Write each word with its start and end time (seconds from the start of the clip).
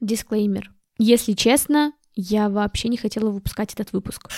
Дисклеймер. 0.00 0.70
Если 0.98 1.34
честно, 1.34 1.92
я 2.14 2.48
вообще 2.48 2.88
не 2.88 2.96
хотела 2.96 3.30
выпускать 3.30 3.74
этот 3.74 3.92
выпуск. 3.92 4.30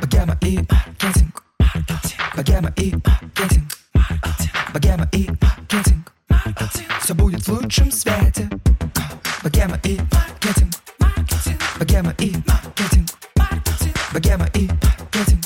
Богема 0.00 0.36
и 0.42 0.58
маркетинг. 0.58 1.44
Богема 2.36 2.72
и 2.76 2.92
маркетинг. 2.94 3.72
Богема 4.72 5.08
и 5.12 5.28
маркетинг. 5.40 6.12
Все 7.00 7.14
будет 7.14 7.46
в 7.46 7.48
лучшем 7.48 7.92
свете. 7.92 8.50
Богема 9.44 9.80
и 9.84 9.98
маркетинг. 10.12 10.72
Богема 11.78 12.14
и 12.18 12.32
маркетинг. 12.46 13.08
Богема 14.12 14.46
и 14.54 14.68
маркетинг. 14.68 15.44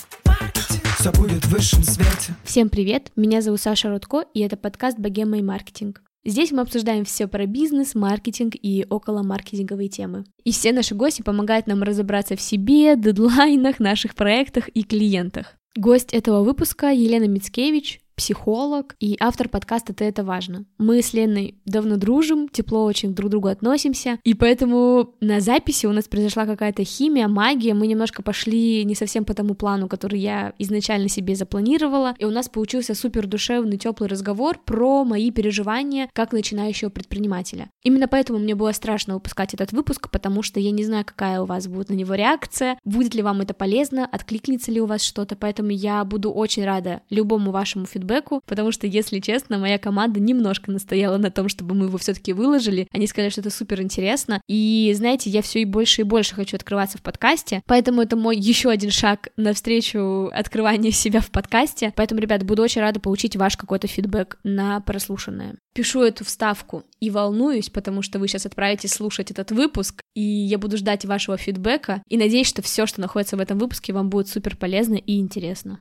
Все 0.98 1.12
будет 1.12 1.44
в 1.44 1.50
высшем 1.50 1.82
свете. 1.82 2.34
Всем 2.44 2.68
привет, 2.70 3.12
меня 3.16 3.42
зовут 3.42 3.60
Саша 3.60 3.90
Рудко, 3.90 4.24
и 4.34 4.40
это 4.40 4.56
подкаст 4.56 4.98
«Богема 4.98 5.38
и 5.38 5.42
маркетинг». 5.42 6.02
Здесь 6.24 6.52
мы 6.52 6.60
обсуждаем 6.60 7.04
все 7.04 7.26
про 7.28 7.46
бизнес, 7.46 7.94
маркетинг 7.94 8.54
и 8.54 8.84
около 8.90 9.22
маркетинговые 9.22 9.88
темы. 9.88 10.24
И 10.44 10.52
все 10.52 10.72
наши 10.72 10.94
гости 10.94 11.22
помогают 11.22 11.66
нам 11.66 11.82
разобраться 11.82 12.36
в 12.36 12.42
себе, 12.42 12.94
дедлайнах, 12.96 13.80
наших 13.80 14.14
проектах 14.14 14.68
и 14.68 14.82
клиентах. 14.82 15.54
Гость 15.76 16.12
этого 16.12 16.42
выпуска 16.42 16.88
Елена 16.88 17.28
Мицкевич, 17.28 18.00
психолог 18.20 18.96
и 19.00 19.16
автор 19.18 19.48
подкаста 19.48 19.94
«Ты 19.94 20.04
это 20.04 20.22
важно». 20.24 20.66
Мы 20.76 21.00
с 21.00 21.14
Леной 21.14 21.54
давно 21.64 21.96
дружим, 21.96 22.50
тепло 22.50 22.84
очень 22.84 23.14
друг 23.14 23.28
к 23.28 23.30
другу 23.30 23.48
относимся, 23.48 24.18
и 24.24 24.34
поэтому 24.34 25.14
на 25.22 25.40
записи 25.40 25.86
у 25.86 25.92
нас 25.92 26.06
произошла 26.06 26.44
какая-то 26.44 26.84
химия, 26.84 27.28
магия, 27.28 27.72
мы 27.72 27.86
немножко 27.86 28.22
пошли 28.22 28.84
не 28.84 28.94
совсем 28.94 29.24
по 29.24 29.32
тому 29.32 29.54
плану, 29.54 29.88
который 29.88 30.20
я 30.20 30.52
изначально 30.58 31.08
себе 31.08 31.34
запланировала, 31.34 32.14
и 32.18 32.26
у 32.26 32.30
нас 32.30 32.50
получился 32.50 32.94
супер 32.94 33.26
душевный, 33.26 33.78
теплый 33.78 34.10
разговор 34.10 34.58
про 34.66 35.02
мои 35.04 35.30
переживания 35.30 36.10
как 36.12 36.32
начинающего 36.32 36.90
предпринимателя. 36.90 37.70
Именно 37.84 38.06
поэтому 38.06 38.38
мне 38.38 38.54
было 38.54 38.72
страшно 38.72 39.14
выпускать 39.14 39.54
этот 39.54 39.72
выпуск, 39.72 40.10
потому 40.10 40.42
что 40.42 40.60
я 40.60 40.72
не 40.72 40.84
знаю, 40.84 41.06
какая 41.06 41.40
у 41.40 41.46
вас 41.46 41.68
будет 41.68 41.88
на 41.88 41.94
него 41.94 42.12
реакция, 42.12 42.78
будет 42.84 43.14
ли 43.14 43.22
вам 43.22 43.40
это 43.40 43.54
полезно, 43.54 44.04
откликнется 44.04 44.70
ли 44.70 44.78
у 44.78 44.84
вас 44.84 45.02
что-то, 45.02 45.36
поэтому 45.36 45.70
я 45.70 46.04
буду 46.04 46.30
очень 46.30 46.66
рада 46.66 47.00
любому 47.08 47.50
вашему 47.50 47.86
фидбэку, 47.86 48.09
фидбэку, 48.10 48.42
потому 48.46 48.72
что, 48.72 48.86
если 48.86 49.20
честно, 49.20 49.58
моя 49.58 49.78
команда 49.78 50.20
немножко 50.20 50.70
настояла 50.70 51.16
на 51.18 51.30
том, 51.30 51.48
чтобы 51.48 51.74
мы 51.74 51.86
его 51.86 51.98
все-таки 51.98 52.32
выложили. 52.32 52.88
Они 52.92 53.06
сказали, 53.06 53.30
что 53.30 53.40
это 53.40 53.50
супер 53.50 53.80
интересно. 53.80 54.40
И 54.48 54.92
знаете, 54.96 55.30
я 55.30 55.42
все 55.42 55.60
и 55.60 55.64
больше 55.64 56.02
и 56.02 56.04
больше 56.04 56.34
хочу 56.34 56.56
открываться 56.56 56.98
в 56.98 57.02
подкасте, 57.02 57.62
поэтому 57.66 58.02
это 58.02 58.16
мой 58.16 58.36
еще 58.36 58.70
один 58.70 58.90
шаг 58.90 59.28
навстречу 59.36 60.30
открыванию 60.32 60.92
себя 60.92 61.20
в 61.20 61.30
подкасте. 61.30 61.92
Поэтому, 61.96 62.20
ребят, 62.20 62.44
буду 62.44 62.62
очень 62.62 62.80
рада 62.80 63.00
получить 63.00 63.36
ваш 63.36 63.56
какой-то 63.56 63.86
фидбэк 63.86 64.38
на 64.44 64.80
прослушанное. 64.80 65.56
Пишу 65.74 66.02
эту 66.02 66.24
вставку 66.24 66.84
и 66.98 67.10
волнуюсь, 67.10 67.70
потому 67.70 68.02
что 68.02 68.18
вы 68.18 68.26
сейчас 68.28 68.46
отправитесь 68.46 68.92
слушать 68.92 69.30
этот 69.30 69.52
выпуск, 69.52 70.02
и 70.14 70.22
я 70.22 70.58
буду 70.58 70.76
ждать 70.76 71.04
вашего 71.04 71.36
фидбэка, 71.36 72.02
и 72.08 72.16
надеюсь, 72.16 72.48
что 72.48 72.62
все, 72.62 72.86
что 72.86 73.00
находится 73.00 73.36
в 73.36 73.40
этом 73.40 73.58
выпуске, 73.58 73.92
вам 73.92 74.10
будет 74.10 74.28
супер 74.28 74.56
полезно 74.56 74.94
и 74.94 75.18
интересно. 75.18 75.78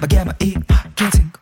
Богема 0.00 0.36
и 0.40 0.56
маркетинг. 0.68 1.40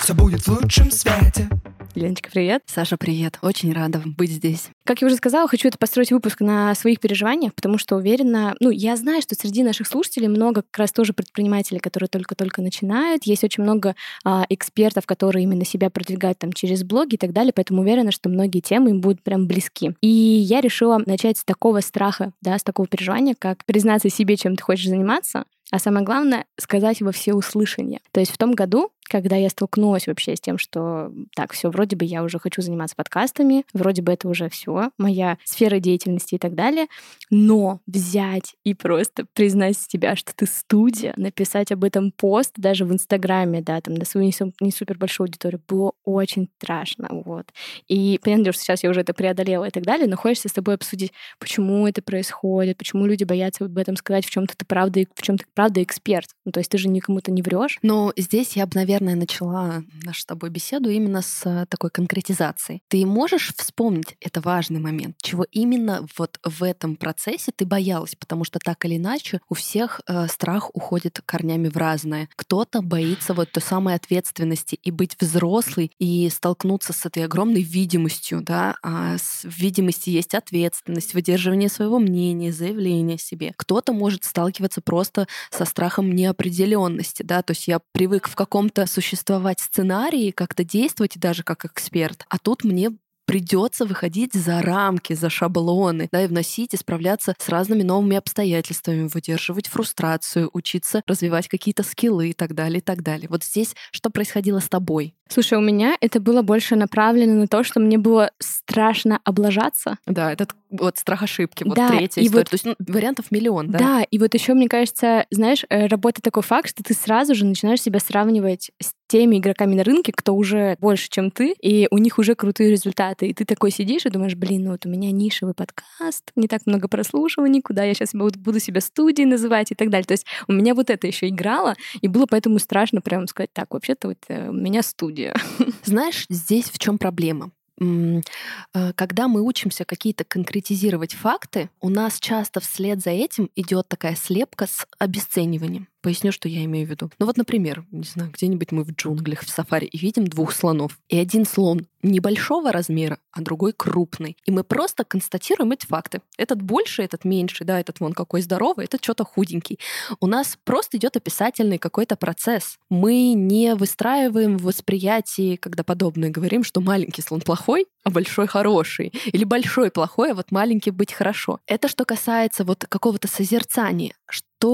Все 0.00 0.14
будет 0.14 0.40
в 0.42 0.48
лучшем 0.48 0.90
свете. 0.90 1.48
Леночка, 1.94 2.30
привет. 2.30 2.62
Саша, 2.66 2.96
привет. 2.96 3.38
Очень 3.42 3.72
рада 3.72 4.00
быть 4.04 4.30
здесь. 4.30 4.70
Как 4.84 5.00
я 5.00 5.06
уже 5.06 5.16
сказала, 5.16 5.48
хочу 5.48 5.68
это 5.68 5.76
построить 5.76 6.12
выпуск 6.12 6.40
на 6.40 6.74
своих 6.74 7.00
переживаниях, 7.00 7.54
потому 7.54 7.78
что 7.78 7.96
уверена, 7.96 8.54
ну, 8.60 8.70
я 8.70 8.96
знаю, 8.96 9.22
что 9.22 9.34
среди 9.34 9.62
наших 9.62 9.86
слушателей 9.86 10.28
много 10.28 10.62
как 10.62 10.78
раз 10.78 10.92
тоже 10.92 11.12
предпринимателей, 11.12 11.80
которые 11.80 12.08
только-только 12.08 12.62
начинают. 12.62 13.24
Есть 13.24 13.44
очень 13.44 13.64
много 13.64 13.96
а, 14.24 14.46
экспертов, 14.48 15.04
которые 15.04 15.42
именно 15.44 15.64
себя 15.64 15.90
продвигают 15.90 16.38
там 16.38 16.52
через 16.52 16.84
блоги 16.84 17.14
и 17.14 17.18
так 17.18 17.32
далее, 17.32 17.52
поэтому 17.52 17.82
уверена, 17.82 18.12
что 18.12 18.28
многие 18.28 18.60
темы 18.60 18.90
им 18.90 19.00
будут 19.00 19.22
прям 19.22 19.46
близки. 19.46 19.94
И 20.00 20.08
я 20.08 20.60
решила 20.60 21.02
начать 21.04 21.38
с 21.38 21.44
такого 21.44 21.80
страха, 21.80 22.32
да, 22.40 22.56
с 22.58 22.62
такого 22.62 22.86
переживания, 22.86 23.34
как 23.38 23.64
признаться 23.64 24.10
себе, 24.10 24.36
чем 24.36 24.56
ты 24.56 24.62
хочешь 24.62 24.88
заниматься, 24.88 25.44
а 25.70 25.78
самое 25.78 26.04
главное— 26.04 26.46
сказать 26.58 27.00
во 27.00 27.12
все 27.12 27.34
услышания. 27.34 28.00
То 28.12 28.20
есть 28.20 28.32
в 28.32 28.38
том 28.38 28.52
году 28.52 28.92
когда 29.10 29.36
я 29.36 29.50
столкнулась 29.50 30.06
вообще 30.06 30.36
с 30.36 30.40
тем, 30.40 30.58
что 30.58 31.12
так, 31.34 31.52
все, 31.52 31.70
вроде 31.70 31.96
бы 31.96 32.04
я 32.04 32.22
уже 32.22 32.38
хочу 32.38 32.62
заниматься 32.62 32.96
подкастами, 32.96 33.64
вроде 33.72 34.02
бы 34.02 34.12
это 34.12 34.28
уже 34.28 34.48
все, 34.48 34.90
моя 34.98 35.38
сфера 35.44 35.80
деятельности 35.80 36.36
и 36.36 36.38
так 36.38 36.54
далее, 36.54 36.86
но 37.30 37.80
взять 37.86 38.54
и 38.64 38.74
просто 38.74 39.26
признать 39.34 39.76
себя, 39.76 40.16
что 40.16 40.34
ты 40.34 40.46
студия, 40.46 41.12
написать 41.16 41.72
об 41.72 41.84
этом 41.84 42.12
пост 42.12 42.52
даже 42.56 42.84
в 42.84 42.92
Инстаграме, 42.92 43.60
да, 43.60 43.80
там 43.80 43.94
на 43.94 44.04
свою 44.04 44.30
не 44.60 44.70
супер 44.70 44.96
большую 44.96 45.26
аудиторию, 45.26 45.60
было 45.66 45.92
очень 46.04 46.48
страшно, 46.58 47.08
вот. 47.10 47.46
И 47.88 48.20
понятно, 48.22 48.52
что 48.52 48.62
сейчас 48.62 48.84
я 48.84 48.90
уже 48.90 49.00
это 49.00 49.14
преодолела 49.14 49.64
и 49.64 49.70
так 49.70 49.82
далее, 49.82 50.06
но 50.06 50.16
хочется 50.16 50.48
с 50.48 50.52
тобой 50.52 50.74
обсудить, 50.74 51.12
почему 51.38 51.86
это 51.86 52.02
происходит, 52.02 52.78
почему 52.78 53.06
люди 53.06 53.24
боятся 53.24 53.64
об 53.64 53.76
этом 53.76 53.96
сказать, 53.96 54.24
в 54.24 54.30
чем-то 54.30 54.56
ты 54.56 54.64
правда, 54.64 55.00
в 55.14 55.22
чем 55.22 55.38
ты 55.38 55.44
правда 55.54 55.82
эксперт. 55.82 56.30
Ну, 56.44 56.52
то 56.52 56.60
есть 56.60 56.70
ты 56.70 56.78
же 56.78 56.88
никому-то 56.88 57.30
не 57.30 57.42
врешь. 57.42 57.78
Но 57.82 58.12
здесь 58.16 58.56
я 58.56 58.66
бы, 58.66 58.72
наверное, 58.74 58.99
наверное, 59.00 59.20
начала 59.20 59.82
нашу 60.04 60.20
с 60.20 60.24
тобой 60.24 60.50
беседу 60.50 60.90
именно 60.90 61.22
с 61.22 61.66
такой 61.68 61.90
конкретизацией. 61.90 62.82
Ты 62.88 63.04
можешь 63.06 63.52
вспомнить, 63.56 64.16
это 64.20 64.40
важный 64.40 64.80
момент, 64.80 65.16
чего 65.22 65.46
именно 65.50 66.06
вот 66.18 66.38
в 66.44 66.62
этом 66.62 66.96
процессе 66.96 67.52
ты 67.54 67.64
боялась, 67.64 68.14
потому 68.14 68.44
что 68.44 68.58
так 68.58 68.84
или 68.84 68.96
иначе 68.96 69.40
у 69.48 69.54
всех 69.54 70.00
э, 70.06 70.26
страх 70.28 70.70
уходит 70.74 71.20
корнями 71.24 71.68
в 71.68 71.76
разное. 71.76 72.28
Кто-то 72.36 72.82
боится 72.82 73.34
вот 73.34 73.52
той 73.52 73.62
самой 73.62 73.94
ответственности 73.94 74.78
и 74.82 74.90
быть 74.90 75.16
взрослой 75.20 75.90
и 75.98 76.28
столкнуться 76.30 76.92
с 76.92 77.06
этой 77.06 77.24
огромной 77.24 77.62
видимостью, 77.62 78.42
да, 78.42 78.76
а 78.82 79.16
с 79.18 79.40
видимости 79.44 80.10
есть 80.10 80.34
ответственность, 80.34 81.14
выдерживание 81.14 81.68
своего 81.68 81.98
мнения, 81.98 82.52
заявление 82.52 83.18
себе. 83.18 83.52
Кто-то 83.56 83.92
может 83.92 84.24
сталкиваться 84.24 84.80
просто 84.80 85.26
со 85.50 85.64
страхом 85.64 86.12
неопределенности, 86.12 87.22
да, 87.22 87.42
то 87.42 87.52
есть 87.52 87.68
я 87.68 87.80
привык 87.92 88.28
в 88.28 88.34
каком-то 88.34 88.86
существовать 88.90 89.60
сценарии, 89.60 90.30
как-то 90.30 90.64
действовать 90.64 91.18
даже 91.18 91.42
как 91.42 91.64
эксперт. 91.64 92.24
А 92.28 92.38
тут 92.38 92.64
мне 92.64 92.90
придется 93.30 93.84
выходить 93.84 94.34
за 94.34 94.60
рамки, 94.60 95.12
за 95.12 95.30
шаблоны, 95.30 96.08
да, 96.10 96.24
и 96.24 96.26
вносить 96.26 96.74
и 96.74 96.76
справляться 96.76 97.36
с 97.38 97.48
разными 97.48 97.84
новыми 97.84 98.16
обстоятельствами, 98.16 99.06
выдерживать 99.06 99.68
фрустрацию, 99.68 100.50
учиться 100.52 101.02
развивать 101.06 101.46
какие-то 101.46 101.84
скиллы 101.84 102.30
и 102.30 102.32
так 102.32 102.56
далее, 102.56 102.78
и 102.78 102.82
так 102.82 103.04
далее. 103.04 103.28
Вот 103.30 103.44
здесь 103.44 103.76
что 103.92 104.10
происходило 104.10 104.58
с 104.58 104.68
тобой? 104.68 105.14
Слушай, 105.28 105.58
у 105.58 105.60
меня 105.60 105.96
это 106.00 106.18
было 106.18 106.42
больше 106.42 106.74
направлено 106.74 107.34
на 107.34 107.46
то, 107.46 107.62
что 107.62 107.78
мне 107.78 107.98
было 107.98 108.32
страшно 108.40 109.20
облажаться. 109.22 109.98
Да, 110.06 110.32
этот 110.32 110.50
вот 110.68 110.98
страх 110.98 111.22
ошибки, 111.22 111.62
вот 111.62 111.76
да, 111.76 111.88
третья 111.88 112.22
история. 112.22 112.40
Вот, 112.40 112.50
то 112.50 112.54
есть 112.54 112.64
ну, 112.64 112.74
вариантов 112.80 113.30
миллион, 113.30 113.70
да? 113.70 113.78
Да, 113.78 114.02
и 114.02 114.18
вот 114.18 114.34
еще 114.34 114.54
мне 114.54 114.68
кажется, 114.68 115.26
знаешь, 115.30 115.64
э, 115.68 115.86
работает 115.86 116.24
такой 116.24 116.42
факт, 116.42 116.68
что 116.68 116.82
ты 116.82 116.94
сразу 116.94 117.36
же 117.36 117.44
начинаешь 117.44 117.80
себя 117.80 118.00
сравнивать 118.00 118.72
с 118.80 118.92
теми 119.10 119.38
игроками 119.38 119.74
на 119.74 119.82
рынке, 119.82 120.12
кто 120.14 120.34
уже 120.36 120.76
больше, 120.78 121.08
чем 121.10 121.32
ты, 121.32 121.52
и 121.60 121.88
у 121.90 121.98
них 121.98 122.18
уже 122.18 122.36
крутые 122.36 122.70
результаты. 122.70 123.26
И 123.26 123.34
ты 123.34 123.44
такой 123.44 123.72
сидишь 123.72 124.06
и 124.06 124.08
думаешь, 124.08 124.36
блин, 124.36 124.64
ну 124.64 124.70
вот 124.70 124.86
у 124.86 124.88
меня 124.88 125.10
нишевый 125.10 125.52
подкаст, 125.52 126.30
не 126.36 126.46
так 126.46 126.64
много 126.64 126.86
прослушиваний, 126.86 127.60
куда 127.60 127.82
я 127.82 127.92
сейчас 127.94 128.12
буду 128.12 128.60
себя 128.60 128.80
студией 128.80 129.26
называть 129.26 129.72
и 129.72 129.74
так 129.74 129.90
далее. 129.90 130.06
То 130.06 130.12
есть 130.12 130.26
у 130.46 130.52
меня 130.52 130.76
вот 130.76 130.90
это 130.90 131.08
еще 131.08 131.28
играло, 131.28 131.74
и 132.00 132.06
было 132.06 132.26
поэтому 132.30 132.60
страшно 132.60 133.00
прямо 133.00 133.26
сказать, 133.26 133.50
так, 133.52 133.74
вообще-то 133.74 134.08
вот 134.08 134.18
э, 134.28 134.48
у 134.48 134.52
меня 134.52 134.82
студия. 134.82 135.34
Знаешь, 135.84 136.26
здесь 136.28 136.70
в 136.70 136.78
чем 136.78 136.96
проблема? 136.96 137.50
Э, 137.80 138.92
когда 138.94 139.26
мы 139.26 139.42
учимся 139.42 139.84
какие-то 139.84 140.24
конкретизировать 140.24 141.14
факты, 141.14 141.68
у 141.80 141.88
нас 141.88 142.20
часто 142.20 142.60
вслед 142.60 143.00
за 143.00 143.10
этим 143.10 143.50
идет 143.56 143.88
такая 143.88 144.14
слепка 144.14 144.66
с 144.66 144.86
обесцениванием. 144.98 145.88
Поясню, 146.02 146.32
что 146.32 146.48
я 146.48 146.64
имею 146.64 146.86
в 146.86 146.90
виду. 146.90 147.10
Ну 147.18 147.26
вот, 147.26 147.36
например, 147.36 147.84
не 147.90 148.04
знаю, 148.04 148.30
где-нибудь 148.32 148.72
мы 148.72 148.84
в 148.84 148.92
джунглях, 148.92 149.40
в 149.42 149.50
сафари, 149.50 149.86
и 149.86 149.98
видим 149.98 150.26
двух 150.26 150.52
слонов. 150.52 150.98
И 151.08 151.18
один 151.18 151.44
слон 151.44 151.86
небольшого 152.02 152.72
размера, 152.72 153.18
а 153.32 153.42
другой 153.42 153.74
крупный. 153.74 154.36
И 154.46 154.50
мы 154.50 154.64
просто 154.64 155.04
констатируем 155.04 155.72
эти 155.72 155.84
факты. 155.84 156.22
Этот 156.38 156.62
больше, 156.62 157.02
этот 157.02 157.24
меньше, 157.24 157.64
да, 157.64 157.78
этот 157.78 158.00
вон 158.00 158.14
какой 158.14 158.40
здоровый, 158.40 158.86
этот 158.86 159.04
что-то 159.04 159.24
худенький. 159.24 159.78
У 160.20 160.26
нас 160.26 160.56
просто 160.64 160.96
идет 160.96 161.16
описательный 161.16 161.78
какой-то 161.78 162.16
процесс. 162.16 162.78
Мы 162.88 163.34
не 163.34 163.74
выстраиваем 163.74 164.56
в 164.56 164.62
восприятии, 164.62 165.56
когда 165.56 165.84
подобное 165.84 166.30
говорим, 166.30 166.64
что 166.64 166.80
маленький 166.80 167.22
слон 167.22 167.42
плохой, 167.42 167.86
а 168.04 168.10
большой 168.10 168.46
хороший. 168.46 169.12
Или 169.26 169.44
большой 169.44 169.90
плохой, 169.90 170.32
а 170.32 170.34
вот 170.34 170.50
маленький 170.50 170.90
быть 170.90 171.12
хорошо. 171.12 171.60
Это 171.66 171.88
что 171.88 172.06
касается 172.06 172.64
вот 172.64 172.86
какого-то 172.88 173.28
созерцания. 173.28 174.14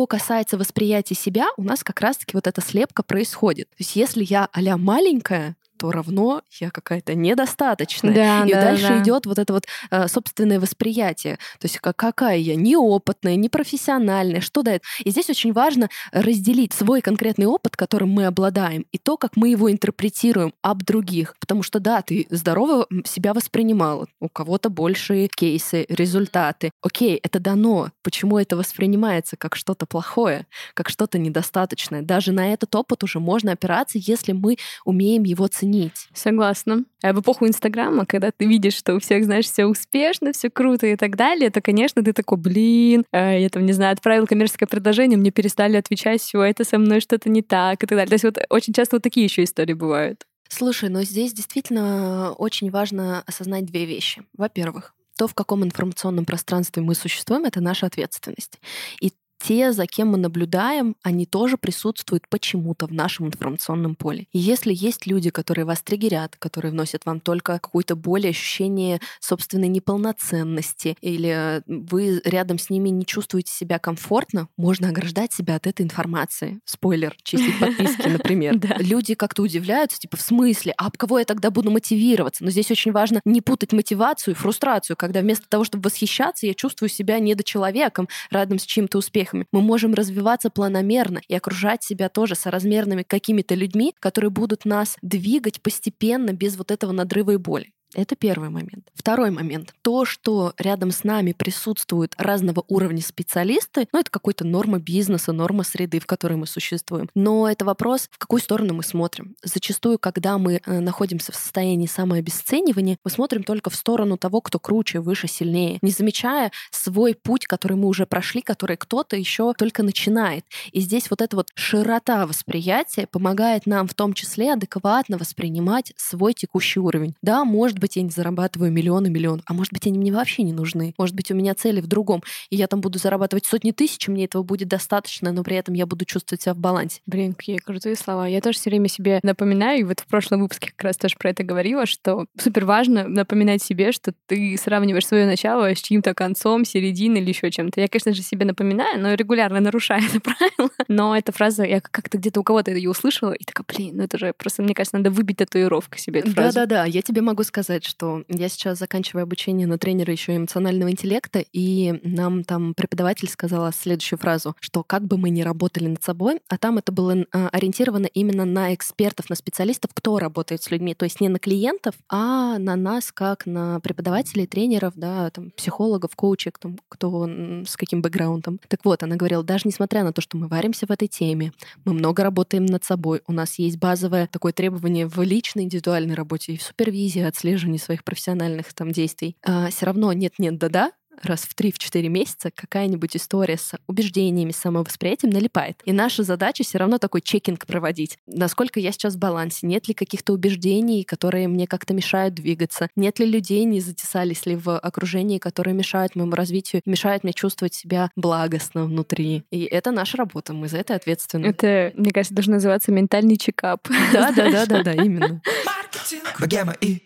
Касается 0.06 0.58
восприятия 0.58 1.14
себя, 1.14 1.46
у 1.56 1.62
нас 1.62 1.84
как 1.84 2.00
раз-таки 2.00 2.36
вот 2.36 2.46
эта 2.46 2.60
слепка 2.60 3.02
происходит. 3.02 3.70
То 3.70 3.76
есть 3.78 3.94
если 3.94 4.24
я 4.24 4.48
а 4.52 4.76
маленькая, 4.76 5.56
то 5.76 5.90
равно 5.90 6.42
я 6.60 6.70
какая-то 6.70 7.14
недостаточная. 7.14 8.14
Да, 8.14 8.44
и 8.46 8.52
да, 8.52 8.62
дальше 8.62 8.88
да. 8.88 9.02
идет 9.02 9.26
вот 9.26 9.38
это 9.38 9.52
вот 9.52 9.66
э, 9.90 10.08
собственное 10.08 10.60
восприятие. 10.60 11.36
То 11.58 11.64
есть 11.64 11.78
как, 11.78 11.96
какая 11.96 12.38
я 12.38 12.56
неопытная, 12.56 13.36
непрофессиональная, 13.36 14.40
что 14.40 14.62
дает. 14.62 14.82
И 15.04 15.10
здесь 15.10 15.28
очень 15.30 15.52
важно 15.52 15.88
разделить 16.12 16.72
свой 16.72 17.00
конкретный 17.00 17.46
опыт, 17.46 17.76
которым 17.76 18.10
мы 18.10 18.26
обладаем, 18.26 18.86
и 18.92 18.98
то, 18.98 19.16
как 19.16 19.36
мы 19.36 19.50
его 19.50 19.70
интерпретируем 19.70 20.52
об 20.62 20.82
других. 20.82 21.34
Потому 21.40 21.62
что 21.62 21.80
да, 21.80 22.02
ты 22.02 22.26
здорово 22.30 22.86
себя 23.04 23.34
воспринимала. 23.34 24.06
У 24.20 24.28
кого-то 24.28 24.70
большие 24.70 25.28
кейсы, 25.28 25.84
результаты. 25.88 26.70
Окей, 26.82 27.20
это 27.22 27.40
дано. 27.40 27.90
Почему 28.02 28.38
это 28.38 28.56
воспринимается 28.56 29.36
как 29.36 29.56
что-то 29.56 29.86
плохое, 29.86 30.46
как 30.74 30.88
что-то 30.88 31.18
недостаточное? 31.18 32.02
Даже 32.02 32.32
на 32.32 32.52
этот 32.52 32.74
опыт 32.74 33.02
уже 33.04 33.20
можно 33.20 33.52
опираться, 33.52 33.98
если 33.98 34.32
мы 34.32 34.56
умеем 34.84 35.24
его 35.24 35.46
ценить. 35.48 35.65
Согласна. 36.14 36.84
А 37.02 37.12
в 37.12 37.20
эпоху 37.20 37.46
Инстаграма, 37.46 38.06
когда 38.06 38.30
ты 38.30 38.46
видишь, 38.46 38.74
что 38.74 38.94
у 38.94 39.00
всех, 39.00 39.24
знаешь, 39.24 39.46
все 39.46 39.66
успешно, 39.66 40.32
все 40.32 40.50
круто 40.50 40.86
и 40.86 40.96
так 40.96 41.16
далее, 41.16 41.50
то, 41.50 41.60
конечно, 41.60 42.02
ты 42.02 42.12
такой, 42.12 42.38
блин, 42.38 43.04
э, 43.12 43.40
я 43.42 43.48
там, 43.48 43.66
не 43.66 43.72
знаю, 43.72 43.92
отправил 43.92 44.26
коммерческое 44.26 44.66
предложение, 44.68 45.18
мне 45.18 45.30
перестали 45.30 45.76
отвечать, 45.76 46.20
все, 46.20 46.42
это 46.42 46.64
со 46.64 46.78
мной 46.78 47.00
что-то 47.00 47.28
не 47.28 47.42
так 47.42 47.82
и 47.82 47.86
так 47.86 47.96
далее. 47.96 48.08
То 48.08 48.14
есть 48.14 48.24
вот 48.24 48.38
очень 48.50 48.72
часто 48.72 48.96
вот 48.96 49.02
такие 49.02 49.24
еще 49.24 49.44
истории 49.44 49.74
бывают. 49.74 50.26
Слушай, 50.48 50.88
но 50.88 51.02
здесь 51.02 51.32
действительно 51.32 52.32
очень 52.32 52.70
важно 52.70 53.22
осознать 53.26 53.66
две 53.66 53.84
вещи. 53.84 54.22
Во-первых, 54.36 54.94
то, 55.16 55.26
в 55.26 55.34
каком 55.34 55.64
информационном 55.64 56.24
пространстве 56.24 56.82
мы 56.82 56.94
существуем, 56.94 57.44
это 57.44 57.60
наша 57.60 57.86
ответственность. 57.86 58.60
И 59.00 59.12
те, 59.38 59.72
за 59.72 59.86
кем 59.86 60.08
мы 60.08 60.18
наблюдаем, 60.18 60.96
они 61.02 61.26
тоже 61.26 61.56
присутствуют 61.56 62.28
почему-то 62.28 62.86
в 62.86 62.92
нашем 62.92 63.26
информационном 63.26 63.94
поле. 63.94 64.26
И 64.32 64.38
если 64.38 64.72
есть 64.74 65.06
люди, 65.06 65.30
которые 65.30 65.64
вас 65.64 65.82
триггерят, 65.82 66.36
которые 66.36 66.72
вносят 66.72 67.06
вам 67.06 67.20
только 67.20 67.54
какую-то 67.54 67.96
боль, 67.96 68.28
ощущение 68.28 69.00
собственной 69.20 69.68
неполноценности, 69.68 70.96
или 71.00 71.62
вы 71.66 72.20
рядом 72.24 72.58
с 72.58 72.70
ними 72.70 72.88
не 72.88 73.04
чувствуете 73.04 73.52
себя 73.52 73.78
комфортно, 73.78 74.48
можно 74.56 74.88
ограждать 74.88 75.32
себя 75.32 75.56
от 75.56 75.66
этой 75.66 75.82
информации. 75.82 76.60
Спойлер, 76.64 77.16
чистить 77.22 77.58
подписки, 77.60 78.08
например. 78.08 78.58
Люди 78.78 79.14
как-то 79.14 79.42
удивляются, 79.42 79.98
типа, 79.98 80.16
в 80.16 80.20
смысле? 80.20 80.74
А 80.76 80.86
об 80.86 80.96
кого 80.96 81.18
я 81.18 81.24
тогда 81.24 81.50
буду 81.50 81.70
мотивироваться? 81.70 82.44
Но 82.44 82.50
здесь 82.50 82.70
очень 82.70 82.92
важно 82.92 83.20
не 83.24 83.40
путать 83.40 83.72
мотивацию 83.72 84.34
и 84.34 84.36
фрустрацию, 84.36 84.96
когда 84.96 85.20
вместо 85.20 85.48
того, 85.48 85.64
чтобы 85.64 85.84
восхищаться, 85.84 86.46
я 86.46 86.54
чувствую 86.54 86.88
себя 86.88 87.18
недочеловеком 87.18 88.08
рядом 88.30 88.58
с 88.58 88.64
чьим-то 88.64 88.98
успехами. 89.26 89.46
Мы 89.52 89.60
можем 89.62 89.94
развиваться 89.94 90.50
планомерно 90.50 91.20
и 91.28 91.34
окружать 91.34 91.82
себя 91.82 92.08
тоже 92.08 92.34
соразмерными 92.34 93.02
какими-то 93.02 93.54
людьми, 93.54 93.94
которые 94.00 94.30
будут 94.30 94.64
нас 94.64 94.96
двигать 95.02 95.62
постепенно 95.62 96.32
без 96.32 96.56
вот 96.56 96.70
этого 96.70 96.92
надрыва 96.92 97.32
и 97.32 97.36
боли. 97.36 97.72
Это 97.94 98.16
первый 98.16 98.50
момент. 98.50 98.88
Второй 98.94 99.30
момент. 99.30 99.74
То, 99.82 100.04
что 100.04 100.52
рядом 100.58 100.90
с 100.90 101.04
нами 101.04 101.32
присутствуют 101.32 102.14
разного 102.18 102.64
уровня 102.68 103.02
специалисты, 103.02 103.88
ну, 103.92 104.00
это 104.00 104.10
какой-то 104.10 104.44
норма 104.44 104.78
бизнеса, 104.78 105.32
норма 105.32 105.62
среды, 105.64 106.00
в 106.00 106.06
которой 106.06 106.34
мы 106.34 106.46
существуем. 106.46 107.08
Но 107.14 107.48
это 107.48 107.64
вопрос, 107.64 108.08
в 108.10 108.18
какую 108.18 108.40
сторону 108.40 108.74
мы 108.74 108.82
смотрим. 108.82 109.34
Зачастую, 109.42 109.98
когда 109.98 110.38
мы 110.38 110.60
э, 110.64 110.80
находимся 110.80 111.32
в 111.32 111.36
состоянии 111.36 111.86
самообесценивания, 111.86 112.98
мы 113.04 113.10
смотрим 113.10 113.44
только 113.44 113.70
в 113.70 113.76
сторону 113.76 114.16
того, 114.16 114.40
кто 114.40 114.58
круче, 114.58 115.00
выше, 115.00 115.28
сильнее, 115.28 115.78
не 115.82 115.90
замечая 115.90 116.50
свой 116.70 117.14
путь, 117.14 117.46
который 117.46 117.76
мы 117.76 117.88
уже 117.88 118.06
прошли, 118.06 118.42
который 118.42 118.76
кто-то 118.76 119.16
еще 119.16 119.52
только 119.54 119.82
начинает. 119.82 120.44
И 120.72 120.80
здесь 120.80 121.10
вот 121.10 121.22
эта 121.22 121.36
вот 121.36 121.48
широта 121.54 122.26
восприятия 122.26 123.06
помогает 123.06 123.66
нам 123.66 123.86
в 123.88 123.94
том 123.94 124.12
числе 124.12 124.52
адекватно 124.52 125.18
воспринимать 125.18 125.92
свой 125.96 126.34
текущий 126.34 126.80
уровень. 126.80 127.14
Да, 127.22 127.44
может 127.76 127.82
быть, 127.82 127.96
я 127.96 128.02
не 128.02 128.10
зарабатываю 128.10 128.72
миллионы 128.72 129.10
миллион, 129.10 129.42
а 129.44 129.52
может 129.52 129.70
быть, 129.70 129.86
они 129.86 129.98
мне 129.98 130.10
вообще 130.10 130.42
не 130.42 130.54
нужны. 130.54 130.94
Может 130.96 131.14
быть, 131.14 131.30
у 131.30 131.34
меня 131.34 131.54
цели 131.54 131.82
в 131.82 131.86
другом, 131.86 132.22
и 132.48 132.56
я 132.56 132.68
там 132.68 132.80
буду 132.80 132.98
зарабатывать 132.98 133.44
сотни 133.44 133.70
тысяч, 133.70 134.08
и 134.08 134.10
мне 134.10 134.24
этого 134.24 134.42
будет 134.42 134.68
достаточно, 134.68 135.30
но 135.30 135.44
при 135.44 135.56
этом 135.56 135.74
я 135.74 135.84
буду 135.84 136.06
чувствовать 136.06 136.40
себя 136.40 136.54
в 136.54 136.58
балансе. 136.58 137.02
Блин, 137.04 137.34
какие 137.34 137.58
крутые 137.58 137.96
слова. 137.96 138.26
Я 138.26 138.40
тоже 138.40 138.58
все 138.58 138.70
время 138.70 138.88
себе 138.88 139.20
напоминаю, 139.22 139.80
и 139.80 139.84
вот 139.84 140.00
в 140.00 140.06
прошлом 140.06 140.40
выпуске 140.40 140.70
как 140.70 140.84
раз 140.84 140.96
тоже 140.96 141.16
про 141.18 141.30
это 141.30 141.42
говорила, 141.42 141.84
что 141.84 142.24
супер 142.40 142.64
важно 142.64 143.06
напоминать 143.06 143.62
себе, 143.62 143.92
что 143.92 144.14
ты 144.26 144.56
сравниваешь 144.56 145.06
свое 145.06 145.26
начало 145.26 145.74
с 145.74 145.82
чьим-то 145.82 146.14
концом, 146.14 146.64
серединой 146.64 147.20
или 147.20 147.28
еще 147.28 147.50
чем-то. 147.50 147.78
Я, 147.78 147.88
конечно 147.88 148.14
же, 148.14 148.22
себе 148.22 148.46
напоминаю, 148.46 149.02
но 149.02 149.12
регулярно 149.12 149.60
нарушаю 149.60 150.02
это 150.02 150.20
правило. 150.20 150.70
Но 150.88 151.14
эта 151.14 151.30
фраза, 151.30 151.64
я 151.64 151.82
как-то 151.82 152.16
где-то 152.16 152.40
у 152.40 152.42
кого-то 152.42 152.70
ее 152.70 152.88
услышала, 152.88 153.32
и 153.32 153.44
такая, 153.44 153.66
блин, 153.68 153.98
ну 153.98 154.04
это 154.04 154.16
же 154.16 154.32
просто, 154.32 154.62
мне 154.62 154.74
кажется, 154.74 154.96
надо 154.96 155.10
выбить 155.10 155.36
татуировку 155.36 155.98
себе 155.98 156.20
эту 156.20 156.30
фразу. 156.30 156.54
Да-да-да, 156.54 156.86
я 156.86 157.02
тебе 157.02 157.20
могу 157.20 157.42
сказать, 157.42 157.65
что 157.84 158.24
я 158.28 158.48
сейчас 158.48 158.78
заканчиваю 158.78 159.24
обучение 159.24 159.66
на 159.66 159.78
тренера 159.78 160.12
еще 160.12 160.36
эмоционального 160.36 160.90
интеллекта, 160.90 161.44
и 161.52 162.00
нам 162.02 162.44
там 162.44 162.74
преподаватель 162.74 163.28
сказала 163.28 163.72
следующую 163.72 164.18
фразу, 164.18 164.54
что 164.60 164.82
как 164.82 165.04
бы 165.04 165.18
мы 165.18 165.30
ни 165.30 165.42
работали 165.42 165.88
над 165.88 166.02
собой, 166.02 166.40
а 166.48 166.58
там 166.58 166.78
это 166.78 166.92
было 166.92 167.26
а, 167.32 167.48
ориентировано 167.48 168.06
именно 168.06 168.44
на 168.44 168.74
экспертов, 168.74 169.30
на 169.30 169.36
специалистов, 169.36 169.90
кто 169.94 170.18
работает 170.18 170.62
с 170.62 170.70
людьми, 170.70 170.94
то 170.94 171.04
есть 171.04 171.20
не 171.20 171.28
на 171.28 171.38
клиентов, 171.38 171.94
а 172.08 172.58
на 172.58 172.76
нас 172.76 173.12
как 173.12 173.46
на 173.46 173.80
преподавателей, 173.80 174.46
тренеров, 174.46 174.94
да, 174.96 175.30
там, 175.30 175.50
психологов, 175.50 176.14
коучей, 176.14 176.52
кто, 176.52 176.72
кто 176.88 177.28
с 177.66 177.76
каким 177.76 178.02
бэкграундом. 178.02 178.60
Так 178.68 178.84
вот, 178.84 179.02
она 179.02 179.16
говорила, 179.16 179.42
даже 179.42 179.62
несмотря 179.66 180.04
на 180.04 180.12
то, 180.12 180.20
что 180.20 180.36
мы 180.36 180.48
варимся 180.48 180.86
в 180.86 180.90
этой 180.90 181.08
теме, 181.08 181.52
мы 181.84 181.92
много 181.92 182.22
работаем 182.22 182.66
над 182.66 182.84
собой, 182.84 183.22
у 183.26 183.32
нас 183.32 183.58
есть 183.58 183.78
базовое 183.78 184.28
такое 184.30 184.52
требование 184.52 185.06
в 185.06 185.20
личной 185.22 185.64
индивидуальной 185.64 186.14
работе 186.14 186.52
и 186.52 186.56
в 186.56 186.62
супервизии, 186.62 187.22
отслеживании 187.22 187.55
своих 187.78 188.04
профессиональных 188.04 188.72
там 188.74 188.92
действий, 188.92 189.36
а, 189.42 189.70
все 189.70 189.86
равно 189.86 190.12
нет-нет, 190.12 190.58
да-да, 190.58 190.92
раз 191.22 191.42
в 191.42 191.54
3-4 191.54 192.08
месяца 192.08 192.50
какая-нибудь 192.54 193.16
история 193.16 193.56
с 193.56 193.72
убеждениями, 193.86 194.52
с 194.52 194.56
самовосприятием 194.58 195.32
налипает. 195.32 195.80
И 195.84 195.92
наша 195.92 196.22
задача 196.22 196.64
все 196.64 196.78
равно 196.78 196.98
такой 196.98 197.20
чекинг 197.20 197.66
проводить. 197.66 198.18
Насколько 198.26 198.80
я 198.80 198.92
сейчас 198.92 199.14
в 199.14 199.18
балансе? 199.18 199.66
Нет 199.66 199.88
ли 199.88 199.94
каких-то 199.94 200.32
убеждений, 200.32 201.04
которые 201.04 201.48
мне 201.48 201.66
как-то 201.66 201.94
мешают 201.94 202.34
двигаться? 202.34 202.88
Нет 202.96 203.18
ли 203.18 203.26
людей, 203.26 203.64
не 203.64 203.80
затесались 203.80 204.46
ли 204.46 204.56
в 204.56 204.78
окружении, 204.78 205.38
которые 205.38 205.74
мешают 205.74 206.16
моему 206.16 206.32
развитию, 206.34 206.82
мешают 206.84 207.24
мне 207.24 207.32
чувствовать 207.32 207.74
себя 207.74 208.10
благостно 208.16 208.84
внутри? 208.84 209.44
И 209.50 209.64
это 209.64 209.90
наша 209.90 210.16
работа, 210.16 210.52
мы 210.52 210.68
за 210.68 210.78
это 210.78 210.94
ответственны. 210.94 211.46
Это, 211.46 211.92
мне 211.96 212.10
кажется, 212.10 212.34
должно 212.34 212.54
называться 212.54 212.92
ментальный 212.92 213.36
чекап. 213.36 213.88
Да-да-да-да-да, 214.12 214.92
именно. 215.04 215.40
маркетинг, 215.64 216.40
богема 216.40 216.74
и 216.80 217.02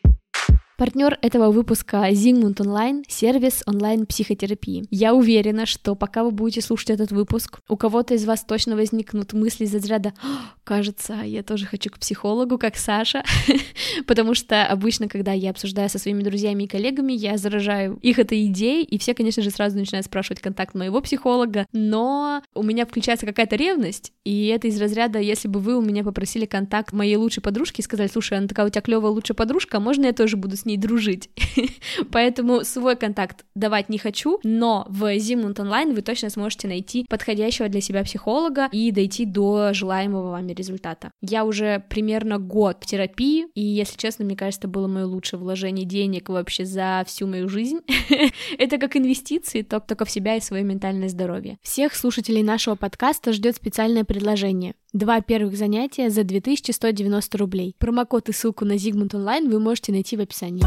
Партнер 0.81 1.19
этого 1.21 1.51
выпуска 1.51 2.09
Zigmund 2.09 2.55
Online– 2.55 3.05
сервис 3.07 3.63
онлайн-психотерапии. 3.67 4.87
Я 4.89 5.13
уверена, 5.13 5.67
что 5.67 5.95
пока 5.95 6.25
вы 6.25 6.31
будете 6.31 6.63
слушать 6.63 6.89
этот 6.89 7.13
выпуск, 7.13 7.61
у 7.69 7.77
кого-то 7.77 8.15
из 8.15 8.25
вас 8.25 8.45
точно 8.45 8.77
возникнут 8.77 9.35
мысли 9.35 9.67
из 9.67 9.75
разряда 9.75 10.15
«А, 10.23 10.55
«Кажется, 10.65 11.17
я 11.23 11.43
тоже 11.43 11.67
хочу 11.67 11.91
к 11.91 11.99
психологу, 11.99 12.57
как 12.57 12.77
Саша», 12.77 13.25
потому 14.07 14.33
что 14.33 14.65
обычно, 14.65 15.07
когда 15.07 15.33
я 15.33 15.51
обсуждаю 15.51 15.91
со 15.91 15.99
своими 15.99 16.23
друзьями 16.23 16.63
и 16.63 16.67
коллегами, 16.67 17.13
я 17.13 17.37
заражаю 17.37 17.99
их 18.01 18.19
этой 18.19 18.47
идеей, 18.47 18.83
и 18.83 18.97
все, 18.97 19.13
конечно 19.13 19.43
же, 19.43 19.51
сразу 19.51 19.77
начинают 19.77 20.07
спрашивать 20.07 20.41
контакт 20.41 20.75
моего 20.75 21.03
психолога, 21.03 21.67
но 21.75 22.43
у 22.55 22.63
меня 22.63 22.87
включается 22.87 23.27
какая-то 23.27 23.57
ревность, 23.57 24.15
и 24.25 24.47
это 24.47 24.69
из 24.69 24.81
разряда, 24.81 25.19
если 25.19 25.47
бы 25.47 25.61
вы 25.61 25.77
у 25.77 25.83
меня 25.83 26.05
попросили 26.05 26.47
контакт 26.47 26.95
моей 26.95 27.17
лучшей 27.17 27.43
подружки 27.43 27.83
и 27.83 27.85
сказали, 27.85 28.09
слушай, 28.09 28.39
она 28.39 28.49
такая 28.49 28.65
у 28.65 28.71
тебя 28.71 28.81
клевая 28.81 29.13
лучшая 29.13 29.37
подружка, 29.37 29.77
а 29.77 29.81
можно 29.81 30.07
я 30.07 30.15
тоже 30.15 30.39
буду 30.39 30.57
с 30.57 30.65
ней 30.65 30.70
дружить? 30.77 31.31
Поэтому 32.13 32.65
свой 32.65 32.97
контакт 32.97 33.45
давать 33.55 33.89
не 33.89 33.99
хочу, 33.99 34.39
но 34.43 34.87
в 34.89 35.17
Zimnund 35.17 35.57
Online 35.57 35.95
вы 35.95 36.03
точно 36.03 36.31
сможете 36.31 36.69
найти 36.69 37.07
подходящего 37.09 37.69
для 37.69 37.81
себя 37.81 38.05
психолога 38.05 38.69
и 38.73 38.91
дойти 38.91 39.25
до 39.25 39.73
желаемого 39.73 40.31
вами 40.31 40.53
результата. 40.53 41.11
Я 41.21 41.45
уже 41.45 41.85
примерно 41.89 42.39
год 42.39 42.79
в 42.81 42.87
терапии, 42.87 43.47
и, 43.55 43.63
если 43.63 43.97
честно, 43.97 44.25
мне 44.25 44.37
кажется, 44.37 44.61
это 44.61 44.69
было 44.69 44.87
мое 44.87 45.07
лучшее 45.07 45.41
вложение 45.41 45.85
денег 45.85 46.29
вообще 46.29 46.65
за 46.65 47.05
всю 47.07 47.27
мою 47.27 47.49
жизнь. 47.49 47.79
это 48.59 48.79
как 48.79 48.97
инвестиции, 48.97 49.63
только 49.63 50.05
в 50.05 50.11
себя 50.11 50.37
и 50.37 50.41
свое 50.41 50.63
ментальное 50.65 51.09
здоровье. 51.09 51.59
Всех 51.63 51.95
слушателей 51.95 52.43
нашего 52.43 52.75
подкаста 52.75 53.33
ждет 53.33 53.57
специальное 53.57 54.05
предложение. 54.05 54.75
Два 54.93 55.21
первых 55.21 55.57
занятия 55.57 56.11
за 56.11 56.25
2190 56.25 57.39
рублей. 57.39 57.77
Промокод 57.79 58.29
и 58.29 58.33
ссылку 58.33 58.65
на 58.65 58.73
Zigmund 58.73 59.11
Online 59.11 59.49
вы 59.49 59.61
можете 59.61 59.93
найти 59.93 60.17
в 60.17 60.21
описании. 60.21 60.65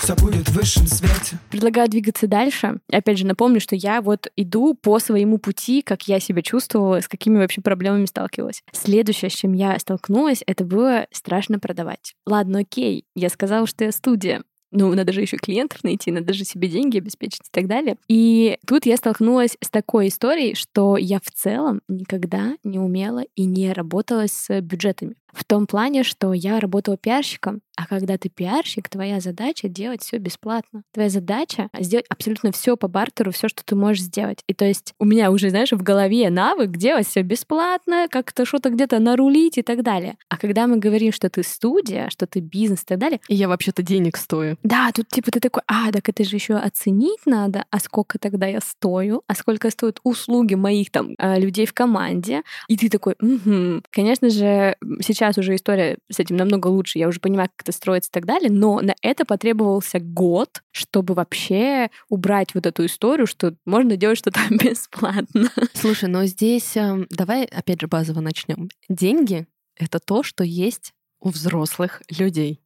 все 0.00 0.14
будет 0.14 0.48
в 0.48 0.54
высшем 0.54 0.86
свете. 0.86 1.38
Предлагаю 1.50 1.88
двигаться 1.88 2.28
дальше. 2.28 2.78
Опять 2.90 3.18
же, 3.18 3.26
напомню, 3.26 3.60
что 3.60 3.74
я 3.74 4.00
вот 4.00 4.28
иду 4.36 4.74
по 4.74 5.00
своему 5.00 5.38
пути, 5.38 5.82
как 5.82 6.04
я 6.04 6.20
себя 6.20 6.40
чувствовала, 6.40 7.00
с 7.00 7.08
какими 7.08 7.36
вообще 7.36 7.60
проблемами 7.60 8.06
сталкивалась. 8.06 8.62
Следующее, 8.72 9.28
с 9.28 9.34
чем 9.34 9.54
я 9.54 9.76
столкнулась, 9.80 10.44
это 10.46 10.64
было 10.64 11.08
страшно 11.10 11.58
продавать. 11.58 12.14
Ладно, 12.26 12.60
окей, 12.60 13.06
я 13.16 13.28
сказала, 13.28 13.66
что 13.66 13.84
я 13.84 13.90
студия. 13.90 14.44
Ну, 14.70 14.94
надо 14.94 15.12
же 15.12 15.22
еще 15.22 15.36
клиентов 15.38 15.82
найти, 15.82 16.10
надо 16.10 16.32
же 16.34 16.44
себе 16.44 16.68
деньги 16.68 16.98
обеспечить 16.98 17.46
и 17.46 17.50
так 17.50 17.66
далее. 17.66 17.96
И 18.08 18.58
тут 18.66 18.84
я 18.86 18.96
столкнулась 18.96 19.56
с 19.62 19.70
такой 19.70 20.08
историей, 20.08 20.54
что 20.54 20.96
я 20.96 21.18
в 21.20 21.30
целом 21.30 21.80
никогда 21.88 22.54
не 22.64 22.78
умела 22.78 23.22
и 23.34 23.44
не 23.44 23.72
работала 23.72 24.26
с 24.26 24.60
бюджетами. 24.60 25.14
В 25.32 25.44
том 25.44 25.66
плане, 25.66 26.02
что 26.04 26.32
я 26.32 26.60
работала 26.60 26.96
пиарщиком, 26.96 27.60
а 27.76 27.86
когда 27.86 28.18
ты 28.18 28.28
пиарщик, 28.28 28.88
твоя 28.88 29.20
задача 29.20 29.68
делать 29.68 30.02
все 30.02 30.18
бесплатно. 30.18 30.82
Твоя 30.92 31.08
задача 31.10 31.68
сделать 31.78 32.06
абсолютно 32.08 32.50
все 32.50 32.76
по 32.76 32.88
бартеру, 32.88 33.30
все, 33.30 33.48
что 33.48 33.62
ты 33.64 33.76
можешь 33.76 34.02
сделать. 34.02 34.40
И 34.48 34.54
то 34.54 34.64
есть 34.64 34.94
у 34.98 35.04
меня 35.04 35.30
уже, 35.30 35.50
знаешь, 35.50 35.70
в 35.70 35.82
голове 35.82 36.28
навык 36.30 36.72
делать 36.72 37.06
все 37.06 37.22
бесплатно, 37.22 38.08
как-то 38.10 38.44
что-то 38.44 38.70
где-то 38.70 38.98
нарулить 38.98 39.58
и 39.58 39.62
так 39.62 39.82
далее. 39.84 40.16
А 40.28 40.38
когда 40.38 40.66
мы 40.66 40.78
говорим, 40.78 41.12
что 41.12 41.30
ты 41.30 41.44
студия, 41.44 42.08
что 42.10 42.26
ты 42.26 42.40
бизнес 42.40 42.82
и 42.82 42.86
так 42.86 42.98
далее, 42.98 43.20
И 43.28 43.34
я 43.36 43.46
вообще-то 43.48 43.82
денег 43.82 44.16
стою. 44.16 44.56
да, 44.64 44.90
тут 44.92 45.08
типа 45.08 45.30
ты 45.30 45.38
такой, 45.38 45.62
а, 45.68 45.92
так 45.92 46.08
это 46.08 46.24
же 46.24 46.34
еще 46.34 46.54
оценить 46.54 47.20
надо, 47.26 47.64
а 47.70 47.78
сколько 47.78 48.18
тогда 48.18 48.46
я 48.46 48.60
стою, 48.60 49.22
а 49.28 49.34
сколько 49.34 49.70
стоят 49.70 50.00
услуги 50.02 50.54
моих 50.54 50.90
там 50.90 51.14
а, 51.18 51.38
людей 51.38 51.66
в 51.66 51.74
команде. 51.74 52.42
И 52.66 52.76
ты 52.76 52.88
такой, 52.88 53.14
угу. 53.20 53.82
Конечно 53.90 54.30
же, 54.30 54.76
сейчас 55.00 55.17
уже 55.38 55.54
история 55.54 55.98
с 56.10 56.18
этим 56.20 56.36
намного 56.36 56.68
лучше, 56.68 56.98
я 56.98 57.08
уже 57.08 57.20
понимаю, 57.20 57.48
как 57.54 57.66
это 57.66 57.72
строится 57.72 58.10
и 58.10 58.12
так 58.12 58.26
далее, 58.26 58.50
но 58.50 58.80
на 58.80 58.94
это 59.02 59.24
потребовался 59.24 59.98
год, 60.00 60.62
чтобы 60.70 61.14
вообще 61.14 61.90
убрать 62.08 62.54
вот 62.54 62.66
эту 62.66 62.86
историю, 62.86 63.26
что 63.26 63.54
можно 63.64 63.96
делать 63.96 64.18
что-то 64.18 64.40
бесплатно. 64.50 65.50
Слушай, 65.74 66.08
но 66.08 66.24
здесь 66.26 66.76
эм, 66.76 67.06
давай 67.10 67.44
опять 67.44 67.80
же 67.80 67.88
базово 67.88 68.20
начнем. 68.20 68.68
Деньги— 68.88 69.46
это 69.76 69.98
то, 69.98 70.22
что 70.22 70.44
есть 70.44 70.92
у 71.20 71.30
взрослых 71.30 72.02
людей. 72.16 72.60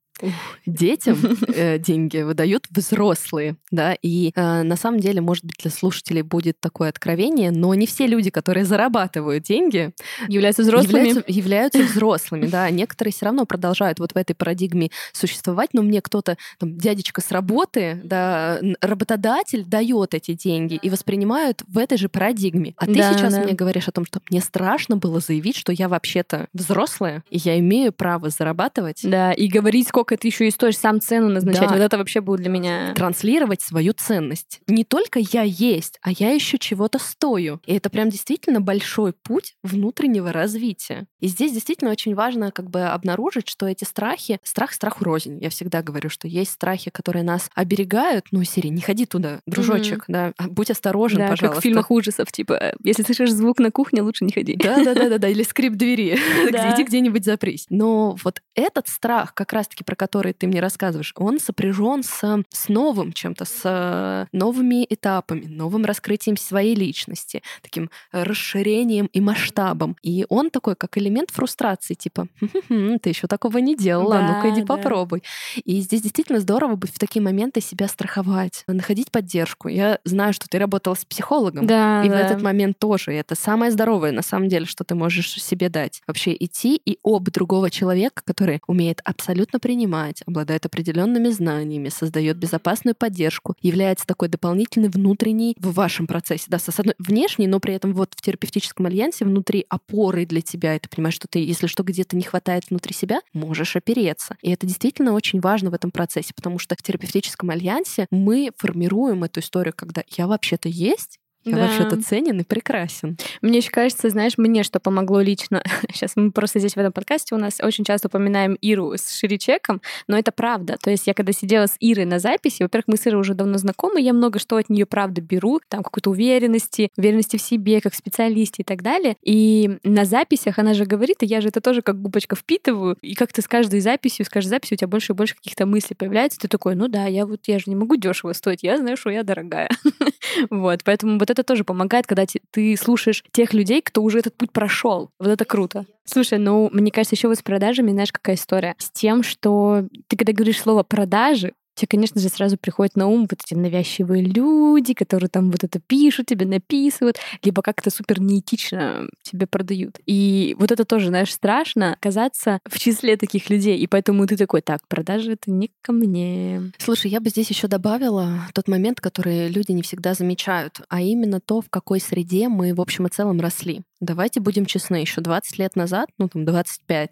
Детям 0.66 1.18
э, 1.54 1.78
деньги 1.78 2.18
выдают 2.18 2.66
взрослые, 2.70 3.56
да, 3.70 3.94
и 4.02 4.32
э, 4.34 4.62
на 4.62 4.76
самом 4.76 5.00
деле, 5.00 5.20
может 5.20 5.44
быть, 5.44 5.56
для 5.60 5.70
слушателей 5.70 6.22
будет 6.22 6.60
такое 6.60 6.88
откровение, 6.90 7.50
но 7.50 7.74
не 7.74 7.86
все 7.86 8.06
люди, 8.06 8.30
которые 8.30 8.64
зарабатывают 8.64 9.42
деньги, 9.44 9.92
Являются 10.28 10.62
взрослыми. 10.62 11.08
являются, 11.08 11.24
являются 11.26 11.82
взрослыми, 11.82 12.46
да. 12.46 12.70
Некоторые 12.70 13.12
все 13.12 13.26
равно 13.26 13.46
продолжают 13.46 13.98
вот 13.98 14.12
в 14.12 14.16
этой 14.16 14.34
парадигме 14.34 14.90
существовать, 15.12 15.70
но 15.72 15.82
мне 15.82 16.00
кто-то, 16.00 16.36
там, 16.58 16.76
дядечка 16.76 17.20
с 17.20 17.30
работы, 17.30 18.00
да, 18.04 18.60
работодатель 18.80 19.64
дает 19.64 20.14
эти 20.14 20.34
деньги 20.34 20.74
и 20.74 20.90
воспринимают 20.90 21.62
в 21.66 21.78
этой 21.78 21.98
же 21.98 22.08
парадигме. 22.08 22.74
А 22.76 22.86
ты 22.86 22.94
Да, 22.94 23.12
сейчас 23.12 23.34
да. 23.34 23.42
мне 23.42 23.54
говоришь 23.54 23.88
о 23.88 23.92
том, 23.92 24.04
что 24.06 24.20
мне 24.30 24.40
страшно 24.40 24.96
было 24.96 25.20
заявить, 25.20 25.56
что 25.56 25.72
я 25.72 25.88
вообще-то 25.88 26.48
взрослая, 26.52 27.24
и 27.30 27.38
я 27.38 27.58
имею 27.58 27.92
право 27.92 28.30
зарабатывать, 28.30 29.00
Да, 29.02 29.32
и 29.32 29.48
говорить, 29.48 29.88
сколько 29.88 30.11
ты 30.16 30.28
еще 30.28 30.48
и 30.48 30.50
стоишь, 30.50 30.78
сам 30.78 31.00
цену 31.00 31.28
назначать. 31.28 31.68
Да. 31.68 31.74
Вот 31.74 31.80
это 31.80 31.98
вообще 31.98 32.20
будет 32.20 32.40
для 32.40 32.50
меня... 32.50 32.94
транслировать 32.94 33.62
свою 33.62 33.92
ценность. 33.92 34.60
Не 34.66 34.84
только 34.84 35.18
я 35.18 35.42
есть, 35.42 35.98
а 36.02 36.10
я 36.10 36.30
еще 36.30 36.58
чего-то 36.58 36.98
стою. 36.98 37.60
И 37.66 37.74
это 37.74 37.90
прям 37.90 38.10
действительно 38.10 38.60
большой 38.60 39.12
путь 39.12 39.54
внутреннего 39.62 40.32
развития. 40.32 41.06
И 41.20 41.28
здесь 41.28 41.52
действительно 41.52 41.90
очень 41.90 42.14
важно 42.14 42.50
как 42.50 42.70
бы 42.70 42.82
обнаружить, 42.82 43.48
что 43.48 43.66
эти 43.66 43.84
страхи, 43.84 44.38
страх 44.42 44.72
страху 44.72 45.04
рознь. 45.04 45.38
Я 45.40 45.50
всегда 45.50 45.82
говорю, 45.82 46.10
что 46.10 46.28
есть 46.28 46.52
страхи, 46.52 46.90
которые 46.90 47.22
нас 47.22 47.50
оберегают. 47.54 48.26
Ну, 48.30 48.42
Сири, 48.44 48.68
не 48.68 48.80
ходи 48.80 49.06
туда, 49.06 49.40
дружочек, 49.46 50.04
да, 50.08 50.32
а 50.36 50.48
будь 50.48 50.70
осторожен, 50.70 51.18
Да, 51.18 51.28
пожалуйста. 51.28 51.48
как 51.48 51.58
в 51.58 51.62
фильмах 51.62 51.90
ужасов, 51.90 52.32
типа, 52.32 52.74
если 52.82 53.02
слышишь 53.02 53.32
звук 53.32 53.58
на 53.58 53.70
кухне, 53.70 54.02
лучше 54.02 54.24
не 54.24 54.32
ходи. 54.32 54.56
Да, 54.56 54.82
да, 54.84 54.94
да, 54.94 55.08
да, 55.08 55.18
да, 55.18 55.28
или 55.28 55.42
скрип 55.42 55.74
двери. 55.74 56.14
Иди 56.74 56.84
где-нибудь 56.84 57.24
запрись. 57.24 57.66
Но 57.70 58.16
вот 58.22 58.42
этот 58.54 58.88
страх, 58.88 59.34
как 59.34 59.52
раз-таки 59.52 59.84
про 59.92 59.96
который 59.96 60.32
ты 60.32 60.46
мне 60.46 60.60
рассказываешь, 60.60 61.12
он 61.16 61.38
сопряжен 61.38 62.02
с, 62.02 62.42
с 62.48 62.68
новым 62.70 63.12
чем-то, 63.12 63.44
с 63.44 63.60
э, 63.64 64.26
новыми 64.32 64.86
этапами, 64.88 65.44
новым 65.44 65.84
раскрытием 65.84 66.38
своей 66.38 66.74
личности, 66.74 67.42
таким 67.60 67.90
э, 68.10 68.22
расширением 68.22 69.10
и 69.12 69.20
масштабом. 69.20 69.96
И 70.02 70.24
он 70.30 70.48
такой, 70.48 70.76
как 70.76 70.96
элемент 70.96 71.28
фрустрации, 71.30 71.92
типа, 71.92 72.26
«Хм-хм-хм, 72.40 73.00
ты 73.00 73.10
еще 73.10 73.26
такого 73.26 73.58
не 73.58 73.76
делала, 73.76 74.14
Да, 74.14 74.32
ну-ка 74.32 74.48
иди 74.54 74.62
да. 74.62 74.66
попробуй. 74.76 75.22
И 75.62 75.80
здесь 75.80 76.00
действительно 76.00 76.40
здорово 76.40 76.76
быть 76.76 76.94
в 76.94 76.98
такие 76.98 77.20
моменты 77.20 77.60
себя 77.60 77.86
страховать, 77.86 78.64
находить 78.66 79.10
поддержку. 79.10 79.68
Я 79.68 79.98
знаю, 80.04 80.32
что 80.32 80.48
ты 80.48 80.58
работала 80.58 80.94
с 80.94 81.04
психологом. 81.04 81.66
Да, 81.66 82.02
И 82.02 82.08
в 82.08 82.12
да. 82.12 82.20
этот 82.20 82.40
момент 82.40 82.78
тоже. 82.78 83.12
И 83.12 83.16
это 83.16 83.34
самое 83.34 83.70
здоровое, 83.70 84.12
на 84.12 84.22
самом 84.22 84.48
деле, 84.48 84.64
что 84.64 84.84
ты 84.84 84.94
можешь 84.94 85.34
себе 85.42 85.68
дать. 85.68 86.00
Вообще 86.06 86.34
идти 86.40 86.76
и 86.76 86.98
об 87.04 87.28
другого 87.28 87.70
человека, 87.70 88.22
который 88.24 88.62
умеет 88.66 89.02
абсолютно 89.04 89.58
принимать, 89.82 90.22
обладает 90.26 90.64
определенными 90.64 91.28
знаниями, 91.28 91.88
создает 91.88 92.36
безопасную 92.36 92.94
поддержку, 92.94 93.54
является 93.60 94.06
такой 94.06 94.28
дополнительный 94.28 94.88
внутренний 94.88 95.56
в 95.58 95.72
вашем 95.72 96.06
процессе. 96.06 96.44
Да, 96.48 96.58
с 96.58 96.78
одной 96.78 96.94
внешний, 96.98 97.48
но 97.48 97.58
при 97.58 97.74
этом 97.74 97.92
вот 97.94 98.14
в 98.14 98.22
терапевтическом 98.22 98.86
альянсе 98.86 99.24
внутри 99.24 99.66
опоры 99.68 100.24
для 100.24 100.40
тебя. 100.40 100.76
И 100.76 100.78
ты 100.78 100.88
понимаешь, 100.88 101.14
что 101.14 101.26
ты, 101.28 101.40
если 101.40 101.66
что 101.66 101.82
где-то 101.82 102.16
не 102.16 102.22
хватает 102.22 102.64
внутри 102.70 102.94
себя, 102.94 103.20
можешь 103.32 103.74
опереться. 103.74 104.36
И 104.40 104.52
это 104.52 104.66
действительно 104.66 105.14
очень 105.14 105.40
важно 105.40 105.70
в 105.70 105.74
этом 105.74 105.90
процессе, 105.90 106.32
потому 106.34 106.58
что 106.58 106.76
в 106.76 106.82
терапевтическом 106.82 107.50
альянсе 107.50 108.06
мы 108.10 108.50
формируем 108.56 109.24
эту 109.24 109.40
историю, 109.40 109.74
когда 109.76 110.02
я 110.16 110.26
вообще-то 110.28 110.68
есть, 110.68 111.18
я 111.44 111.56
Да. 111.56 111.62
вообще-то 111.62 112.02
ценен 112.02 112.40
и 112.40 112.44
прекрасен. 112.44 113.16
Мне 113.40 113.58
еще 113.58 113.70
кажется, 113.70 114.08
знаешь, 114.10 114.38
мне 114.38 114.62
что 114.62 114.80
помогло 114.80 115.20
лично. 115.20 115.62
Сейчас 115.92 116.12
мы 116.16 116.30
просто 116.32 116.58
здесь 116.58 116.74
в 116.74 116.78
этом 116.78 116.92
подкасте 116.92 117.34
у 117.34 117.38
нас 117.38 117.58
очень 117.60 117.84
часто 117.84 118.08
упоминаем 118.08 118.54
Иру 118.60 118.92
с 118.94 119.10
Ширичеком, 119.18 119.80
но 120.06 120.18
это 120.18 120.32
правда. 120.32 120.76
То 120.82 120.90
есть 120.90 121.06
я 121.06 121.14
когда 121.14 121.32
сидела 121.32 121.66
с 121.66 121.76
Ирой 121.80 122.04
на 122.04 122.18
записи, 122.18 122.62
во-первых, 122.62 122.88
мы 122.88 122.96
с 122.96 123.06
Ирой 123.06 123.20
уже 123.20 123.34
давно 123.34 123.58
знакомы, 123.58 124.00
я 124.00 124.12
много 124.12 124.38
что 124.38 124.56
от 124.56 124.68
нее 124.68 124.86
правда 124.86 125.20
беру, 125.20 125.60
там 125.68 125.82
какой-то 125.82 126.10
уверенности, 126.10 126.90
уверенности 126.96 127.36
в 127.36 127.42
себе, 127.42 127.80
как 127.80 127.94
специалисте 127.94 128.62
и 128.62 128.64
так 128.64 128.82
далее. 128.82 129.16
И 129.22 129.78
на 129.82 130.04
записях 130.04 130.58
она 130.58 130.74
же 130.74 130.84
говорит, 130.84 131.22
и 131.22 131.26
я 131.26 131.40
же 131.40 131.48
это 131.48 131.60
тоже 131.60 131.82
как 131.82 132.00
губочка 132.00 132.36
впитываю, 132.36 132.96
и 133.02 133.14
как-то 133.14 133.42
с 133.42 133.48
каждой 133.48 133.80
записью, 133.80 134.24
с 134.26 134.28
каждой 134.28 134.50
записью 134.50 134.76
у 134.76 134.78
тебя 134.78 134.88
больше 134.88 135.12
и 135.12 135.16
больше 135.16 135.34
каких-то 135.34 135.66
мыслей 135.66 135.96
появляется, 135.96 136.38
ты 136.38 136.48
такой, 136.48 136.74
ну 136.74 136.88
да, 136.88 137.06
я 137.06 137.26
вот, 137.26 137.40
я 137.46 137.58
же 137.58 137.64
не 137.66 137.74
могу 137.76 137.96
дешево 137.96 138.32
стоить, 138.32 138.62
я 138.62 138.78
знаю, 138.78 138.96
что 138.96 139.10
я 139.10 139.22
дорогая. 139.22 139.68
Вот, 140.50 140.80
поэтому 140.84 141.18
вот 141.18 141.30
это 141.32 141.42
тоже 141.42 141.64
помогает, 141.64 142.06
когда 142.06 142.24
ты 142.50 142.76
слушаешь 142.76 143.24
тех 143.32 143.52
людей, 143.52 143.82
кто 143.82 144.02
уже 144.02 144.20
этот 144.20 144.36
путь 144.36 144.52
прошел. 144.52 145.10
Вот 145.18 145.28
это 145.28 145.44
круто. 145.44 145.84
Слушай, 146.04 146.38
ну, 146.38 146.68
мне 146.72 146.90
кажется, 146.90 147.14
еще 147.14 147.28
вот 147.28 147.38
с 147.38 147.42
продажами, 147.42 147.90
знаешь, 147.92 148.12
какая 148.12 148.36
история? 148.36 148.74
С 148.78 148.90
тем, 148.90 149.22
что 149.22 149.86
ты 150.08 150.16
когда 150.16 150.32
говоришь 150.32 150.60
слово 150.60 150.82
продажи, 150.82 151.52
тебе, 151.74 151.88
конечно 151.88 152.20
же, 152.20 152.28
сразу 152.28 152.56
приходит 152.56 152.96
на 152.96 153.06
ум 153.06 153.26
вот 153.30 153.40
эти 153.44 153.54
навязчивые 153.54 154.24
люди, 154.24 154.94
которые 154.94 155.28
там 155.28 155.50
вот 155.50 155.64
это 155.64 155.80
пишут, 155.80 156.26
тебе 156.26 156.46
написывают, 156.46 157.18
либо 157.42 157.62
как-то 157.62 157.90
супер 157.90 158.20
неэтично 158.20 159.08
тебе 159.22 159.46
продают. 159.46 159.98
И 160.06 160.54
вот 160.58 160.72
это 160.72 160.84
тоже, 160.84 161.08
знаешь, 161.08 161.32
страшно 161.32 161.94
оказаться 161.94 162.60
в 162.68 162.78
числе 162.78 163.16
таких 163.16 163.50
людей. 163.50 163.78
И 163.78 163.86
поэтому 163.86 164.26
ты 164.26 164.36
такой, 164.36 164.60
так, 164.60 164.86
продажи— 164.88 165.32
это 165.34 165.50
не 165.50 165.70
ко 165.82 165.92
мне. 165.92 166.72
Слушай, 166.78 167.10
я 167.10 167.20
бы 167.20 167.30
здесь 167.30 167.48
еще 167.50 167.68
добавила 167.68 168.48
тот 168.54 168.68
момент, 168.68 169.00
который 169.00 169.48
люди 169.48 169.72
не 169.72 169.82
всегда 169.82 170.14
замечают, 170.14 170.80
а 170.88 171.00
именно 171.00 171.40
то, 171.40 171.60
в 171.60 171.70
какой 171.70 172.00
среде 172.00 172.48
мы 172.48 172.74
в 172.74 172.80
общем 172.80 173.06
и 173.06 173.10
целом 173.10 173.40
росли. 173.40 173.82
Давайте 174.02 174.40
будем 174.40 174.66
честны, 174.66 174.96
еще 174.96 175.20
20 175.20 175.58
лет 175.58 175.76
назад, 175.76 176.08
ну 176.18 176.28
там 176.28 176.42
25-30, 176.42 177.08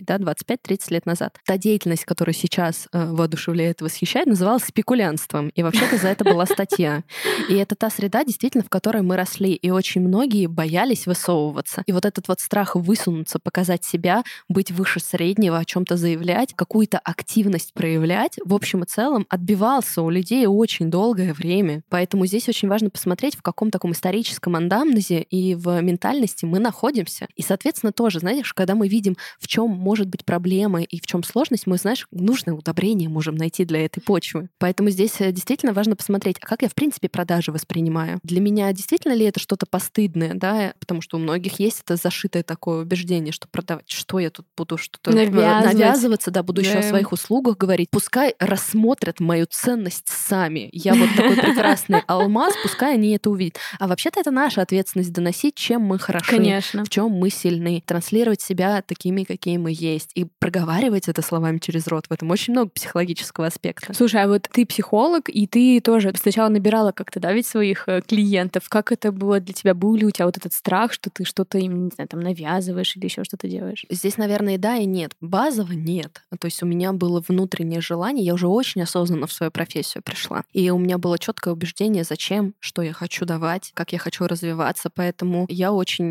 да, 0.00 0.16
25-30 0.16 0.78
лет 0.90 1.06
назад, 1.06 1.38
та 1.46 1.56
деятельность, 1.56 2.04
которая 2.04 2.34
сейчас 2.34 2.88
э, 2.92 3.06
воодушевляет 3.12 3.80
и 3.80 3.84
восхищает, 3.84 4.26
называлась 4.26 4.64
спекулянством. 4.64 5.50
И 5.50 5.62
вообще-то 5.62 5.96
за 5.96 6.08
это 6.08 6.24
была 6.24 6.44
статья. 6.46 7.04
И 7.48 7.54
это 7.54 7.76
та 7.76 7.88
среда, 7.88 8.24
действительно, 8.24 8.64
в 8.64 8.68
которой 8.68 9.02
мы 9.02 9.14
росли. 9.14 9.52
И 9.52 9.70
очень 9.70 10.00
многие 10.00 10.46
боялись 10.46 11.06
высовываться. 11.06 11.84
И 11.86 11.92
вот 11.92 12.04
этот 12.04 12.26
вот 12.26 12.40
страх 12.40 12.74
высунуться, 12.74 13.38
показать 13.38 13.84
себя, 13.84 14.24
быть 14.48 14.72
выше 14.72 14.98
среднего, 14.98 15.58
о 15.58 15.64
чем-то 15.64 15.96
заявлять, 15.96 16.52
какую-то 16.52 16.98
активность 16.98 17.74
проявлять, 17.74 18.40
в 18.44 18.54
общем 18.54 18.82
и 18.82 18.86
целом 18.86 19.24
отбивался 19.28 20.02
у 20.02 20.10
людей 20.10 20.46
очень 20.46 20.90
долгое 20.90 21.32
время. 21.32 21.84
Поэтому 21.90 22.26
здесь 22.26 22.48
очень 22.48 22.68
важно 22.68 22.90
посмотреть, 22.90 23.36
в 23.36 23.42
каком 23.42 23.70
таком 23.70 23.92
историческом 23.92 24.56
андамнезе 24.56 25.20
и 25.22 25.54
в 25.54 25.80
ментальности 26.24 26.44
мы 26.44 26.58
находимся. 26.58 27.28
И, 27.36 27.42
соответственно, 27.42 27.92
тоже, 27.92 28.20
знаешь, 28.20 28.52
когда 28.54 28.74
мы 28.74 28.88
видим, 28.88 29.16
в 29.38 29.46
чем 29.46 29.70
может 29.70 30.08
быть 30.08 30.24
проблема 30.24 30.82
и 30.82 31.00
в 31.00 31.06
чем 31.06 31.22
сложность, 31.22 31.66
мы, 31.66 31.76
знаешь, 31.76 32.06
нужное 32.10 32.54
удобрение 32.54 33.08
можем 33.08 33.34
найти 33.34 33.64
для 33.64 33.84
этой 33.84 34.00
почвы. 34.00 34.48
Поэтому 34.58 34.90
здесь 34.90 35.20
э, 35.20 35.32
действительно 35.32 35.72
важно 35.72 35.96
посмотреть, 35.96 36.36
а 36.40 36.46
как 36.46 36.62
я, 36.62 36.68
в 36.68 36.74
принципе, 36.74 37.08
продажи 37.08 37.52
воспринимаю. 37.52 38.18
Для 38.22 38.40
меня 38.40 38.72
действительно 38.72 39.12
ли 39.14 39.24
это 39.26 39.40
что-то 39.40 39.66
постыдное, 39.66 40.34
да, 40.34 40.74
потому 40.80 41.00
что 41.02 41.16
у 41.16 41.20
многих 41.20 41.58
есть 41.60 41.82
это 41.84 41.96
зашитое 41.96 42.42
такое 42.42 42.82
убеждение, 42.82 43.32
что 43.32 43.48
продавать, 43.48 43.88
что 43.88 44.18
я 44.18 44.30
тут 44.30 44.46
буду 44.56 44.76
что-то 44.78 45.10
Навязывать. 45.12 45.74
навязываться, 45.74 46.30
да, 46.30 46.42
буду 46.42 46.60
еще 46.62 46.78
о 46.78 46.82
Да. 46.82 46.88
своих 46.88 47.12
услугах 47.12 47.56
говорить. 47.56 47.88
Пускай 47.90 48.34
рассмотрят 48.38 49.20
мою 49.20 49.46
ценность 49.50 50.08
сами. 50.08 50.68
Я 50.72 50.94
вот 50.94 51.08
такой 51.16 51.36
прекрасный 51.36 52.00
алмаз, 52.06 52.54
пускай 52.62 52.94
они 52.94 53.14
это 53.14 53.30
увидят. 53.30 53.58
А 53.78 53.86
вообще-то 53.88 54.20
это 54.20 54.30
наша 54.30 54.62
ответственность 54.62 55.12
доносить, 55.12 55.54
чем 55.54 55.82
мы 55.82 55.98
хороши, 55.98 56.13
хороши, 56.14 56.36
Конечно. 56.36 56.84
в 56.84 56.88
чем 56.88 57.10
мы 57.10 57.30
сильны, 57.30 57.82
транслировать 57.84 58.40
себя 58.40 58.82
такими, 58.82 59.24
какие 59.24 59.56
мы 59.56 59.72
есть, 59.74 60.10
и 60.14 60.26
проговаривать 60.38 61.08
это 61.08 61.22
словами 61.22 61.58
через 61.58 61.86
рот. 61.86 62.06
В 62.08 62.12
этом 62.12 62.30
очень 62.30 62.52
много 62.52 62.70
психологического 62.70 63.46
аспекта. 63.46 63.92
Слушай, 63.94 64.22
а 64.22 64.28
вот 64.28 64.48
ты 64.50 64.66
психолог, 64.66 65.28
и 65.28 65.46
ты 65.46 65.80
тоже 65.80 66.12
сначала 66.20 66.48
набирала 66.48 66.92
как-то, 66.92 67.20
да, 67.20 67.32
ведь 67.32 67.46
своих 67.46 67.84
э, 67.88 68.02
клиентов. 68.06 68.68
Как 68.68 68.92
это 68.92 69.12
было 69.12 69.40
для 69.40 69.54
тебя? 69.54 69.74
Был 69.74 69.94
ли 69.96 70.06
у 70.06 70.10
тебя 70.10 70.26
вот 70.26 70.36
этот 70.36 70.52
страх, 70.52 70.92
что 70.92 71.10
ты 71.10 71.24
что-то 71.24 71.58
им, 71.58 71.84
не 71.84 71.90
знаю, 71.94 72.08
там 72.08 72.20
навязываешь 72.20 72.96
или 72.96 73.04
еще 73.04 73.24
что-то 73.24 73.48
делаешь? 73.48 73.84
Здесь, 73.90 74.16
наверное, 74.16 74.54
и 74.54 74.58
да, 74.58 74.76
и 74.76 74.86
нет. 74.86 75.12
Базово 75.20 75.72
нет. 75.72 76.22
То 76.38 76.46
есть 76.46 76.62
у 76.62 76.66
меня 76.66 76.92
было 76.92 77.22
внутреннее 77.26 77.80
желание, 77.80 78.24
я 78.24 78.34
уже 78.34 78.46
очень 78.46 78.82
осознанно 78.82 79.26
в 79.26 79.32
свою 79.32 79.50
профессию 79.50 80.02
пришла. 80.02 80.44
И 80.52 80.70
у 80.70 80.78
меня 80.78 80.98
было 80.98 81.18
четкое 81.18 81.54
убеждение, 81.54 82.04
зачем, 82.04 82.54
что 82.60 82.82
я 82.82 82.92
хочу 82.92 83.24
давать, 83.24 83.72
как 83.74 83.92
я 83.92 83.98
хочу 83.98 84.26
развиваться. 84.26 84.90
Поэтому 84.94 85.46
я 85.48 85.72
очень 85.72 86.03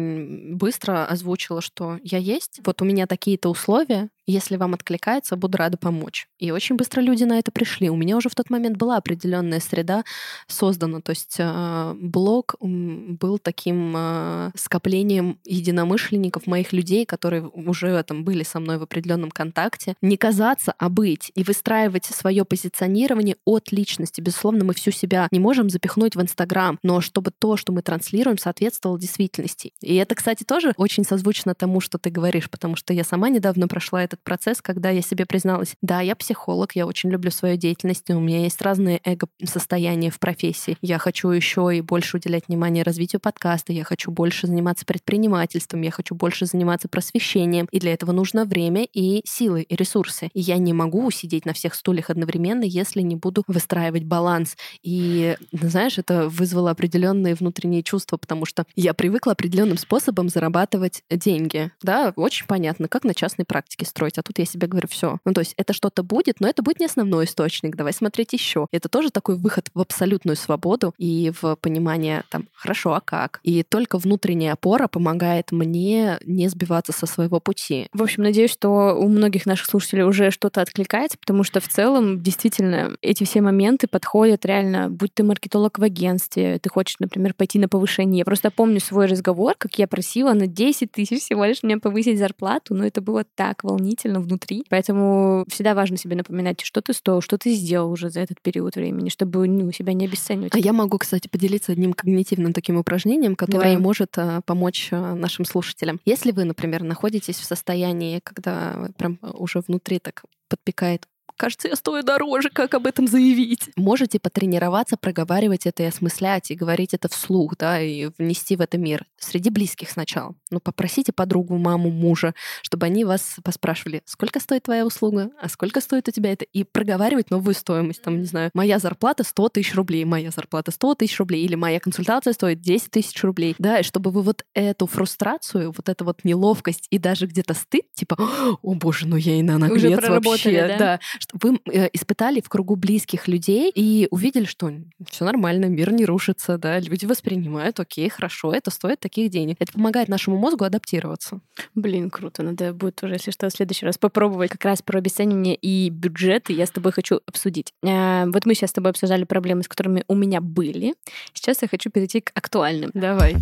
быстро 0.55 1.05
озвучила, 1.05 1.61
что 1.61 1.99
я 2.03 2.17
есть. 2.17 2.59
Вот 2.65 2.81
у 2.81 2.85
меня 2.85 3.07
такие-то 3.07 3.49
условия, 3.49 4.09
если 4.25 4.55
вам 4.55 4.73
откликается, 4.73 5.35
буду 5.35 5.57
рада 5.57 5.77
помочь. 5.77 6.27
И 6.39 6.51
очень 6.51 6.75
быстро 6.75 7.01
люди 7.01 7.23
на 7.23 7.39
это 7.39 7.51
пришли. 7.51 7.89
У 7.89 7.95
меня 7.95 8.17
уже 8.17 8.29
в 8.29 8.35
тот 8.35 8.49
момент 8.49 8.77
была 8.77 8.97
определенная 8.97 9.59
среда 9.59 10.03
создана. 10.47 11.01
То 11.01 11.11
есть 11.11 11.35
э, 11.39 11.93
блог 11.99 12.55
был 12.59 13.37
таким 13.37 13.93
э, 13.95 14.51
скоплением 14.55 15.39
единомышленников, 15.45 16.47
моих 16.47 16.73
людей, 16.73 17.05
которые 17.05 17.47
уже 17.47 18.01
там 18.03 18.23
были 18.23 18.43
со 18.43 18.59
мной 18.59 18.77
в 18.77 18.83
определенном 18.83 19.31
контакте. 19.31 19.95
Не 20.01 20.17
казаться, 20.17 20.73
а 20.77 20.89
быть. 20.89 21.31
И 21.35 21.43
выстраивать 21.43 22.05
свое 22.05 22.45
позиционирование 22.45 23.35
от 23.45 23.71
личности. 23.71 24.21
Безусловно, 24.21 24.63
мы 24.63 24.73
всю 24.73 24.91
себя 24.91 25.27
не 25.31 25.39
можем 25.39 25.69
запихнуть 25.69 26.15
в 26.15 26.21
Инстаграм, 26.21 26.79
но 26.83 27.01
чтобы 27.01 27.31
то, 27.31 27.57
что 27.57 27.73
мы 27.73 27.81
транслируем, 27.81 28.37
соответствовало 28.37 28.99
действительности. 28.99 29.73
И 29.81 29.95
это, 29.95 30.15
кстати, 30.15 30.43
тоже 30.43 30.73
очень 30.77 31.03
созвучно 31.03 31.55
тому, 31.55 31.81
что 31.81 31.97
ты 31.97 32.09
говоришь, 32.09 32.49
потому 32.49 32.75
что 32.75 32.93
я 32.93 33.03
сама 33.03 33.29
недавно 33.29 33.67
прошла 33.67 34.03
этот 34.13 34.23
процесс, 34.23 34.61
когда 34.61 34.89
я 34.89 35.01
себе 35.01 35.25
призналась, 35.25 35.75
да, 35.81 36.01
я 36.01 36.15
психолог, 36.15 36.75
я 36.75 36.85
очень 36.85 37.09
люблю 37.09 37.31
свою 37.31 37.57
деятельность, 37.57 38.09
у 38.09 38.19
меня 38.19 38.41
есть 38.41 38.61
разные 38.61 39.01
эго-состояния 39.03 40.09
в 40.11 40.19
профессии. 40.19 40.77
Я 40.81 40.97
хочу 40.97 41.29
еще 41.29 41.75
и 41.75 41.81
больше 41.81 42.17
уделять 42.17 42.47
внимание 42.47 42.83
развитию 42.83 43.19
подкаста, 43.19 43.73
я 43.73 43.83
хочу 43.83 44.11
больше 44.11 44.47
заниматься 44.47 44.85
предпринимательством, 44.85 45.81
я 45.81 45.91
хочу 45.91 46.15
больше 46.15 46.45
заниматься 46.45 46.87
просвещением, 46.87 47.67
и 47.71 47.79
для 47.79 47.93
этого 47.93 48.11
нужно 48.11 48.45
время 48.45 48.85
и 48.93 49.21
силы, 49.25 49.63
и 49.63 49.75
ресурсы. 49.75 50.29
И 50.33 50.39
я 50.39 50.57
не 50.57 50.73
могу 50.73 51.09
сидеть 51.11 51.45
на 51.45 51.53
всех 51.53 51.75
стульях 51.75 52.09
одновременно, 52.09 52.63
если 52.63 53.01
не 53.01 53.15
буду 53.15 53.43
выстраивать 53.47 54.03
баланс. 54.03 54.55
И, 54.81 55.35
знаешь, 55.51 55.97
это 55.97 56.29
вызвало 56.29 56.71
определенные 56.71 57.35
внутренние 57.35 57.83
чувства, 57.83 58.17
потому 58.17 58.45
что 58.45 58.65
я 58.75 58.93
привыкла 58.93 59.31
определенным 59.31 59.77
способом 59.77 60.29
зарабатывать 60.29 61.03
деньги. 61.09 61.71
Да, 61.81 62.13
очень 62.15 62.45
понятно, 62.45 62.87
как 62.87 63.03
на 63.03 63.13
частной 63.13 63.45
практике 63.45 63.85
строить 63.85 64.02
строить, 64.03 64.17
а 64.17 64.23
тут 64.23 64.39
я 64.39 64.45
себе 64.45 64.67
говорю, 64.67 64.87
все. 64.89 65.17
Ну, 65.25 65.33
то 65.33 65.39
есть 65.39 65.53
это 65.57 65.73
что-то 65.73 66.03
будет, 66.03 66.39
но 66.39 66.47
это 66.47 66.61
будет 66.61 66.79
не 66.79 66.85
основной 66.85 67.25
источник, 67.25 67.75
давай 67.75 67.93
смотреть 67.93 68.33
еще. 68.33 68.67
Это 68.71 68.89
тоже 68.89 69.09
такой 69.11 69.37
выход 69.37 69.69
в 69.73 69.79
абсолютную 69.79 70.35
свободу 70.35 70.93
и 70.97 71.31
в 71.41 71.55
понимание, 71.55 72.23
там, 72.29 72.47
хорошо, 72.53 72.93
а 72.93 73.01
как? 73.01 73.39
И 73.43 73.63
только 73.63 73.97
внутренняя 73.97 74.53
опора 74.53 74.87
помогает 74.87 75.51
мне 75.51 76.17
не 76.25 76.49
сбиваться 76.49 76.91
со 76.91 77.05
своего 77.05 77.39
пути. 77.39 77.87
В 77.93 78.03
общем, 78.03 78.23
надеюсь, 78.23 78.51
что 78.51 78.95
у 78.99 79.07
многих 79.07 79.45
наших 79.45 79.67
слушателей 79.67 80.03
уже 80.03 80.31
что-то 80.31 80.61
откликается, 80.61 81.17
потому 81.17 81.43
что 81.43 81.59
в 81.59 81.67
целом 81.67 82.21
действительно 82.21 82.97
эти 83.01 83.23
все 83.23 83.41
моменты 83.41 83.87
подходят 83.87 84.45
реально, 84.45 84.89
будь 84.89 85.13
ты 85.13 85.23
маркетолог 85.23 85.79
в 85.79 85.83
агентстве, 85.83 86.59
ты 86.59 86.69
хочешь, 86.69 86.97
например, 86.99 87.33
пойти 87.33 87.59
на 87.59 87.69
повышение. 87.69 88.19
Я 88.19 88.25
просто 88.25 88.51
помню 88.51 88.79
свой 88.79 89.05
разговор, 89.05 89.55
как 89.57 89.77
я 89.79 89.87
просила 89.87 90.33
на 90.33 90.47
10 90.47 90.91
тысяч 90.91 91.21
всего 91.21 91.45
лишь 91.45 91.63
мне 91.63 91.77
повысить 91.77 92.17
зарплату, 92.17 92.73
но 92.75 92.85
это 92.85 93.01
было 93.01 93.23
так 93.35 93.63
волнительно 93.63 93.92
волнительно 93.93 94.19
внутри. 94.19 94.65
Поэтому 94.69 95.45
всегда 95.49 95.73
важно 95.73 95.97
себе 95.97 96.15
напоминать, 96.15 96.61
что 96.61 96.81
ты 96.81 96.93
стоил, 96.93 97.21
что 97.21 97.37
ты 97.37 97.53
сделал 97.53 97.91
уже 97.91 98.09
за 98.09 98.21
этот 98.21 98.41
период 98.41 98.75
времени, 98.75 99.09
чтобы 99.09 99.47
ну, 99.47 99.71
себя 99.71 99.93
не 99.93 100.05
обесценивать. 100.05 100.55
А 100.55 100.59
я 100.59 100.73
могу, 100.73 100.97
кстати, 100.97 101.27
поделиться 101.27 101.71
одним 101.71 101.93
когнитивным 101.93 102.53
таким 102.53 102.77
упражнением, 102.77 103.35
которое 103.35 103.73
Давай. 103.73 103.77
может 103.77 104.17
а, 104.17 104.41
помочь 104.41 104.89
а, 104.91 105.15
нашим 105.15 105.45
слушателям. 105.45 105.99
Если 106.05 106.31
вы, 106.31 106.45
например, 106.45 106.83
находитесь 106.83 107.37
в 107.37 107.45
состоянии, 107.45 108.19
когда 108.23 108.89
прям 108.97 109.19
уже 109.21 109.59
внутри 109.59 109.99
так 109.99 110.23
подпекает 110.49 111.07
Кажется, 111.37 111.67
я 111.67 111.75
стою 111.75 112.03
дороже, 112.03 112.49
как 112.49 112.73
об 112.73 112.87
этом 112.87 113.07
заявить? 113.07 113.69
Можете 113.75 114.19
потренироваться, 114.19 114.97
проговаривать 114.97 115.65
это 115.65 115.83
и 115.83 115.87
осмыслять, 115.87 116.51
и 116.51 116.55
говорить 116.55 116.93
это 116.93 117.09
вслух, 117.09 117.57
да, 117.57 117.81
и 117.81 118.09
внести 118.17 118.55
в 118.55 118.61
это 118.61 118.77
мир. 118.77 119.05
Среди 119.17 119.49
близких 119.49 119.89
сначала. 119.89 120.35
Ну, 120.51 120.59
попросите 120.59 121.11
подругу, 121.11 121.57
маму, 121.57 121.89
мужа, 121.89 122.33
чтобы 122.61 122.85
они 122.85 123.05
вас 123.05 123.35
поспрашивали, 123.43 124.01
сколько 124.05 124.39
стоит 124.39 124.63
твоя 124.63 124.85
услуга, 124.85 125.29
а 125.41 125.49
сколько 125.49 125.81
стоит 125.81 126.07
у 126.07 126.11
тебя 126.11 126.31
это, 126.31 126.45
и 126.45 126.63
проговаривать 126.63 127.31
новую 127.31 127.55
стоимость. 127.55 128.01
Там, 128.01 128.19
не 128.19 128.25
знаю, 128.25 128.51
моя 128.53 128.79
зарплата 128.79 129.23
100 129.23 129.49
тысяч 129.49 129.73
рублей, 129.75 130.05
моя 130.05 130.31
зарплата 130.31 130.71
100 130.71 130.95
тысяч 130.95 131.19
рублей, 131.19 131.43
или 131.45 131.55
моя 131.55 131.79
консультация 131.79 132.33
стоит 132.33 132.61
10 132.61 132.91
тысяч 132.91 133.23
рублей. 133.23 133.55
Да, 133.57 133.79
и 133.79 133.83
чтобы 133.83 134.11
вы 134.11 134.21
вот 134.21 134.45
эту 134.53 134.87
фрустрацию, 134.87 135.73
вот 135.75 135.89
эту 135.89 136.05
вот 136.05 136.23
неловкость 136.23 136.87
и 136.89 136.97
даже 136.97 137.25
где-то 137.25 137.53
стыд, 137.53 137.85
типа, 137.93 138.17
о 138.61 138.73
боже, 138.75 139.07
ну 139.07 139.15
я 139.15 139.35
и 139.35 139.41
на 139.41 139.57
наглец 139.57 140.07
вообще, 140.07 140.67
да? 140.67 140.77
да, 140.77 140.99
вы 141.33 141.59
э, 141.65 141.89
испытали 141.93 142.41
в 142.41 142.49
кругу 142.49 142.75
близких 142.75 143.27
людей 143.27 143.71
и 143.73 144.07
увидели, 144.11 144.45
что 144.45 144.71
все 145.09 145.25
нормально, 145.25 145.65
мир 145.65 145.91
не 145.91 146.05
рушится, 146.05 146.57
да, 146.57 146.79
люди 146.79 147.05
воспринимают, 147.05 147.79
окей, 147.79 148.09
хорошо, 148.09 148.53
это 148.53 148.71
стоит 148.71 148.99
таких 148.99 149.29
денег. 149.29 149.57
Это 149.59 149.73
помогает 149.73 150.09
нашему 150.09 150.37
мозгу 150.37 150.65
адаптироваться. 150.65 151.39
Блин, 151.75 152.09
круто, 152.09 152.43
надо 152.43 152.73
будет 152.73 153.01
уже, 153.03 153.13
если 153.13 153.31
что, 153.31 153.49
в 153.49 153.53
следующий 153.53 153.85
раз 153.85 153.97
попробовать 153.97 154.51
как 154.51 154.65
раз 154.65 154.81
про 154.81 154.99
обесценивание 154.99 155.55
и 155.55 155.89
бюджеты 155.89 156.53
я 156.53 156.65
с 156.65 156.71
тобой 156.71 156.91
хочу 156.91 157.21
обсудить. 157.25 157.73
Э, 157.83 158.25
вот 158.25 158.45
мы 158.45 158.55
сейчас 158.55 158.71
с 158.71 158.73
тобой 158.73 158.91
обсуждали 158.91 159.23
проблемы, 159.23 159.63
с 159.63 159.67
которыми 159.67 160.03
у 160.07 160.15
меня 160.15 160.41
были. 160.41 160.95
Сейчас 161.33 161.61
я 161.61 161.67
хочу 161.67 161.89
перейти 161.89 162.21
к 162.21 162.31
актуальным. 162.35 162.91
Давай 162.93 163.35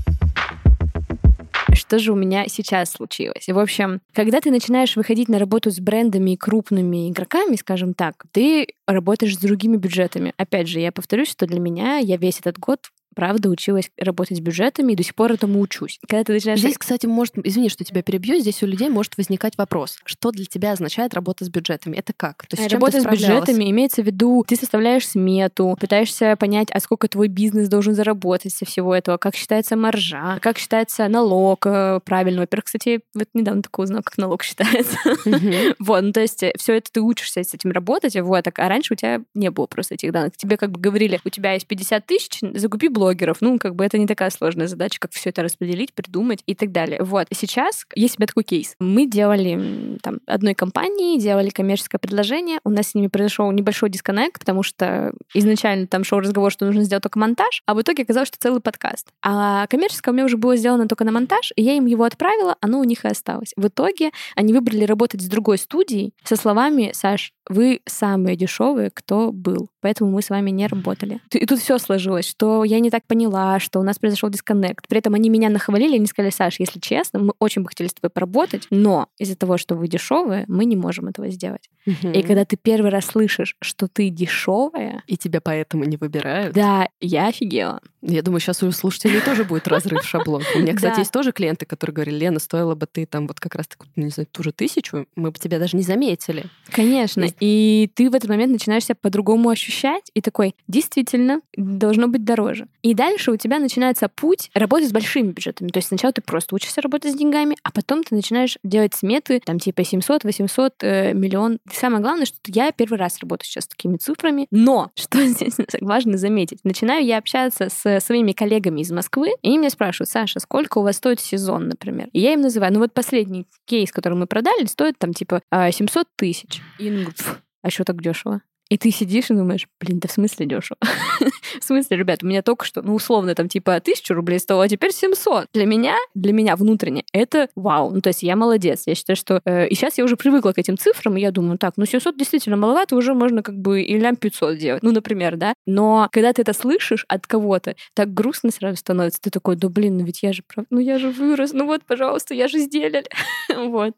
что 1.76 2.00
же 2.00 2.12
у 2.12 2.16
меня 2.16 2.46
сейчас 2.48 2.92
случилось. 2.92 3.48
В 3.48 3.60
общем, 3.60 4.02
когда 4.14 4.42
ты 4.42 4.52
начинаешь 4.52 4.96
выходить 4.96 5.30
на 5.30 5.40
работу 5.40 5.72
с 5.72 5.80
брендами 5.80 6.32
и 6.32 6.38
крупными 6.38 7.10
игроками, 7.10 7.56
скажем 7.56 7.94
так, 7.94 8.24
ты 8.32 8.68
работаешь 8.88 9.36
с 9.36 9.40
другими 9.40 9.78
бюджетами. 9.78 10.34
Опять 10.38 10.68
же, 10.68 10.80
я 10.80 10.92
повторюсь, 10.92 11.30
что 11.30 11.48
для 11.48 11.60
меня 11.60 11.98
я 11.98 12.18
весь 12.18 12.40
этот 12.40 12.58
год 12.58 12.90
правда 13.16 13.50
училась 13.50 13.92
работать 13.98 14.38
с 14.38 14.42
бюджетами 14.42 14.94
и 14.94 14.96
до 14.96 15.04
сих 15.04 15.16
пор 15.16 15.32
этому 15.32 15.60
учусь. 15.60 16.00
Когда 16.08 16.24
ты 16.24 16.34
начинаешь... 16.34 16.60
Здесь, 16.60 16.78
кстати, 16.78 17.06
может, 17.06 17.36
извини, 17.44 17.70
что 17.70 17.84
тебя 17.84 18.02
перебью, 18.02 18.40
здесь 18.40 18.62
у 18.64 18.66
людей 18.66 18.90
может 18.90 19.18
возникать 19.18 19.58
вопрос, 19.58 19.98
что 20.06 20.32
для 20.32 20.46
тебя 20.46 20.72
означает 20.72 21.14
работа 21.14 21.46
с 21.46 21.50
бюджетами? 21.50 21.98
Это 21.98 22.14
как? 22.16 22.46
То 22.48 22.58
есть, 22.58 22.72
работа 22.72 23.02
с 23.02 23.06
бюджетами 23.06 23.70
имеется 23.70 24.02
в 24.02 24.06
виду, 24.06 24.44
ты 24.48 24.56
составляешь 24.56 25.08
смету, 25.08 25.76
пытаешься 25.80 26.36
понять, 26.38 26.70
а 26.72 26.80
сколько 26.80 27.08
твой 27.08 27.28
бизнес 27.28 27.68
должен 27.68 27.94
заработать 27.94 28.54
со 28.54 28.66
всего 28.66 28.96
этого, 28.96 29.18
как 29.18 29.36
считается 29.36 29.76
маржа, 29.76 30.40
как 30.42 30.58
считается 30.58 31.08
налог 31.08 31.66
э, 31.66 32.00
правильно. 32.04 32.42
Во-первых, 32.42 32.66
кстати, 32.66 33.02
вот 33.14 33.28
недавно 33.34 33.62
такое 33.62 33.86
узнала, 33.86 34.02
как 34.02 34.18
налог 34.18 34.44
считается. 34.44 34.98
Вот, 35.80 36.02
ну 36.02 36.12
то 36.12 36.22
есть 36.22 36.44
э, 36.44 36.54
все 36.58 36.78
это 36.78 36.92
ты 36.92 37.02
учишься 37.02 37.44
с 37.44 37.54
этим 37.54 37.72
работать, 37.72 38.16
вот, 38.20 38.48
а 38.48 38.70
раньше 38.70 38.94
у 38.94 38.98
тебя 38.98 39.22
не 39.34 39.50
было 39.50 39.66
просто 39.66 39.96
этих 39.96 40.12
данных. 40.12 40.38
Тебе 40.38 40.58
как 40.58 40.72
бы 40.72 40.80
говорили, 40.80 41.20
у 41.26 41.30
тебя 41.30 41.54
есть 41.54 41.68
50 41.68 42.06
тысяч, 42.06 42.40
закупи 42.54 42.88
блогеров. 43.02 43.38
Ну, 43.42 43.58
как 43.58 43.76
бы 43.76 43.84
это 43.84 43.98
не 43.98 44.06
такая 44.06 44.30
сложная 44.30 44.68
задача, 44.68 45.00
как 45.00 45.12
все 45.12 45.32
это 45.32 45.42
распределить, 45.42 45.92
придумать 45.94 46.44
и 46.46 46.54
так 46.54 46.72
далее. 46.72 47.02
Вот. 47.02 47.28
Сейчас 47.34 47.86
есть 47.96 48.20
меня 48.20 48.28
такой 48.28 48.44
кейс. 48.44 48.76
Мы 48.80 49.08
делали 49.08 49.98
там 50.04 50.20
одной 50.28 50.54
компании, 50.54 51.20
делали 51.20 51.50
коммерческое 51.50 51.98
предложение. 51.98 52.60
У 52.64 52.70
нас 52.70 52.90
с 52.90 52.96
ними 52.96 53.08
произошел 53.08 53.52
небольшой 53.52 53.90
дисконнект, 53.90 54.40
потому 54.40 54.62
что 54.62 55.14
изначально 55.34 55.88
там 55.88 56.04
шел 56.04 56.20
разговор, 56.20 56.52
что 56.52 56.66
нужно 56.66 56.84
сделать 56.84 57.02
только 57.02 57.18
монтаж, 57.18 57.64
а 57.66 57.74
в 57.74 57.82
итоге 57.82 58.04
оказалось, 58.04 58.28
что 58.28 58.38
целый 58.38 58.62
подкаст. 58.62 59.08
А 59.24 59.66
коммерческое 59.68 60.14
у 60.14 60.16
меня 60.16 60.26
уже 60.26 60.38
было 60.38 60.56
сделано 60.56 60.88
только 60.88 61.04
на 61.04 61.12
монтаж, 61.12 61.54
и 61.56 61.64
я 61.64 61.74
им 61.74 61.88
его 61.88 62.04
отправила, 62.04 62.56
оно 62.62 62.80
у 62.80 62.84
них 62.84 63.04
и 63.04 63.08
осталось. 63.08 63.54
В 63.56 63.68
итоге 63.68 64.12
они 64.36 64.54
выбрали 64.54 64.84
работать 64.84 65.24
с 65.24 65.26
другой 65.26 65.58
студией 65.58 66.14
со 66.24 66.36
словами 66.36 66.92
«Саш, 66.94 67.34
вы 67.50 67.82
самые 67.86 68.36
дешевые, 68.36 68.90
кто 68.94 69.32
был, 69.32 69.70
поэтому 69.82 70.12
мы 70.12 70.22
с 70.22 70.30
вами 70.30 70.52
не 70.52 70.68
работали». 70.68 71.20
И 71.32 71.46
тут 71.46 71.60
все 71.60 71.78
сложилось, 71.78 72.28
что 72.28 72.64
я 72.64 72.80
не 72.80 72.90
так 72.90 73.06
поняла, 73.06 73.60
что 73.60 73.80
у 73.80 73.84
нас 73.84 74.00
произошел 74.00 74.30
дисконнект. 74.30 74.88
При 74.88 75.00
этом 75.00 75.14
они 75.14 75.30
меня 75.30 75.50
нахвалили, 75.50 75.96
они 75.96 76.06
сказали, 76.06 76.32
Саш, 76.32 76.60
если 76.60 76.80
честно, 76.80 77.20
мы 77.20 77.34
очень 77.40 77.64
бы 77.64 77.70
хотели 77.70 77.88
с 77.88 77.94
тобой 77.94 78.10
поработать, 78.10 78.68
но 78.70 79.08
из-за 79.18 79.36
того, 79.36 79.58
что 79.58 79.76
вы 79.76 79.88
дешевые, 79.88 80.46
мы 80.48 80.66
не 80.66 80.76
можем 80.76 81.08
этого 81.08 81.30
сделать. 81.30 81.70
Угу. 81.86 82.10
И 82.10 82.22
когда 82.22 82.46
ты 82.46 82.58
первый 82.58 82.92
раз 82.92 83.06
слышишь, 83.06 83.56
что 83.62 83.88
ты 83.88 84.10
дешевая, 84.10 85.04
и 85.08 85.18
тебя 85.18 85.42
поэтому 85.42 85.84
не 85.86 85.98
выбирают. 85.98 86.54
Да, 86.54 86.88
я 87.00 87.28
офигела. 87.28 87.82
Я 88.02 88.22
думаю, 88.22 88.40
сейчас 88.40 88.64
у 88.64 88.72
слушателей 88.72 89.22
тоже 89.22 89.44
будет 89.44 89.68
разрыв 89.68 90.04
шаблон. 90.04 90.44
У 90.56 90.60
меня, 90.60 90.76
кстати, 90.76 91.00
есть 91.00 91.12
тоже 91.12 91.32
клиенты, 91.32 91.66
которые 91.66 91.94
говорили, 91.94 92.18
Лена, 92.18 92.40
стоило 92.40 92.76
бы 92.76 92.88
ты 92.92 93.06
там 93.06 93.28
вот 93.28 93.40
как 93.40 93.56
раз, 93.56 93.68
не 93.96 94.10
знаю, 94.10 94.28
ту 94.32 94.44
же 94.44 94.52
тысячу, 94.52 95.08
мы 95.16 95.32
бы 95.32 95.40
тебя 95.40 95.60
даже 95.60 95.78
не 95.78 95.84
заметили. 95.84 96.46
Конечно. 96.72 97.31
Есть- 97.32 97.38
И 97.42 97.90
ты 97.96 98.10
в 98.10 98.16
этот 98.16 98.30
момент 98.30 98.52
начинаешь 98.52 98.86
себя 98.86 98.96
по-другому 98.96 99.50
ощущать, 99.50 100.12
и 100.14 100.22
такой, 100.22 100.56
действительно, 100.68 101.42
должно 101.56 102.08
быть 102.08 102.24
дороже. 102.24 102.68
И 102.82 102.94
дальше 102.94 103.32
у 103.32 103.38
тебя 103.38 103.60
начинается 103.60 104.10
путь 104.10 104.50
работы 104.54 104.88
с 104.88 104.92
большими 104.92 105.32
бюджетами. 105.32 105.70
То 105.70 105.78
есть 105.78 105.90
сначала 105.90 106.14
ты 106.14 106.22
просто 106.22 106.56
учишься 106.56 106.82
работать 106.82 107.14
с 107.14 107.16
деньгами, 107.16 107.56
а 107.64 107.72
потом 107.72 108.04
ты 108.04 108.16
начинаешь 108.16 108.58
делать 108.64 108.94
сметы, 108.94 109.42
там, 109.44 109.60
типа 109.60 109.84
700, 109.84 110.24
800, 110.24 110.74
э, 110.82 111.14
миллион. 111.14 111.60
И 111.70 111.74
самое 111.76 112.02
главное, 112.02 112.26
что 112.26 112.38
я 112.48 112.72
первый 112.72 112.98
раз 112.98 113.20
работаю 113.20 113.46
сейчас 113.46 113.66
с 113.66 113.68
такими 113.68 113.98
цифрами. 113.98 114.48
Но, 114.52 114.92
что 114.96 115.24
здесь 115.26 115.56
важно 115.80 116.18
заметить, 116.18 116.60
начинаю 116.64 117.06
я 117.06 117.18
общаться 117.18 117.70
с 117.70 118.00
своими 118.00 118.32
коллегами 118.32 118.82
из 118.82 118.92
Москвы, 118.92 119.32
и 119.42 119.48
они 119.48 119.58
меня 119.58 119.70
спрашивают, 119.70 120.10
Саша, 120.10 120.40
сколько 120.40 120.80
у 120.80 120.84
вас 120.84 120.98
стоит 120.98 121.20
сезон, 121.20 121.68
например? 121.68 122.10
И 122.14 122.20
я 122.20 122.34
им 122.34 122.42
называю, 122.42 122.74
ну 122.74 122.80
вот 122.80 122.94
последний 122.94 123.48
кейс, 123.66 123.92
который 123.92 124.18
мы 124.18 124.28
продали, 124.28 124.66
стоит 124.66 124.98
там 124.98 125.14
типа 125.14 125.42
а, 125.52 125.72
700 125.72 126.08
тысяч. 126.16 126.62
И 126.80 126.88
они 126.88 126.98
говорят, 126.98 127.16
«Пф, 127.16 127.21
а 127.62 127.70
что 127.70 127.84
так 127.84 128.02
дешево? 128.02 128.42
И 128.72 128.78
ты 128.78 128.90
сидишь 128.90 129.30
и 129.30 129.34
думаешь, 129.34 129.68
блин, 129.82 130.00
да 130.00 130.08
в 130.08 130.14
смысле 130.14 130.46
дешево? 130.46 130.78
в 131.60 131.64
смысле, 131.64 131.98
ребят, 131.98 132.24
у 132.24 132.26
меня 132.26 132.42
только 132.42 132.64
что, 132.64 132.82
ну, 132.82 132.96
условно, 132.96 133.36
там, 133.36 133.50
типа, 133.50 133.82
тысячу 133.82 134.14
рублей 134.14 134.40
стоило, 134.40 134.64
а 134.64 134.70
теперь 134.70 134.94
700. 134.94 135.48
Для 135.54 135.66
меня, 135.66 135.98
для 136.16 136.32
меня 136.32 136.56
внутренне, 136.56 137.04
это 137.12 137.50
вау. 137.56 137.92
Ну, 137.92 138.00
то 138.00 138.08
есть 138.08 138.24
я 138.24 138.38
молодец. 138.38 138.84
Я 138.86 138.96
считаю, 138.96 139.18
что... 139.18 139.42
э, 139.44 139.68
и 139.68 139.76
сейчас 139.76 139.98
я 139.98 140.06
уже 140.06 140.16
привыкла 140.16 140.54
к 140.54 140.58
этим 140.58 140.78
цифрам, 140.78 141.18
и 141.18 141.20
я 141.22 141.32
думаю, 141.32 141.58
так, 141.58 141.74
ну, 141.76 141.86
700 141.86 142.18
действительно 142.18 142.56
маловато, 142.56 142.96
уже 142.96 143.14
можно 143.14 143.44
как 143.44 143.58
бы 143.60 143.82
и 143.82 144.00
лям 144.00 144.16
500 144.16 144.58
делать. 144.58 144.84
Ну, 144.84 144.94
например, 144.94 145.36
да? 145.36 145.54
Но 145.66 146.08
когда 146.10 146.32
ты 146.32 146.42
это 146.42 146.54
слышишь 146.54 147.04
от 147.10 147.28
кого-то, 147.28 147.76
так 147.94 148.14
грустно 148.14 148.52
сразу 148.52 148.78
становится. 148.78 149.20
Ты 149.20 149.32
такой, 149.32 149.58
да 149.58 149.68
блин, 149.68 149.98
ну 149.98 150.06
ведь 150.06 150.24
я 150.24 150.32
же, 150.32 150.44
ну 150.70 150.80
я 150.80 150.98
же 150.98 151.10
вырос, 151.10 151.52
ну 151.52 151.66
вот, 151.66 151.84
пожалуйста, 151.86 152.34
я 152.34 152.48
же 152.48 152.60
сделали. 152.60 153.04
вот. 153.54 153.96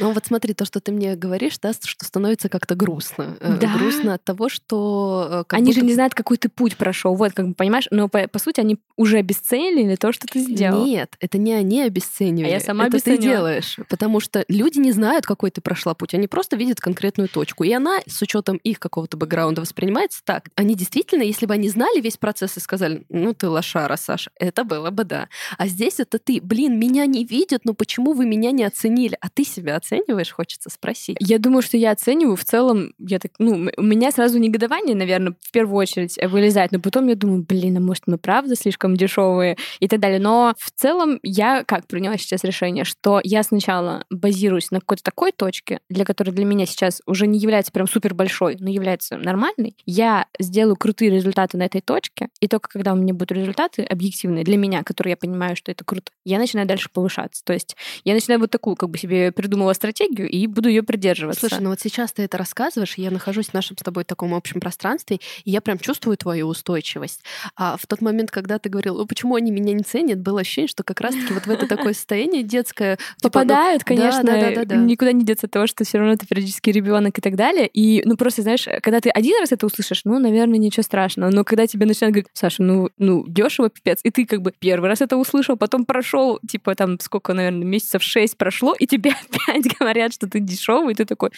Ну 0.00 0.12
вот 0.12 0.26
смотри, 0.26 0.52
то, 0.52 0.64
что 0.64 0.80
ты 0.80 0.92
мне 0.92 1.16
говоришь, 1.16 1.58
да, 1.58 1.72
что 1.72 2.04
становится 2.04 2.48
как-то 2.48 2.74
грустно. 2.74 3.36
Э, 3.40 3.56
Да. 3.60 3.74
Грустно 3.76 4.14
от 4.14 4.24
того, 4.24 4.48
что... 4.48 5.44
э, 5.50 5.54
они 5.54 5.66
будто 5.66 5.80
же 5.80 5.86
не 5.86 5.94
знают, 5.94 6.14
какой 6.14 6.36
ты 6.36 6.48
путь 6.48 6.76
прошел. 6.76 7.14
Вот, 7.14 7.32
как 7.32 7.48
бы 7.48 7.54
понимаешь, 7.54 7.86
но 7.90 8.08
по, 8.08 8.28
по 8.28 8.38
сути 8.38 8.60
они 8.60 8.78
уже 8.96 9.18
обесценили 9.18 9.96
то, 9.96 10.12
что 10.12 10.26
ты 10.26 10.40
сделал. 10.40 10.84
Нет, 10.84 11.16
это 11.20 11.38
не 11.38 11.54
они 11.54 11.82
обесценивали. 11.82 12.50
А 12.50 12.54
я 12.54 12.60
сама 12.60 12.86
это 12.86 13.00
ты 13.00 13.16
делаешь. 13.16 13.76
Потому 13.88 14.20
что 14.20 14.44
люди 14.48 14.78
не 14.78 14.92
знают, 14.92 15.24
какой 15.24 15.50
ты 15.50 15.60
прошла 15.60 15.94
путь. 15.94 16.14
Они 16.14 16.28
просто 16.28 16.56
видят 16.56 16.80
конкретную 16.80 17.28
точку. 17.28 17.64
И 17.64 17.72
она, 17.72 18.00
с 18.06 18.20
учетом 18.20 18.56
их 18.58 18.78
какого-то 18.78 19.16
бэкграунда, 19.16 19.62
воспринимается 19.62 20.20
так. 20.24 20.48
Они 20.54 20.74
действительно, 20.74 21.22
если 21.22 21.46
бы 21.46 21.54
они 21.54 21.68
знали 21.68 22.00
весь 22.00 22.18
процесс 22.18 22.56
и 22.56 22.60
сказали, 22.60 23.04
ну 23.08 23.32
ты 23.32 23.48
лошара, 23.48 23.96
Саша, 23.96 24.30
это 24.38 24.64
было 24.64 24.90
бы 24.90 25.04
да. 25.04 25.28
А 25.56 25.66
здесь 25.66 25.98
это 25.98 26.18
ты, 26.18 26.40
блин, 26.42 26.78
меня 26.78 27.06
не 27.06 27.24
видят, 27.24 27.64
но 27.64 27.72
почему 27.72 28.12
вы 28.12 28.26
меня 28.26 28.50
не 28.50 28.64
оценили? 28.64 29.16
А 29.20 29.28
ты 29.30 29.44
себя 29.44 29.61
оцениваешь, 29.70 30.30
хочется 30.30 30.70
спросить. 30.70 31.16
Я 31.20 31.38
думаю, 31.38 31.62
что 31.62 31.76
я 31.76 31.92
оцениваю 31.92 32.36
в 32.36 32.44
целом, 32.44 32.94
я 32.98 33.18
так, 33.18 33.32
ну, 33.38 33.70
у 33.76 33.82
меня 33.82 34.10
сразу 34.10 34.38
негодование, 34.38 34.94
наверное, 34.94 35.34
в 35.40 35.50
первую 35.50 35.76
очередь 35.76 36.18
вылезает, 36.22 36.72
но 36.72 36.80
потом 36.80 37.08
я 37.08 37.14
думаю, 37.14 37.44
блин, 37.48 37.76
а 37.76 37.80
может 37.80 38.04
мы 38.06 38.18
правда 38.18 38.56
слишком 38.56 38.96
дешевые 38.96 39.56
и 39.80 39.88
так 39.88 40.00
далее. 40.00 40.20
Но 40.20 40.54
в 40.58 40.70
целом 40.70 41.18
я 41.22 41.64
как 41.64 41.86
приняла 41.86 42.16
сейчас 42.18 42.44
решение, 42.44 42.84
что 42.84 43.20
я 43.22 43.42
сначала 43.42 44.04
базируюсь 44.10 44.70
на 44.70 44.80
какой-то 44.80 45.02
такой 45.02 45.32
точке, 45.32 45.80
для 45.88 46.04
которой 46.04 46.30
для 46.30 46.44
меня 46.44 46.66
сейчас 46.66 47.02
уже 47.06 47.26
не 47.26 47.38
является 47.38 47.72
прям 47.72 47.86
супер 47.86 48.14
большой, 48.14 48.56
но 48.58 48.70
является 48.70 49.16
нормальной. 49.16 49.76
Я 49.86 50.26
сделаю 50.38 50.76
крутые 50.76 51.10
результаты 51.10 51.56
на 51.56 51.64
этой 51.64 51.80
точке, 51.80 52.28
и 52.40 52.48
только 52.48 52.68
когда 52.68 52.92
у 52.92 52.96
меня 52.96 53.14
будут 53.14 53.32
результаты 53.32 53.82
объективные 53.82 54.44
для 54.44 54.56
меня, 54.56 54.82
которые 54.82 55.12
я 55.12 55.16
понимаю, 55.16 55.56
что 55.56 55.70
это 55.70 55.84
круто, 55.84 56.12
я 56.24 56.38
начинаю 56.38 56.66
дальше 56.66 56.88
повышаться. 56.92 57.42
То 57.44 57.52
есть 57.52 57.76
я 58.04 58.14
начинаю 58.14 58.40
вот 58.40 58.50
такую, 58.50 58.76
как 58.76 58.90
бы 58.90 58.98
себе 58.98 59.32
придумала 59.52 59.74
стратегию 59.74 60.30
и 60.30 60.46
буду 60.46 60.70
ее 60.70 60.82
придерживаться. 60.82 61.40
Слушай, 61.40 61.62
ну 61.62 61.68
вот 61.68 61.80
сейчас 61.80 62.10
ты 62.12 62.22
это 62.22 62.38
рассказываешь, 62.38 62.94
я 62.96 63.10
нахожусь 63.10 63.48
в 63.48 63.54
нашем 63.54 63.76
с 63.76 63.82
тобой 63.82 64.04
таком 64.04 64.32
общем 64.32 64.60
пространстве, 64.60 65.20
и 65.44 65.50
я 65.50 65.60
прям 65.60 65.78
чувствую 65.78 66.16
твою 66.16 66.46
устойчивость. 66.46 67.20
А 67.54 67.76
в 67.76 67.86
тот 67.86 68.00
момент, 68.00 68.30
когда 68.30 68.58
ты 68.58 68.70
говорил, 68.70 68.98
«О, 68.98 69.04
почему 69.04 69.34
они 69.34 69.50
меня 69.50 69.74
не 69.74 69.82
ценят, 69.82 70.20
было 70.20 70.40
ощущение, 70.40 70.68
что 70.68 70.84
как 70.84 71.02
раз-таки 71.02 71.34
вот 71.34 71.46
в 71.46 71.50
это 71.50 71.66
такое 71.66 71.92
состояние 71.92 72.42
детское... 72.42 72.96
типа, 72.96 73.06
ну, 73.24 73.28
Попадают, 73.30 73.84
конечно, 73.84 74.22
да, 74.22 74.40
да, 74.40 74.54
да, 74.54 74.64
да. 74.64 74.76
никуда 74.76 75.12
не 75.12 75.22
деться 75.22 75.46
от 75.46 75.52
того, 75.52 75.66
что 75.66 75.84
все 75.84 75.98
равно 75.98 76.16
ты 76.16 76.26
периодически 76.26 76.70
ребенок 76.70 77.18
и 77.18 77.20
так 77.20 77.36
далее. 77.36 77.68
И, 77.68 78.02
ну, 78.06 78.16
просто, 78.16 78.40
знаешь, 78.40 78.66
когда 78.82 79.00
ты 79.00 79.10
один 79.10 79.38
раз 79.38 79.52
это 79.52 79.66
услышишь, 79.66 80.00
ну, 80.04 80.18
наверное, 80.18 80.58
ничего 80.58 80.82
страшного. 80.82 81.30
Но 81.30 81.44
когда 81.44 81.66
тебе 81.66 81.84
начинают 81.84 82.14
говорить, 82.14 82.30
Саша, 82.32 82.62
ну, 82.62 82.88
ну, 82.96 83.26
дешево, 83.28 83.68
пипец, 83.68 84.00
и 84.02 84.10
ты 84.10 84.24
как 84.24 84.40
бы 84.40 84.54
первый 84.58 84.88
раз 84.88 85.02
это 85.02 85.18
услышал, 85.18 85.58
потом 85.58 85.84
прошел, 85.84 86.40
типа, 86.48 86.74
там, 86.74 86.98
сколько, 87.00 87.34
наверное, 87.34 87.66
месяцев 87.66 88.02
шесть 88.02 88.38
прошло, 88.38 88.74
и 88.78 88.86
тебе 88.86 89.10
опять 89.28 89.41
говорят, 89.78 90.12
что 90.12 90.26
ты 90.28 90.40
дешевый, 90.40 90.94
ты 90.94 91.04
такой, 91.04 91.30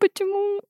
почему? 0.00 0.60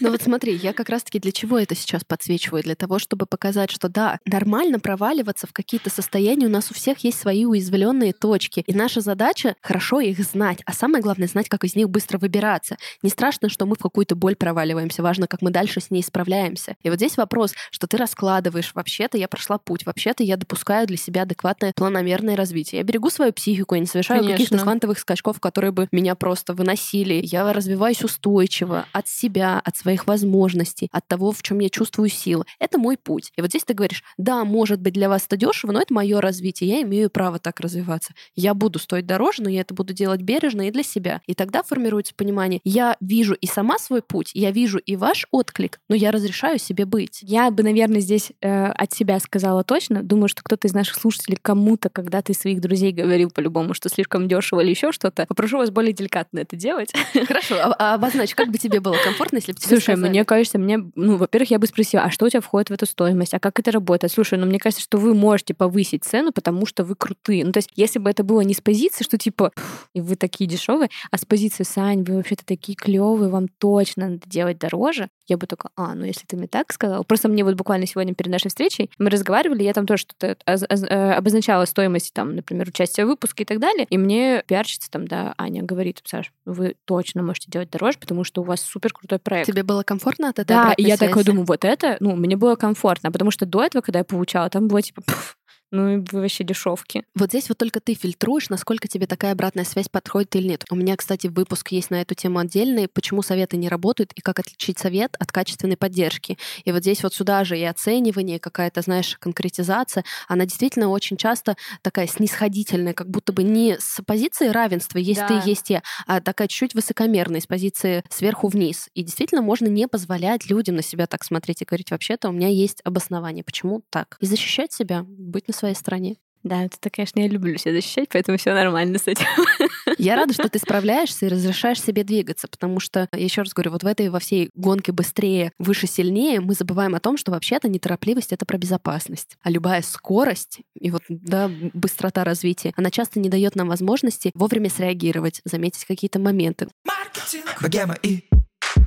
Ну 0.00 0.10
вот 0.10 0.20
смотри, 0.20 0.56
я 0.56 0.72
как 0.72 0.88
раз-таки 0.88 1.20
для 1.20 1.30
чего 1.30 1.58
это 1.58 1.76
сейчас 1.76 2.02
подсвечиваю? 2.04 2.62
Для 2.64 2.74
того, 2.74 2.98
чтобы 2.98 3.24
показать, 3.24 3.70
что 3.70 3.88
да, 3.88 4.18
нормально 4.26 4.80
проваливаться 4.80 5.46
в 5.46 5.52
какие-то 5.52 5.90
состояния, 5.90 6.46
у 6.46 6.50
нас 6.50 6.70
у 6.72 6.74
всех 6.74 6.98
есть 6.98 7.20
свои 7.20 7.44
уязвленные 7.46 8.12
точки. 8.12 8.64
И 8.66 8.74
наша 8.74 9.00
задача 9.00 9.54
хорошо 9.62 10.00
их 10.00 10.18
знать, 10.18 10.58
а 10.66 10.72
самое 10.72 11.02
главное 11.02 11.28
знать, 11.28 11.48
как 11.48 11.62
из 11.62 11.76
них 11.76 11.88
быстро 11.88 12.18
выбираться. 12.18 12.76
Не 13.02 13.10
страшно, 13.10 13.48
что 13.48 13.64
мы 13.64 13.76
в 13.76 13.78
какую-то 13.78 14.16
боль 14.16 14.34
проваливаемся, 14.34 15.02
важно, 15.02 15.28
как 15.28 15.40
мы 15.40 15.50
дальше 15.50 15.80
с 15.80 15.90
ней 15.90 16.02
справляемся. 16.02 16.74
И 16.82 16.90
вот 16.90 16.96
здесь 16.96 17.16
вопрос, 17.16 17.54
что 17.70 17.86
ты 17.86 17.96
раскладываешь, 17.96 18.72
вообще-то 18.74 19.16
я 19.16 19.28
прошла 19.28 19.58
путь, 19.58 19.86
вообще-то 19.86 20.24
я 20.24 20.36
допускаю 20.36 20.88
для 20.88 20.96
себя 20.96 21.22
адекватное 21.22 21.72
планомерное 21.76 22.34
развитие. 22.34 22.80
Я 22.80 22.84
берегу 22.84 23.08
свою 23.10 23.32
психику, 23.32 23.76
я 23.76 23.80
не 23.80 23.86
совершаю 23.86 24.26
каких-то 24.26 24.58
квантовых 24.58 24.98
скачков, 24.98 25.38
которые 25.38 25.70
бы 25.70 25.86
меня 25.92 26.16
просто 26.16 26.54
выносили. 26.54 27.20
Я 27.22 27.52
развиваюсь 27.52 28.02
устойчиво 28.02 28.71
от 28.92 29.08
себя, 29.08 29.60
от 29.64 29.76
своих 29.76 30.06
возможностей, 30.06 30.88
от 30.92 31.06
того, 31.06 31.32
в 31.32 31.42
чем 31.42 31.60
я 31.60 31.68
чувствую 31.68 32.08
силу. 32.08 32.44
Это 32.58 32.78
мой 32.78 32.96
путь. 32.96 33.32
И 33.36 33.40
вот 33.40 33.50
здесь 33.50 33.64
ты 33.64 33.74
говоришь, 33.74 34.02
да, 34.16 34.44
может 34.44 34.80
быть, 34.80 34.94
для 34.94 35.08
вас 35.08 35.24
это 35.26 35.36
дешево, 35.36 35.72
но 35.72 35.80
это 35.80 35.92
мое 35.94 36.20
развитие. 36.20 36.70
Я 36.70 36.82
имею 36.82 37.10
право 37.10 37.38
так 37.38 37.60
развиваться. 37.60 38.14
Я 38.34 38.54
буду 38.54 38.78
стоить 38.78 39.06
дороже, 39.06 39.42
но 39.42 39.48
я 39.48 39.60
это 39.60 39.74
буду 39.74 39.92
делать 39.92 40.22
бережно 40.22 40.68
и 40.68 40.70
для 40.70 40.82
себя. 40.82 41.20
И 41.26 41.34
тогда 41.34 41.62
формируется 41.62 42.14
понимание, 42.14 42.60
я 42.64 42.96
вижу 43.00 43.34
и 43.34 43.46
сама 43.46 43.78
свой 43.78 44.02
путь, 44.02 44.30
я 44.34 44.50
вижу 44.50 44.78
и 44.78 44.96
ваш 44.96 45.26
отклик, 45.30 45.80
но 45.88 45.94
я 45.94 46.10
разрешаю 46.10 46.58
себе 46.58 46.84
быть. 46.84 47.20
Я 47.22 47.50
бы, 47.50 47.62
наверное, 47.62 48.00
здесь 48.00 48.32
э, 48.40 48.66
от 48.66 48.92
себя 48.92 49.18
сказала 49.20 49.64
точно. 49.64 50.02
Думаю, 50.02 50.28
что 50.28 50.42
кто-то 50.42 50.68
из 50.68 50.74
наших 50.74 50.96
слушателей 50.96 51.38
кому-то, 51.40 51.88
когда 51.88 52.22
ты 52.22 52.34
своих 52.34 52.60
друзей 52.60 52.92
говорил 52.92 53.30
по-любому, 53.30 53.74
что 53.74 53.88
слишком 53.88 54.28
дешево 54.28 54.60
или 54.60 54.70
еще 54.70 54.92
что-то, 54.92 55.26
попрошу 55.26 55.58
вас 55.58 55.70
более 55.70 55.92
деликатно 55.92 56.40
это 56.40 56.56
делать. 56.56 56.92
Хорошо, 57.26 57.56
а, 57.56 57.74
а 57.78 57.94
обозначь, 57.94 58.34
как 58.34 58.50
бы 58.50 58.58
тебе 58.62 58.80
было 58.80 58.96
комфортно, 59.04 59.36
если 59.36 59.52
бы 59.52 59.58
тебе 59.58 59.68
Слушай, 59.68 59.94
сказали? 59.94 60.08
мне 60.08 60.24
кажется, 60.24 60.58
мне, 60.58 60.78
ну, 60.94 61.16
во-первых, 61.16 61.50
я 61.50 61.58
бы 61.58 61.66
спросила, 61.66 62.04
а 62.04 62.10
что 62.10 62.26
у 62.26 62.28
тебя 62.28 62.40
входит 62.40 62.70
в 62.70 62.72
эту 62.72 62.86
стоимость, 62.86 63.34
а 63.34 63.40
как 63.40 63.58
это 63.58 63.70
работает? 63.70 64.12
Слушай, 64.12 64.38
ну, 64.38 64.46
мне 64.46 64.58
кажется, 64.58 64.82
что 64.82 64.98
вы 64.98 65.14
можете 65.14 65.54
повысить 65.54 66.04
цену, 66.04 66.32
потому 66.32 66.66
что 66.66 66.84
вы 66.84 66.94
крутые. 66.94 67.44
Ну, 67.44 67.52
то 67.52 67.58
есть, 67.58 67.70
если 67.76 67.98
бы 67.98 68.10
это 68.10 68.24
было 68.24 68.40
не 68.40 68.54
с 68.54 68.60
позиции, 68.60 69.04
что 69.04 69.18
типа, 69.18 69.52
«Пф, 69.54 69.88
и 69.94 70.00
вы 70.00 70.16
такие 70.16 70.48
дешевые, 70.48 70.88
а 71.10 71.18
с 71.18 71.24
позиции, 71.24 71.64
Сань, 71.64 72.02
вы 72.04 72.16
вообще-то 72.16 72.44
такие 72.44 72.76
клевые, 72.76 73.30
вам 73.30 73.48
точно 73.48 74.08
надо 74.08 74.20
делать 74.26 74.58
дороже, 74.58 75.08
я 75.28 75.36
бы 75.36 75.46
такая, 75.46 75.70
а, 75.76 75.94
ну, 75.94 76.04
если 76.04 76.26
ты 76.26 76.36
мне 76.36 76.48
так 76.48 76.72
сказал. 76.72 77.04
Просто 77.04 77.28
мне 77.28 77.44
вот 77.44 77.54
буквально 77.54 77.86
сегодня 77.86 78.14
перед 78.14 78.30
нашей 78.30 78.48
встречей 78.48 78.90
мы 78.98 79.10
разговаривали, 79.10 79.62
я 79.62 79.72
там 79.72 79.86
тоже 79.86 80.02
что-то 80.02 80.36
э, 80.46 81.12
обозначала 81.12 81.64
стоимость, 81.64 82.12
там, 82.12 82.36
например, 82.36 82.68
участия 82.68 83.04
в 83.04 83.08
выпуске 83.08 83.44
и 83.44 83.46
так 83.46 83.58
далее, 83.58 83.86
и 83.88 83.98
мне 83.98 84.42
пиарщица 84.46 84.90
там, 84.90 85.06
да, 85.06 85.34
Аня 85.38 85.62
говорит, 85.62 86.02
Саш, 86.04 86.32
вы 86.44 86.76
точно 86.84 87.22
можете 87.22 87.50
делать 87.50 87.70
дороже, 87.70 87.98
потому 87.98 88.24
что 88.24 88.42
у 88.42 88.44
вас 88.44 88.51
супер 88.60 88.92
крутой 88.92 89.18
проект. 89.18 89.46
Тебе 89.46 89.62
было 89.62 89.82
комфортно 89.82 90.28
от 90.28 90.38
этой 90.38 90.48
Да, 90.48 90.72
и 90.76 90.82
я 90.82 90.96
такой 90.96 91.24
думаю, 91.24 91.44
вот 91.44 91.64
это, 91.64 91.96
ну, 92.00 92.14
мне 92.16 92.36
было 92.36 92.56
комфортно, 92.56 93.10
потому 93.10 93.30
что 93.30 93.46
до 93.46 93.64
этого, 93.64 93.82
когда 93.82 94.00
я 94.00 94.04
получала, 94.04 94.48
там 94.50 94.68
было 94.68 94.82
типа, 94.82 95.02
«Пф, 95.06 95.36
ну, 95.72 95.96
и 95.96 96.04
вообще 96.12 96.44
дешевки. 96.44 97.04
Вот 97.14 97.30
здесь 97.30 97.48
вот 97.48 97.58
только 97.58 97.80
ты 97.80 97.94
фильтруешь, 97.94 98.50
насколько 98.50 98.88
тебе 98.88 99.06
такая 99.06 99.32
обратная 99.32 99.64
связь 99.64 99.88
подходит 99.88 100.36
или 100.36 100.48
нет. 100.48 100.64
У 100.70 100.76
меня, 100.76 100.96
кстати, 100.96 101.26
выпуск 101.26 101.72
есть 101.72 101.90
на 101.90 102.00
эту 102.00 102.14
тему 102.14 102.38
отдельный, 102.38 102.88
почему 102.88 103.22
советы 103.22 103.56
не 103.56 103.68
работают 103.68 104.12
и 104.14 104.20
как 104.20 104.38
отличить 104.38 104.78
совет 104.78 105.16
от 105.18 105.32
качественной 105.32 105.76
поддержки. 105.76 106.38
И 106.64 106.72
вот 106.72 106.82
здесь 106.82 107.02
вот 107.02 107.14
сюда 107.14 107.44
же 107.44 107.58
и 107.58 107.64
оценивание, 107.64 108.38
какая-то, 108.38 108.82
знаешь, 108.82 109.16
конкретизация, 109.18 110.04
она 110.28 110.44
действительно 110.44 110.88
очень 110.88 111.16
часто 111.16 111.56
такая 111.82 112.06
снисходительная, 112.06 112.92
как 112.94 113.08
будто 113.08 113.32
бы 113.32 113.42
не 113.42 113.76
с 113.78 114.02
позиции 114.04 114.48
равенства, 114.48 114.98
есть 114.98 115.20
Да. 115.20 115.26
ты, 115.26 115.34
есть 115.48 115.70
я, 115.70 115.82
а 116.06 116.20
такая 116.20 116.48
чуть-чуть 116.48 116.74
высокомерная, 116.74 117.40
с 117.40 117.46
позиции 117.46 118.04
сверху 118.10 118.48
вниз. 118.48 118.88
И 118.94 119.02
действительно 119.02 119.42
можно 119.42 119.66
не 119.68 119.88
позволять 119.88 120.50
людям 120.50 120.76
на 120.76 120.82
себя 120.82 121.06
так 121.06 121.24
смотреть 121.24 121.62
и 121.62 121.64
говорить, 121.64 121.90
вообще-то 121.90 122.28
у 122.28 122.32
меня 122.32 122.48
есть 122.48 122.80
обоснование, 122.84 123.44
почему 123.44 123.82
так. 123.90 124.16
И 124.20 124.26
защищать 124.26 124.72
себя, 124.72 125.04
быть 125.06 125.48
на 125.48 125.54
своей 125.62 125.74
стороне. 125.76 126.16
Да, 126.42 126.64
это, 126.64 126.90
конечно, 126.90 127.20
я 127.20 127.28
люблю 127.28 127.56
себя 127.56 127.72
защищать, 127.72 128.08
поэтому 128.10 128.36
все 128.36 128.52
нормально 128.52 128.98
с 128.98 129.06
этим. 129.06 129.26
Я 129.98 130.16
рада, 130.16 130.32
что 130.32 130.48
ты 130.48 130.58
справляешься 130.58 131.26
и 131.26 131.28
разрешаешь 131.28 131.80
себе 131.80 132.02
двигаться, 132.02 132.48
потому 132.48 132.80
что, 132.80 133.08
я 133.12 133.22
еще 133.22 133.42
раз 133.42 133.52
говорю, 133.52 133.70
вот 133.72 133.84
в 133.84 133.86
этой 133.86 134.08
во 134.08 134.18
всей 134.18 134.50
гонке 134.54 134.90
быстрее, 134.90 135.52
выше, 135.58 135.86
сильнее 135.86 136.40
мы 136.40 136.54
забываем 136.54 136.94
о 136.94 137.00
том, 137.00 137.16
что 137.16 137.30
вообще-то 137.30 137.68
неторопливость— 137.68 138.32
это 138.32 138.44
про 138.44 138.58
безопасность. 138.58 139.36
А 139.42 139.50
любая 139.50 139.82
скорость 139.82 140.60
и 140.74 140.90
вот, 140.90 141.02
да, 141.08 141.48
быстрота 141.72 142.24
развития, 142.24 142.72
она 142.76 142.90
часто 142.90 143.20
не 143.20 143.28
дает 143.28 143.54
нам 143.54 143.68
возможности 143.68 144.32
вовремя 144.34 144.70
среагировать, 144.70 145.40
заметить 145.44 145.84
какие-то 145.84 146.18
моменты. 146.18 146.68
Маркетинг, 146.84 147.62
богема 147.62 147.96
и 148.02 148.24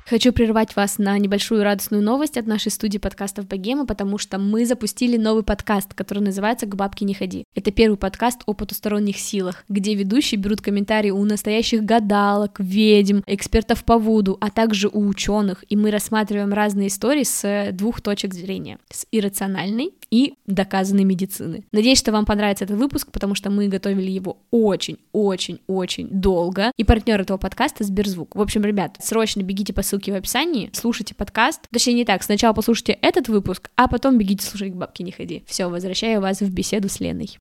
Хочу 0.08 0.32
прервать 0.32 0.76
вас 0.76 1.00
на 1.00 1.18
небольшую 1.18 1.64
радостную 1.64 2.04
новость 2.04 2.38
от 2.38 2.46
нашей 2.46 2.72
студии 2.72 3.00
подкастов 3.00 3.48
Богема, 3.48 3.88
потому 3.88 4.20
что 4.20 4.38
мы 4.38 4.64
запустили 4.68 5.18
новый 5.18 5.42
подкаст, 5.42 5.96
который 5.96 6.20
называется 6.20 6.68
«К 6.68 6.76
бабке 6.76 7.06
не 7.06 7.16
ходи». 7.16 7.44
Это 7.56 7.72
первый 7.72 7.98
подкаст 7.98 8.44
о 8.46 8.54
потусторонних 8.54 9.18
силах, 9.18 9.66
где 9.68 9.96
ведущие 9.96 10.40
берут 10.40 10.62
комментарии 10.62 11.10
у 11.10 11.26
настоящих 11.26 11.84
гадалок, 11.84 12.60
ведьм, 12.60 13.22
экспертов 13.26 13.84
по 13.84 13.98
вуду, 13.98 14.38
а 14.42 14.52
также 14.52 14.90
у 14.90 15.08
ученых, 15.08 15.64
и 15.70 15.76
мы 15.76 15.90
рассматриваем 15.90 16.54
разные 16.54 16.90
истории 16.90 17.24
с 17.24 17.72
двух 17.72 18.02
точек 18.02 18.36
зрения, 18.36 18.78
с 18.92 19.08
иррациональной 19.12 19.92
и 20.12 20.36
доказанной 20.46 21.04
медицины. 21.04 21.66
Надеюсь, 21.72 21.98
что 21.98 22.12
вам 22.12 22.26
понравится 22.26 22.66
этот 22.66 22.78
выпуск, 22.78 23.08
потому 23.12 23.34
что 23.34 23.50
мы 23.50 23.70
готовили 23.70 24.12
его 24.12 24.38
очень-очень-очень 24.52 26.10
долго, 26.12 26.72
и 26.78 26.84
партнер 26.84 27.22
этого 27.22 27.40
подкаста 27.40 27.84
Сберзвук. 27.84 28.36
В 28.36 28.42
общем, 28.42 28.64
ребят, 28.64 28.98
срочно 29.02 29.42
бегите 29.42 29.74
по 29.74 29.82
ссылке 29.82 29.95
в 30.04 30.16
описании, 30.16 30.70
слушайте 30.74 31.16
подкаст. 31.16 31.62
Точнее, 31.72 31.94
не 31.94 32.06
так, 32.06 32.24
сначала 32.24 32.54
послушайте 32.54 32.94
этот 33.02 33.28
выпуск, 33.28 33.70
а 33.76 33.88
потом 33.88 34.18
бегите 34.18 34.46
слушать 34.46 34.74
к 34.74 34.76
бабке 34.76 35.04
не 35.04 35.12
ходи. 35.12 35.44
Все, 35.48 35.70
возвращаю 35.70 36.22
вас 36.22 36.42
в 36.42 36.50
беседу 36.52 36.90
с 36.90 37.00
Леной. 37.00 37.38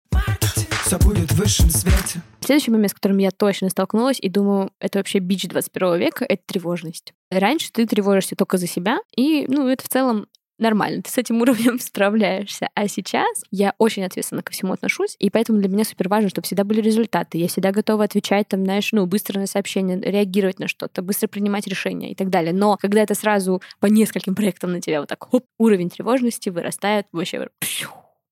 все 0.85 0.99
будет 0.99 1.33
в 1.33 1.37
высшем 1.37 1.71
свете. 1.71 2.23
Следующий 2.41 2.71
момент, 2.71 2.91
с 2.91 2.95
которым 2.95 3.19
я 3.19 3.31
точно 3.31 3.71
столкнулась, 3.71 4.19
и 4.21 4.29
думаю, 4.29 4.71
это 4.79 4.99
вообще 4.99 5.19
бич 5.19 5.49
21 5.49 5.99
века, 5.99 6.25
это 6.29 6.43
тревожность. 6.47 7.15
Раньше 7.31 7.73
ты 7.73 7.87
тревожишься 7.87 8.37
только 8.37 8.59
за 8.59 8.67
себя, 8.67 8.99
и, 9.17 9.47
ну, 9.49 9.67
это 9.67 9.85
в 9.85 9.89
целом 9.89 10.27
нормально, 10.59 11.03
ты 11.03 11.11
с 11.11 11.19
этим 11.19 11.41
уровнем 11.41 11.79
справляешься. 11.81 12.69
А 12.75 12.89
сейчас 12.89 13.43
я 13.51 13.75
очень 13.79 14.05
ответственно 14.05 14.43
ко 14.43 14.53
всему 14.53 14.73
отношусь, 14.73 15.17
и 15.19 15.31
поэтому 15.31 15.59
для 15.59 15.69
меня 15.69 15.85
супер 15.85 16.09
важно, 16.09 16.29
чтобы 16.29 16.47
всегда 16.47 16.65
были 16.65 16.81
результаты. 16.81 17.39
Я 17.39 17.49
всегда 17.49 17.73
готова 17.73 18.05
отвечать, 18.05 18.49
там, 18.49 18.65
знаешь, 18.65 18.91
ну, 18.93 19.07
быстро 19.07 19.39
на 19.39 19.47
сообщения, 19.47 20.01
реагировать 20.01 20.59
на 20.59 20.69
что-то, 20.69 21.03
быстро 21.03 21.29
принимать 21.29 21.67
решения 21.67 22.13
и 22.13 22.15
так 22.15 22.31
далее. 22.31 22.53
Но 22.53 22.77
когда 22.77 23.03
это 23.03 23.15
сразу 23.15 23.63
по 23.81 23.87
нескольким 23.87 24.35
проектам 24.35 24.73
на 24.73 24.81
тебя 24.81 25.01
вот 25.01 25.09
так, 25.09 25.25
хоп, 25.31 25.45
уровень 25.59 25.91
тревожности 25.91 26.49
вырастает 26.49 27.07
вообще 27.13 27.49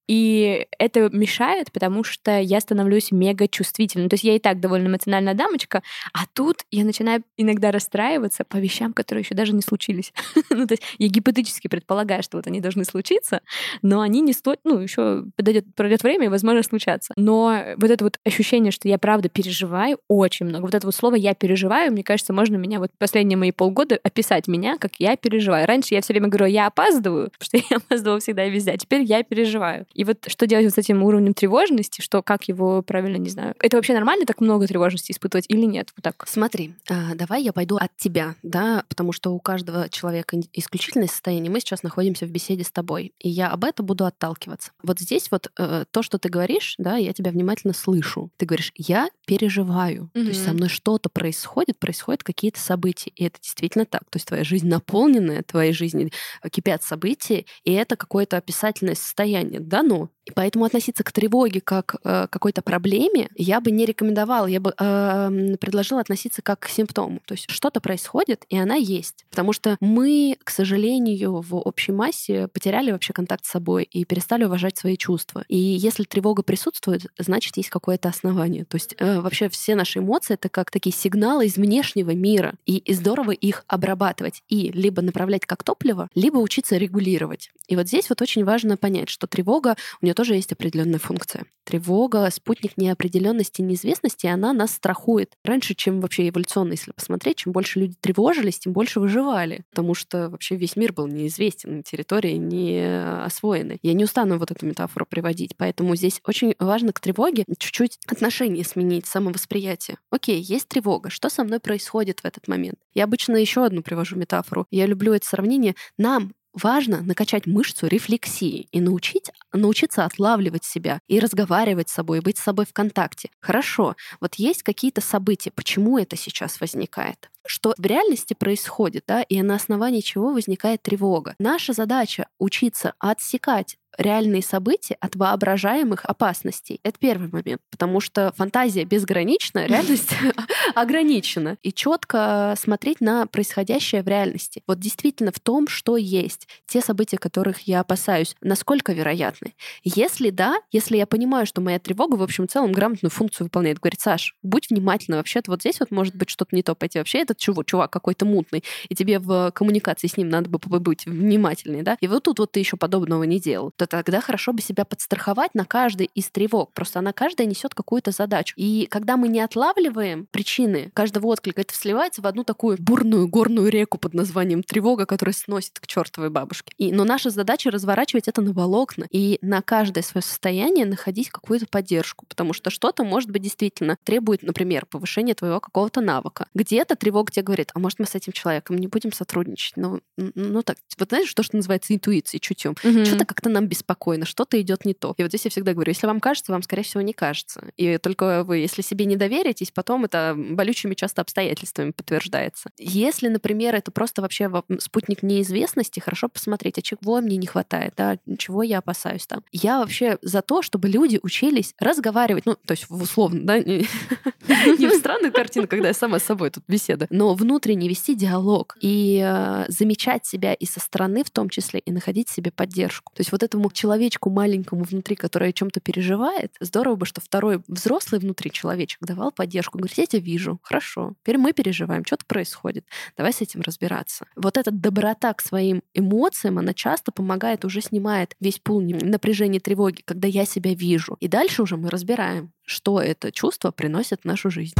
и 0.08 0.66
это 0.78 1.08
мешает, 1.10 1.70
потому 1.72 2.04
что 2.04 2.38
я 2.38 2.60
становлюсь 2.60 3.12
мега 3.12 3.48
чувствительной. 3.48 4.08
То 4.08 4.14
есть 4.14 4.24
я 4.24 4.36
и 4.36 4.38
так 4.38 4.60
довольно 4.60 4.88
эмоциональная 4.88 5.34
дамочка, 5.34 5.82
а 6.12 6.26
тут 6.32 6.64
я 6.70 6.84
начинаю 6.84 7.22
иногда 7.36 7.70
расстраиваться 7.70 8.44
по 8.44 8.56
вещам, 8.56 8.92
которые 8.92 9.22
еще 9.22 9.34
даже 9.34 9.54
не 9.54 9.62
случились. 9.62 10.12
ну, 10.50 10.66
то 10.66 10.74
есть 10.74 10.82
я 10.98 11.08
гипотетически 11.08 11.68
предполагаю, 11.68 12.22
что 12.22 12.36
вот 12.36 12.46
они 12.46 12.60
должны 12.60 12.84
случиться, 12.84 13.40
но 13.82 14.00
они 14.00 14.20
не 14.20 14.32
стоят, 14.32 14.60
ну, 14.64 14.78
еще 14.78 15.24
подойдет, 15.36 15.66
пройдет 15.74 16.02
время 16.02 16.26
и, 16.26 16.28
возможно, 16.28 16.62
случаться. 16.62 17.12
Но 17.16 17.58
вот 17.76 17.90
это 17.90 18.04
вот 18.04 18.18
ощущение, 18.24 18.72
что 18.72 18.88
я 18.88 18.98
правда 18.98 19.28
переживаю 19.28 19.98
очень 20.08 20.46
много. 20.46 20.62
Вот 20.62 20.74
это 20.74 20.86
вот 20.86 20.94
слово 20.94 21.14
«я 21.14 21.34
переживаю», 21.34 21.92
мне 21.92 22.02
кажется, 22.02 22.32
можно 22.32 22.56
меня 22.56 22.78
вот 22.78 22.90
последние 22.98 23.36
мои 23.36 23.52
полгода 23.52 23.98
описать 24.02 24.48
меня, 24.48 24.76
как 24.78 24.92
я 24.98 25.16
переживаю. 25.16 25.66
Раньше 25.66 25.94
я 25.94 26.00
все 26.00 26.12
время 26.12 26.28
говорю, 26.28 26.46
я 26.46 26.66
опаздываю, 26.66 27.30
потому 27.38 27.46
что 27.46 27.74
я 27.74 27.76
опаздывала 27.76 28.20
всегда 28.20 28.44
и 28.44 28.50
везде, 28.50 28.72
а 28.72 28.76
теперь 28.76 29.02
я 29.02 29.22
переживаю. 29.22 29.86
И 29.94 30.04
вот 30.04 30.24
что 30.26 30.46
делать 30.46 30.66
вот 30.66 30.74
с 30.74 30.78
этим 30.78 31.02
уровнем 31.02 31.34
тревожности, 31.34 32.00
что 32.00 32.22
как 32.22 32.48
его 32.48 32.82
правильно, 32.82 33.16
не 33.16 33.30
знаю. 33.30 33.54
Это 33.58 33.76
вообще 33.76 33.94
нормально 33.94 34.26
так 34.26 34.40
много 34.40 34.66
тревожности 34.66 35.12
испытывать 35.12 35.46
или 35.48 35.64
нет? 35.64 35.92
Вот 35.96 36.02
так. 36.02 36.24
Смотри, 36.26 36.74
а, 36.88 37.14
давай 37.14 37.42
я 37.42 37.52
пойду 37.52 37.76
от 37.76 37.96
тебя, 37.96 38.34
да, 38.42 38.84
потому 38.88 39.12
что 39.12 39.32
у 39.32 39.40
каждого 39.40 39.88
человека 39.88 40.38
исключительное 40.52 41.08
состояние. 41.08 41.50
Мы 41.50 41.60
сейчас 41.60 41.82
находимся 41.82 42.26
в 42.26 42.30
беседе 42.30 42.64
с 42.64 42.70
тобой, 42.70 43.12
и 43.18 43.28
я 43.28 43.48
об 43.48 43.64
этом 43.64 43.86
буду 43.86 44.04
отталкиваться. 44.04 44.72
Вот 44.82 44.98
здесь 44.98 45.30
вот 45.30 45.50
э, 45.58 45.84
то, 45.90 46.02
что 46.02 46.18
ты 46.18 46.28
говоришь, 46.28 46.74
да, 46.78 46.96
я 46.96 47.12
тебя 47.12 47.30
внимательно 47.30 47.74
слышу. 47.74 48.30
Ты 48.36 48.46
говоришь, 48.46 48.72
я 48.76 49.08
переживаю, 49.26 50.10
mm-hmm. 50.14 50.22
то 50.22 50.28
есть 50.28 50.44
со 50.44 50.52
мной 50.52 50.68
что-то 50.68 51.08
происходит, 51.08 51.78
происходят 51.78 52.22
какие-то 52.22 52.60
события, 52.60 53.10
и 53.14 53.24
это 53.24 53.40
действительно 53.40 53.86
так. 53.86 54.02
То 54.10 54.16
есть 54.16 54.26
твоя 54.26 54.44
жизнь 54.44 54.68
наполненная, 54.68 55.42
твоей 55.42 55.72
жизни 55.72 56.10
кипят 56.50 56.82
события, 56.82 57.44
и 57.64 57.72
это 57.72 57.96
какое-то 57.96 58.36
описательное 58.36 58.94
состояние. 58.94 59.60
Да, 59.60 59.81
ну, 59.82 60.08
и 60.24 60.30
поэтому 60.30 60.64
относиться 60.64 61.02
к 61.02 61.10
тревоге 61.10 61.60
как 61.60 61.96
э, 62.04 62.26
какой-то 62.30 62.62
проблеме 62.62 63.28
я 63.34 63.60
бы 63.60 63.70
не 63.70 63.84
рекомендовала, 63.84 64.46
я 64.46 64.60
бы 64.60 64.72
э, 64.78 65.56
предложила 65.60 66.00
относиться 66.00 66.42
как 66.42 66.60
к 66.60 66.68
симптому. 66.68 67.20
То 67.26 67.34
есть 67.34 67.50
что-то 67.50 67.80
происходит, 67.80 68.44
и 68.48 68.56
она 68.56 68.76
есть. 68.76 69.24
Потому 69.30 69.52
что 69.52 69.76
мы, 69.80 70.36
к 70.44 70.50
сожалению, 70.50 71.40
в 71.40 71.56
общей 71.56 71.90
массе 71.90 72.46
потеряли 72.48 72.92
вообще 72.92 73.12
контакт 73.12 73.44
с 73.44 73.50
собой 73.50 73.82
и 73.84 74.04
перестали 74.04 74.44
уважать 74.44 74.78
свои 74.78 74.96
чувства. 74.96 75.44
И 75.48 75.56
если 75.56 76.04
тревога 76.04 76.42
присутствует, 76.42 77.06
значит, 77.18 77.56
есть 77.56 77.70
какое-то 77.70 78.08
основание. 78.08 78.64
То 78.64 78.76
есть 78.76 78.94
э, 78.98 79.20
вообще 79.20 79.48
все 79.48 79.74
наши 79.74 79.98
эмоции— 79.98 80.34
это 80.40 80.48
как 80.48 80.70
такие 80.70 80.94
сигналы 80.94 81.46
из 81.46 81.56
внешнего 81.56 82.12
мира. 82.12 82.54
И, 82.64 82.76
и 82.78 82.94
здорово 82.94 83.32
их 83.32 83.64
обрабатывать. 83.66 84.42
И 84.48 84.70
либо 84.70 85.02
направлять 85.02 85.46
как 85.46 85.64
топливо, 85.64 86.08
либо 86.14 86.38
учиться 86.38 86.76
регулировать. 86.76 87.50
И 87.66 87.74
вот 87.74 87.88
здесь 87.88 88.08
вот 88.08 88.22
очень 88.22 88.44
важно 88.44 88.76
понять, 88.76 89.08
что 89.08 89.26
тревога 89.26 89.71
у 90.00 90.04
нее 90.04 90.14
тоже 90.14 90.34
есть 90.34 90.52
определенная 90.52 90.98
функция. 90.98 91.44
Тревога, 91.64 92.28
спутник 92.30 92.76
неопределенности, 92.76 93.62
неизвестности, 93.62 94.26
она 94.26 94.52
нас 94.52 94.72
страхует. 94.72 95.34
Раньше, 95.44 95.74
чем 95.74 96.00
вообще 96.00 96.28
эволюционно, 96.28 96.72
если 96.72 96.90
посмотреть, 96.90 97.36
чем 97.36 97.52
больше 97.52 97.78
люди 97.78 97.94
тревожились, 98.00 98.58
тем 98.58 98.72
больше 98.72 98.98
выживали. 98.98 99.64
Потому 99.70 99.94
что 99.94 100.28
вообще 100.28 100.56
весь 100.56 100.76
мир 100.76 100.92
был 100.92 101.06
неизвестен, 101.06 101.82
территории 101.82 102.34
не 102.34 103.24
освоены. 103.24 103.78
Я 103.82 103.92
не 103.92 104.04
устану 104.04 104.38
вот 104.38 104.50
эту 104.50 104.66
метафору 104.66 105.06
приводить. 105.06 105.56
Поэтому 105.56 105.94
здесь 105.94 106.20
очень 106.26 106.54
важно 106.58 106.92
к 106.92 107.00
тревоге 107.00 107.44
чуть-чуть 107.58 107.98
отношение 108.06 108.64
сменить, 108.64 109.06
самовосприятие. 109.06 109.98
Окей, 110.10 110.40
есть 110.40 110.68
тревога. 110.68 111.10
Что 111.10 111.28
со 111.28 111.44
мной 111.44 111.60
происходит 111.60 112.20
в 112.20 112.24
этот 112.24 112.48
момент? 112.48 112.76
Я 112.94 113.04
обычно 113.04 113.36
еще 113.36 113.64
одну 113.64 113.82
привожу 113.82 114.16
метафору. 114.16 114.66
Я 114.70 114.86
люблю 114.86 115.12
это 115.12 115.26
сравнение. 115.26 115.74
Нам 115.96 116.32
важно 116.52 117.02
накачать 117.02 117.46
мышцу 117.46 117.86
рефлексии 117.86 118.68
и 118.72 118.80
научить, 118.80 119.30
научиться 119.52 120.04
отлавливать 120.04 120.64
себя 120.64 121.00
и 121.08 121.18
разговаривать 121.18 121.88
с 121.88 121.94
собой, 121.94 122.20
быть 122.20 122.38
с 122.38 122.42
собой 122.42 122.66
в 122.66 122.72
контакте. 122.72 123.30
Хорошо, 123.40 123.96
вот 124.20 124.36
есть 124.36 124.62
какие-то 124.62 125.00
события, 125.00 125.50
почему 125.50 125.98
это 125.98 126.16
сейчас 126.16 126.60
возникает? 126.60 127.30
что 127.44 127.74
в 127.76 127.84
реальности 127.84 128.34
происходит, 128.34 129.04
да, 129.06 129.22
и 129.22 129.42
на 129.42 129.56
основании 129.56 130.00
чего 130.00 130.32
возникает 130.32 130.82
тревога. 130.82 131.34
Наша 131.38 131.72
задача 131.72 132.28
учиться 132.38 132.94
отсекать 133.00 133.76
реальные 133.98 134.42
события 134.42 134.96
от 135.00 135.16
воображаемых 135.16 136.04
опасностей. 136.04 136.80
Это 136.82 136.98
первый 136.98 137.28
момент, 137.28 137.60
потому 137.70 138.00
что 138.00 138.32
фантазия 138.36 138.84
безгранична, 138.84 139.66
реальность 139.66 140.14
ограничена. 140.74 141.58
И 141.62 141.72
четко 141.72 142.54
смотреть 142.58 143.00
на 143.00 143.26
происходящее 143.26 144.02
в 144.02 144.08
реальности. 144.08 144.62
Вот 144.66 144.78
действительно 144.78 145.32
в 145.32 145.40
том, 145.40 145.68
что 145.68 145.96
есть. 145.96 146.48
Те 146.66 146.80
события, 146.80 147.18
которых 147.18 147.60
я 147.62 147.80
опасаюсь, 147.80 148.36
насколько 148.40 148.92
вероятны. 148.92 149.54
Если 149.84 150.30
да, 150.30 150.56
если 150.70 150.96
я 150.96 151.06
понимаю, 151.06 151.46
что 151.46 151.60
моя 151.60 151.78
тревога, 151.78 152.16
в 152.16 152.22
общем, 152.22 152.48
целом 152.48 152.72
грамотную 152.72 153.10
функцию 153.10 153.46
выполняет, 153.46 153.78
говорит, 153.78 154.00
Саш, 154.00 154.36
будь 154.42 154.70
внимательна, 154.70 155.18
вообще-то 155.18 155.50
вот 155.50 155.60
здесь 155.60 155.80
вот 155.80 155.90
может 155.90 156.14
быть 156.16 156.30
что-то 156.30 156.54
не 156.54 156.62
то 156.62 156.74
пойти. 156.74 156.98
Вообще 156.98 157.18
этот 157.18 157.38
чувак, 157.38 157.66
чувак 157.66 157.90
какой-то 157.90 158.24
мутный, 158.24 158.64
и 158.88 158.94
тебе 158.94 159.18
в 159.18 159.50
коммуникации 159.52 160.06
с 160.06 160.16
ним 160.16 160.28
надо 160.28 160.48
бы 160.48 160.58
быть 160.80 161.06
внимательней, 161.06 161.82
да? 161.82 161.96
И 162.00 162.06
вот 162.06 162.22
тут 162.24 162.38
вот 162.38 162.52
ты 162.52 162.60
еще 162.60 162.76
подобного 162.76 163.24
не 163.24 163.40
делал 163.40 163.72
то 163.86 163.96
тогда 163.98 164.20
хорошо 164.20 164.52
бы 164.52 164.62
себя 164.62 164.84
подстраховать 164.84 165.54
на 165.54 165.64
каждой 165.64 166.08
из 166.14 166.30
тревог. 166.30 166.72
Просто 166.72 167.00
она 167.00 167.12
каждая 167.12 167.46
несет 167.46 167.74
какую-то 167.74 168.12
задачу. 168.12 168.54
И 168.56 168.86
когда 168.88 169.16
мы 169.16 169.28
не 169.28 169.40
отлавливаем 169.40 170.26
причины 170.30 170.90
каждого 170.94 171.26
отклика, 171.26 171.62
это 171.62 171.74
сливается 171.74 172.22
в 172.22 172.26
одну 172.26 172.44
такую 172.44 172.76
бурную 172.80 173.26
горную 173.28 173.68
реку 173.68 173.98
под 173.98 174.14
названием 174.14 174.62
тревога, 174.62 175.06
которая 175.06 175.34
сносит 175.34 175.80
к 175.80 175.86
чертовой 175.86 176.30
бабушке. 176.30 176.72
И, 176.78 176.92
но 176.92 177.04
наша 177.04 177.30
задача 177.30 177.70
разворачивать 177.70 178.28
это 178.28 178.40
на 178.40 178.52
волокна 178.52 179.06
и 179.10 179.38
на 179.42 179.62
каждое 179.62 180.02
свое 180.02 180.22
состояние 180.22 180.86
находить 180.86 181.30
какую-то 181.30 181.66
поддержку, 181.66 182.26
потому 182.28 182.52
что 182.52 182.70
что-то, 182.70 183.04
может 183.04 183.30
быть, 183.30 183.42
действительно 183.42 183.96
требует, 184.04 184.42
например, 184.42 184.86
повышения 184.86 185.34
твоего 185.34 185.60
какого-то 185.60 186.00
навыка. 186.00 186.46
Где-то 186.54 186.94
тревога 186.94 187.32
тебе 187.32 187.42
говорит, 187.42 187.70
а 187.74 187.78
может, 187.78 187.98
мы 187.98 188.06
с 188.06 188.14
этим 188.14 188.32
человеком 188.32 188.76
не 188.76 188.86
будем 188.86 189.12
сотрудничать? 189.12 189.76
Ну, 189.76 190.00
ну 190.16 190.62
так, 190.62 190.76
вот 190.98 191.08
знаешь, 191.08 191.32
то, 191.34 191.42
что 191.42 191.56
называется 191.56 191.94
интуицией, 191.94 192.40
чутьем. 192.40 192.76
Угу. 192.84 193.04
Что-то 193.04 193.24
как-то 193.24 193.48
нам 193.48 193.66
беспокойно, 193.72 194.26
что-то 194.26 194.60
идет 194.60 194.84
не 194.84 194.92
то. 194.92 195.14
И 195.16 195.22
вот 195.22 195.30
здесь 195.30 195.46
я 195.46 195.50
всегда 195.50 195.72
говорю, 195.72 195.88
если 195.90 196.06
вам 196.06 196.20
кажется, 196.20 196.52
вам, 196.52 196.62
скорее 196.62 196.82
всего, 196.82 197.00
не 197.00 197.14
кажется. 197.14 197.64
И 197.78 197.96
только 197.96 198.44
вы, 198.44 198.58
если 198.58 198.82
себе 198.82 199.06
не 199.06 199.16
доверитесь, 199.16 199.70
потом 199.70 200.04
это 200.04 200.36
болючими 200.36 200.92
часто 200.92 201.22
обстоятельствами 201.22 201.92
подтверждается. 201.92 202.68
Если, 202.76 203.28
например, 203.28 203.74
это 203.74 203.90
просто 203.90 204.20
вообще 204.20 204.50
спутник 204.78 205.22
неизвестности, 205.22 206.00
хорошо 206.00 206.28
посмотреть, 206.28 206.76
а 206.76 206.82
чего 206.82 207.22
мне 207.22 207.38
не 207.38 207.46
хватает, 207.46 207.94
да, 207.96 208.18
чего 208.36 208.62
я 208.62 208.78
опасаюсь 208.78 209.26
там. 209.26 209.42
Я 209.52 209.78
вообще 209.78 210.18
за 210.20 210.42
то, 210.42 210.60
чтобы 210.60 210.90
люди 210.90 211.18
учились 211.22 211.74
разговаривать, 211.78 212.44
ну, 212.44 212.56
то 212.66 212.72
есть 212.72 212.90
условно, 212.90 213.40
да, 213.42 213.58
не, 213.58 213.86
не 214.78 214.86
в 214.86 214.92
странную 214.98 215.32
картину, 215.32 215.66
когда 215.66 215.88
я 215.88 215.94
сама 215.94 216.18
с 216.18 216.24
собой 216.24 216.50
тут 216.50 216.64
беседа, 216.68 217.06
но 217.08 217.32
внутренне 217.32 217.88
вести 217.88 218.14
диалог 218.14 218.76
и 218.82 219.22
э, 219.24 219.64
замечать 219.68 220.26
себя 220.26 220.52
и 220.52 220.66
со 220.66 220.78
стороны 220.78 221.24
в 221.24 221.30
том 221.30 221.48
числе, 221.48 221.80
и 221.80 221.90
находить 221.90 222.28
себе 222.28 222.50
поддержку. 222.50 223.12
То 223.14 223.20
есть 223.20 223.32
вот 223.32 223.42
этому 223.62 223.70
человечку 223.70 224.30
маленькому 224.30 224.84
внутри, 224.84 225.14
который 225.14 225.50
о 225.50 225.52
чем-то 225.52 225.80
переживает, 225.80 226.54
здорово 226.60 226.96
бы, 226.96 227.06
что 227.06 227.20
второй 227.20 227.62
взрослый 227.68 228.20
внутри 228.20 228.50
человечек 228.50 228.98
давал 229.00 229.30
поддержку. 229.30 229.78
Говорит, 229.78 229.98
я 229.98 230.06
тебя 230.06 230.22
вижу, 230.22 230.58
хорошо, 230.62 231.14
теперь 231.22 231.38
мы 231.38 231.52
переживаем, 231.52 232.04
что-то 232.04 232.24
происходит, 232.26 232.84
давай 233.16 233.32
с 233.32 233.40
этим 233.40 233.60
разбираться. 233.60 234.26
Вот 234.36 234.56
эта 234.56 234.70
доброта 234.70 235.32
к 235.34 235.40
своим 235.40 235.82
эмоциям, 235.94 236.58
она 236.58 236.74
часто 236.74 237.12
помогает, 237.12 237.64
уже 237.64 237.80
снимает 237.80 238.34
весь 238.40 238.58
пул 238.58 238.80
напряжения, 238.80 239.60
тревоги, 239.60 240.02
когда 240.04 240.26
я 240.28 240.44
себя 240.44 240.74
вижу. 240.74 241.16
И 241.20 241.28
дальше 241.28 241.62
уже 241.62 241.76
мы 241.76 241.90
разбираем, 241.90 242.52
что 242.64 243.00
это 243.00 243.30
чувство 243.30 243.70
приносит 243.70 244.22
в 244.22 244.24
нашу 244.24 244.50
жизнь. 244.50 244.74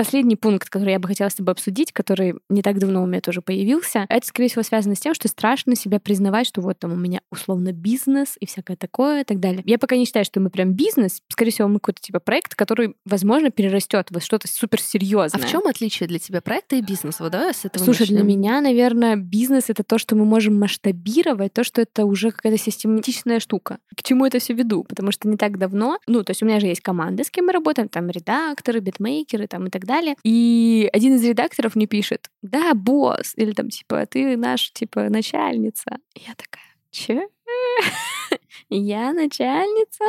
Последний 0.00 0.36
пункт, 0.36 0.70
который 0.70 0.92
я 0.92 0.98
бы 0.98 1.08
хотела 1.08 1.28
с 1.28 1.34
тобой 1.34 1.52
обсудить, 1.52 1.92
который 1.92 2.36
не 2.48 2.62
так 2.62 2.78
давно 2.78 3.02
у 3.02 3.06
меня 3.06 3.20
тоже 3.20 3.42
появился, 3.42 4.06
это, 4.08 4.26
скорее 4.26 4.48
всего, 4.48 4.62
связано 4.62 4.94
с 4.94 5.00
тем, 5.00 5.12
что 5.12 5.28
страшно 5.28 5.76
себя 5.76 6.00
признавать, 6.00 6.46
что 6.46 6.62
вот 6.62 6.78
там 6.78 6.94
у 6.94 6.96
меня 6.96 7.20
условно 7.30 7.72
бизнес 7.72 8.36
и 8.40 8.46
всякое 8.46 8.78
такое 8.78 9.20
и 9.20 9.24
так 9.24 9.40
далее. 9.40 9.62
Я 9.66 9.76
пока 9.76 9.96
не 9.96 10.06
считаю, 10.06 10.24
что 10.24 10.40
мы 10.40 10.48
прям 10.48 10.72
бизнес. 10.72 11.20
Скорее 11.28 11.50
всего, 11.50 11.68
мы 11.68 11.80
какой-то 11.80 12.00
типа 12.00 12.18
проект, 12.18 12.54
который, 12.54 12.94
возможно, 13.04 13.50
перерастет 13.50 14.06
в 14.10 14.18
что-то 14.20 14.48
суперсерьезное. 14.48 15.38
А 15.38 15.46
в 15.46 15.50
чем 15.50 15.66
отличие 15.66 16.08
для 16.08 16.18
тебя 16.18 16.40
проекта 16.40 16.76
и 16.76 16.80
бизнеса? 16.80 17.22
Вот 17.22 17.32
давай 17.32 17.52
с 17.52 17.66
этого 17.66 17.84
Слушай, 17.84 18.04
начнем. 18.04 18.16
для 18.16 18.24
меня, 18.24 18.62
наверное, 18.62 19.16
бизнес— 19.16 19.64
это 19.68 19.84
то, 19.84 19.98
что 19.98 20.16
мы 20.16 20.24
можем 20.24 20.58
масштабировать, 20.58 21.52
то, 21.52 21.62
что 21.62 21.82
это 21.82 22.06
уже 22.06 22.30
какая-то 22.30 22.56
систематичная 22.56 23.38
штука. 23.38 23.76
К 23.94 24.02
чему 24.02 24.24
это 24.24 24.38
все 24.38 24.54
веду? 24.54 24.82
Потому 24.84 25.12
что 25.12 25.28
не 25.28 25.36
так 25.36 25.58
давно, 25.58 25.98
ну, 26.06 26.24
то 26.24 26.30
есть 26.30 26.42
у 26.42 26.46
меня 26.46 26.58
же 26.58 26.68
есть 26.68 26.80
команда, 26.80 27.22
с 27.22 27.30
кем 27.30 27.44
мы 27.44 27.52
работаем, 27.52 27.90
там 27.90 28.08
редакторы, 28.08 28.80
битмейкеры 28.80 29.46
там 29.46 29.66
и 29.66 29.68
так 29.68 29.82
далее. 29.82 29.89
И 30.24 30.88
один 30.92 31.16
из 31.16 31.24
редакторов 31.24 31.76
мне 31.76 31.86
пишет, 31.86 32.30
да, 32.42 32.74
босс, 32.74 33.32
или 33.36 33.52
там 33.52 33.68
типа, 33.68 34.06
ты 34.06 34.36
наш, 34.36 34.72
типа, 34.72 35.08
начальница. 35.08 35.98
И 36.14 36.20
я 36.26 36.34
такая, 36.34 36.74
че? 36.90 37.28
Я 38.68 39.12
начальница? 39.12 40.04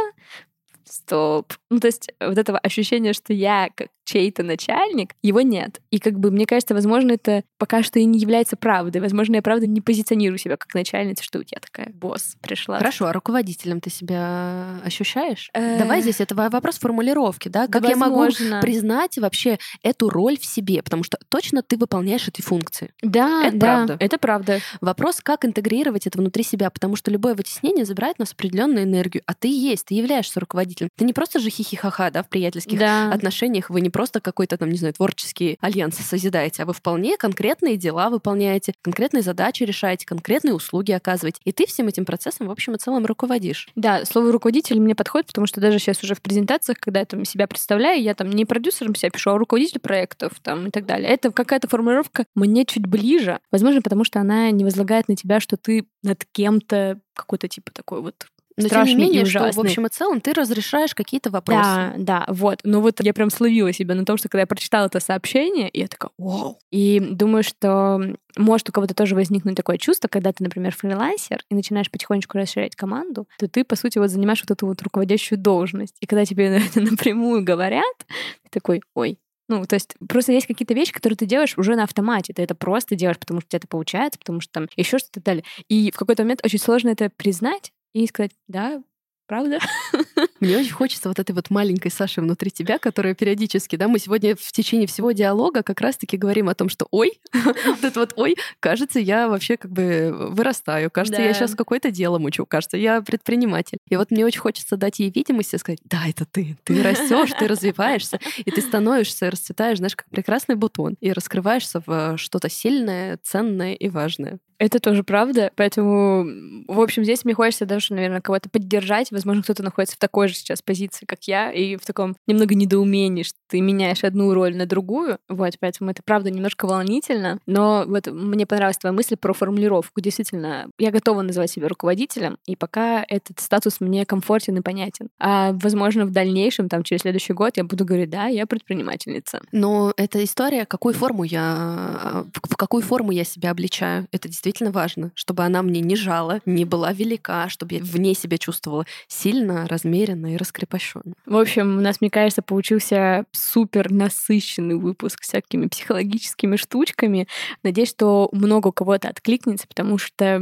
Стоп. 0.91 1.54
Ну, 1.69 1.80
то 1.80 1.88
есть 1.88 2.12
вот 2.19 2.38
этого 2.38 2.60
ощущения, 2.60 3.13
что 3.13 3.32
я 3.32 3.69
как 3.73 3.88
чей-то 4.04 4.43
начальник, 4.43 5.13
его 5.21 5.39
нет. 5.39 5.80
И 5.89 5.99
как 5.99 6.19
бы, 6.19 6.32
мне 6.32 6.45
кажется, 6.45 6.73
возможно, 6.73 7.13
это 7.13 7.43
пока 7.58 7.82
что 7.82 7.97
и 7.99 8.04
не 8.04 8.19
является 8.19 8.58
правдой. 8.58 9.01
Возможно, 9.01 9.36
я 9.36 9.41
правда 9.41 9.67
не 9.67 9.80
позиционирую 9.80 10.38
себя 10.38 10.58
как 10.58 10.73
начальница, 10.73 11.23
что 11.23 11.41
тебя 11.43 11.62
такая 11.62 11.93
босс 11.93 12.36
пришла. 12.41 12.80
Хорошо, 12.80 13.06
а 13.06 13.13
руководителем 13.13 13.80
ты 13.80 13.89
себя 13.89 14.82
ощущаешь? 14.84 15.49
Давай 15.54 16.01
здесь 16.01 16.19
это 16.19 16.36
вопрос 16.36 16.77
формулировки, 16.77 17.47
да? 17.47 17.67
Как 17.67 17.88
я 17.88 17.95
могу 17.95 18.25
признать 18.62 19.17
вообще 19.17 19.60
эту 19.82 20.10
роль 20.10 20.38
в 20.38 20.45
себе? 20.45 20.84
Потому 20.84 21.04
что 21.04 21.17
точно 21.30 21.62
ты 21.62 21.77
выполняешь 21.77 22.27
эти 22.27 22.41
функции. 22.41 22.91
Да, 23.01 23.45
это 23.45 23.58
да, 23.58 23.67
правда. 23.75 23.97
Это 23.99 24.17
правда. 24.17 24.60
Вопрос, 24.82 25.21
как 25.21 25.45
интегрировать 25.45 26.06
это 26.06 26.17
внутри 26.17 26.43
себя, 26.43 26.69
потому 26.69 26.97
что 26.97 27.12
любое 27.12 27.34
вытеснение 27.34 27.86
забирает 27.86 28.15
у 28.17 28.23
нас 28.23 28.34
определенную 28.34 28.84
энергию, 28.84 29.23
а 29.25 29.34
ты 29.36 29.47
есть, 29.47 29.86
ты 29.86 29.93
являешься 29.93 30.41
руководителем. 30.41 30.80
Ты 30.97 31.05
не 31.05 31.13
просто 31.13 31.39
же 31.39 31.49
хихихаха, 31.49 32.09
да, 32.11 32.23
в 32.23 32.29
приятельских 32.29 32.79
да. 32.79 33.11
отношениях, 33.11 33.69
вы 33.69 33.81
не 33.81 33.89
просто 33.89 34.21
какой-то 34.21 34.57
там, 34.57 34.69
не 34.69 34.77
знаю, 34.77 34.93
творческий 34.93 35.57
альянс 35.61 35.97
созидаете, 35.97 36.63
а 36.63 36.65
вы 36.65 36.73
вполне 36.73 37.17
конкретные 37.17 37.77
дела 37.77 38.09
выполняете, 38.09 38.73
конкретные 38.81 39.21
задачи 39.21 39.63
решаете, 39.63 40.05
конкретные 40.05 40.53
услуги 40.53 40.91
оказываете. 40.91 41.39
И 41.45 41.51
ты 41.51 41.65
всем 41.65 41.87
этим 41.87 42.05
процессом, 42.05 42.47
в 42.47 42.51
общем 42.51 42.75
и 42.75 42.77
целом, 42.77 43.05
руководишь. 43.05 43.69
Да, 43.75 44.05
слово 44.05 44.31
руководитель 44.31 44.79
мне 44.79 44.95
подходит, 44.95 45.27
потому 45.27 45.47
что 45.47 45.61
даже 45.61 45.79
сейчас 45.79 46.03
уже 46.03 46.15
в 46.15 46.21
презентациях, 46.21 46.77
когда 46.79 46.99
я 46.99 47.05
там 47.05 47.25
себя 47.25 47.47
представляю, 47.47 48.01
я 48.01 48.13
там 48.13 48.29
не 48.29 48.45
продюсером 48.45 48.95
себя 48.95 49.09
пишу, 49.09 49.31
а 49.31 49.37
руководитель 49.37 49.79
проектов 49.79 50.33
там 50.41 50.67
и 50.67 50.71
так 50.71 50.85
далее. 50.85 51.09
Это 51.09 51.31
какая-то 51.31 51.67
формулировка 51.67 52.25
мне 52.35 52.65
чуть 52.65 52.87
ближе. 52.87 53.39
Возможно, 53.51 53.81
потому 53.81 54.03
что 54.03 54.19
она 54.19 54.51
не 54.51 54.63
возлагает 54.63 55.07
на 55.07 55.15
тебя, 55.15 55.39
что 55.39 55.57
ты 55.57 55.85
над 56.03 56.25
кем-то 56.31 56.99
какой-то 57.13 57.47
типа 57.47 57.71
такой 57.71 58.01
вот 58.01 58.15
но 58.57 58.67
тем 58.67 58.83
не 58.83 58.95
менее, 58.95 59.23
и 59.23 59.25
что 59.25 59.51
в 59.51 59.59
общем 59.59 59.85
и 59.85 59.89
целом 59.89 60.21
ты 60.21 60.33
разрешаешь 60.33 60.93
какие-то 60.93 61.29
вопросы. 61.29 61.61
Да, 61.61 61.93
да, 61.97 62.25
вот. 62.27 62.59
Но 62.63 62.81
вот 62.81 63.01
я 63.01 63.13
прям 63.13 63.29
словила 63.29 63.71
себя 63.73 63.95
на 63.95 64.05
том, 64.05 64.17
что 64.17 64.29
когда 64.29 64.41
я 64.41 64.47
прочитала 64.47 64.87
это 64.87 64.99
сообщение, 64.99 65.69
я 65.73 65.87
такая, 65.87 66.11
вау. 66.17 66.59
И 66.71 66.99
думаю, 66.99 67.43
что 67.43 67.99
может 68.37 68.69
у 68.69 68.71
кого-то 68.71 68.93
тоже 68.93 69.15
возникнуть 69.15 69.55
такое 69.55 69.77
чувство, 69.77 70.07
когда 70.07 70.31
ты, 70.31 70.43
например, 70.43 70.75
фрилансер 70.75 71.43
и 71.49 71.55
начинаешь 71.55 71.91
потихонечку 71.91 72.37
расширять 72.37 72.75
команду, 72.75 73.27
то 73.37 73.47
ты, 73.47 73.63
по 73.63 73.75
сути, 73.75 73.97
вот 73.97 74.09
занимаешь 74.09 74.41
вот 74.41 74.51
эту 74.51 74.67
вот 74.67 74.81
руководящую 74.81 75.39
должность. 75.39 75.95
И 75.99 76.05
когда 76.05 76.25
тебе 76.25 76.57
это 76.67 76.81
напрямую 76.81 77.43
говорят, 77.43 77.95
ты 78.43 78.49
такой, 78.51 78.81
ой, 78.95 79.17
ну, 79.51 79.65
то 79.65 79.75
есть 79.75 79.95
просто 80.07 80.31
есть 80.31 80.47
какие-то 80.47 80.73
вещи, 80.73 80.93
которые 80.93 81.17
ты 81.17 81.25
делаешь 81.25 81.57
уже 81.57 81.75
на 81.75 81.83
автомате. 81.83 82.31
Ты 82.33 82.41
это 82.41 82.55
просто 82.55 82.95
делаешь, 82.95 83.19
потому 83.19 83.41
что 83.41 83.47
у 83.47 83.49
тебя 83.49 83.57
это 83.57 83.67
получается, 83.67 84.17
потому 84.17 84.39
что 84.39 84.49
там 84.53 84.67
еще 84.77 84.97
что-то 84.97 85.21
далее. 85.21 85.43
И 85.67 85.91
в 85.91 85.97
какой-то 85.97 86.23
момент 86.23 86.39
очень 86.45 86.57
сложно 86.59 86.87
это 86.87 87.09
признать, 87.17 87.73
и 87.93 88.08
сказать, 88.08 88.36
да, 88.47 88.84
правда? 89.31 89.59
Мне 90.41 90.57
очень 90.57 90.73
хочется 90.73 91.07
вот 91.07 91.17
этой 91.17 91.31
вот 91.31 91.49
маленькой 91.49 91.89
Саши 91.89 92.19
внутри 92.19 92.51
тебя, 92.51 92.79
которая 92.79 93.13
периодически, 93.13 93.77
да, 93.77 93.87
мы 93.87 93.97
сегодня 93.97 94.35
в 94.35 94.51
течение 94.51 94.87
всего 94.87 95.13
диалога 95.13 95.63
как 95.63 95.79
раз-таки 95.79 96.17
говорим 96.17 96.49
о 96.49 96.53
том, 96.53 96.67
что 96.67 96.85
ой, 96.91 97.13
вот 97.33 97.81
это 97.81 97.97
вот 98.01 98.11
ой, 98.17 98.35
кажется, 98.59 98.99
я 98.99 99.29
вообще 99.29 99.55
как 99.55 99.71
бы 99.71 100.13
вырастаю, 100.31 100.91
кажется, 100.91 101.21
я 101.21 101.33
сейчас 101.33 101.55
какое-то 101.55 101.91
дело 101.91 102.19
мучу, 102.19 102.45
кажется, 102.45 102.75
я 102.75 103.01
предприниматель. 103.01 103.77
И 103.89 103.95
вот 103.95 104.11
мне 104.11 104.25
очень 104.25 104.41
хочется 104.41 104.75
дать 104.75 104.99
ей 104.99 105.09
видимость 105.09 105.53
и 105.53 105.57
сказать, 105.57 105.79
да, 105.85 106.01
это 106.09 106.25
ты, 106.25 106.57
ты 106.65 106.83
растешь, 106.83 107.29
ты 107.39 107.47
развиваешься, 107.47 108.19
и 108.35 108.51
ты 108.51 108.59
становишься, 108.59 109.31
расцветаешь, 109.31 109.77
знаешь, 109.77 109.95
как 109.95 110.09
прекрасный 110.09 110.55
бутон, 110.55 110.97
и 110.99 111.13
раскрываешься 111.13 111.81
в 111.85 112.17
что-то 112.17 112.49
сильное, 112.49 113.17
ценное 113.23 113.75
и 113.75 113.87
важное. 113.87 114.39
Это 114.61 114.79
тоже 114.79 115.03
правда, 115.03 115.51
поэтому, 115.55 116.23
в 116.67 116.79
общем, 116.79 117.03
здесь 117.03 117.25
мне 117.25 117.33
хочется 117.33 117.65
даже, 117.65 117.95
наверное, 117.95 118.21
кого-то 118.21 118.47
поддержать. 118.47 119.09
Возможно, 119.21 119.43
кто-то 119.43 119.62
находится 119.62 119.95
в 119.95 119.99
такой 119.99 120.27
же 120.29 120.34
сейчас 120.34 120.63
позиции, 120.63 121.05
как 121.05 121.25
я, 121.25 121.51
и 121.51 121.75
в 121.75 121.86
таком 121.86 122.15
немного 122.25 122.55
недоумении, 122.55 123.21
что 123.21 123.38
ты 123.47 123.62
меняешь 123.62 124.03
одну 124.03 124.34
роль 124.34 124.55
на 124.55 124.65
другую. 124.65 125.19
Вот, 125.29 125.53
поэтому 125.60 125.91
это, 125.91 126.01
правда, 126.03 126.31
немножко 126.31 126.65
волнительно. 126.65 127.39
Но 127.45 127.84
вот 127.86 128.07
мне 128.07 128.47
понравилась 128.47 128.79
твоя 128.79 128.93
мысль 128.93 129.17
про 129.17 129.34
формулировку. 129.34 130.01
Действительно, 130.01 130.69
я 130.79 130.89
готова 130.89 131.21
называть 131.21 131.51
себя 131.51 131.67
руководителем, 131.67 132.39
и 132.47 132.55
пока 132.55 133.05
этот 133.07 133.39
статус 133.39 133.79
мне 133.79 134.07
комфортен 134.07 134.57
и 134.57 134.62
понятен. 134.62 135.10
А, 135.19 135.51
возможно, 135.53 136.05
в 136.05 136.12
дальнейшем, 136.12 136.67
там, 136.67 136.81
через 136.81 137.01
следующий 137.01 137.34
год 137.34 137.57
я 137.57 137.63
буду 137.63 137.86
говорить, 137.86 138.10
да, 138.10 138.25
я 138.25 138.47
предпринимательница. 138.47 139.41
Но 139.51 139.93
эта 139.97 140.23
история, 140.23 140.65
какую 140.65 140.95
форму 140.95 141.23
я, 141.25 142.25
в 142.34 142.55
какую 142.55 142.81
форму 142.81 143.12
я 143.12 143.23
себя 143.23 143.51
обличаю, 143.51 144.07
это 144.12 144.27
действительно 144.27 144.71
важно, 144.71 145.12
чтобы 145.13 145.43
она 145.43 145.62
мне 145.62 145.81
не 145.81 145.95
жала, 145.95 146.39
не 146.47 146.65
была 146.65 146.91
велика, 146.91 147.49
чтобы 147.49 147.75
я 147.75 147.81
вне 147.84 148.15
себя 148.15 148.38
чувствовала 148.38 148.86
сильно, 149.07 149.67
размеренно 149.67 150.33
и 150.33 150.37
раскрепощенно. 150.37 151.13
В 151.25 151.37
общем, 151.37 151.77
у 151.77 151.81
нас, 151.81 152.01
мне 152.01 152.09
кажется, 152.09 152.41
получился 152.41 153.25
супер 153.31 153.91
насыщенный 153.91 154.75
выпуск 154.75 155.21
всякими 155.21 155.67
психологическими 155.67 156.55
штучками. 156.55 157.27
Надеюсь, 157.63 157.89
что 157.89 158.29
много 158.31 158.69
у 158.69 158.71
кого-то 158.71 159.09
откликнется, 159.09 159.67
потому 159.67 159.97
что, 159.97 160.41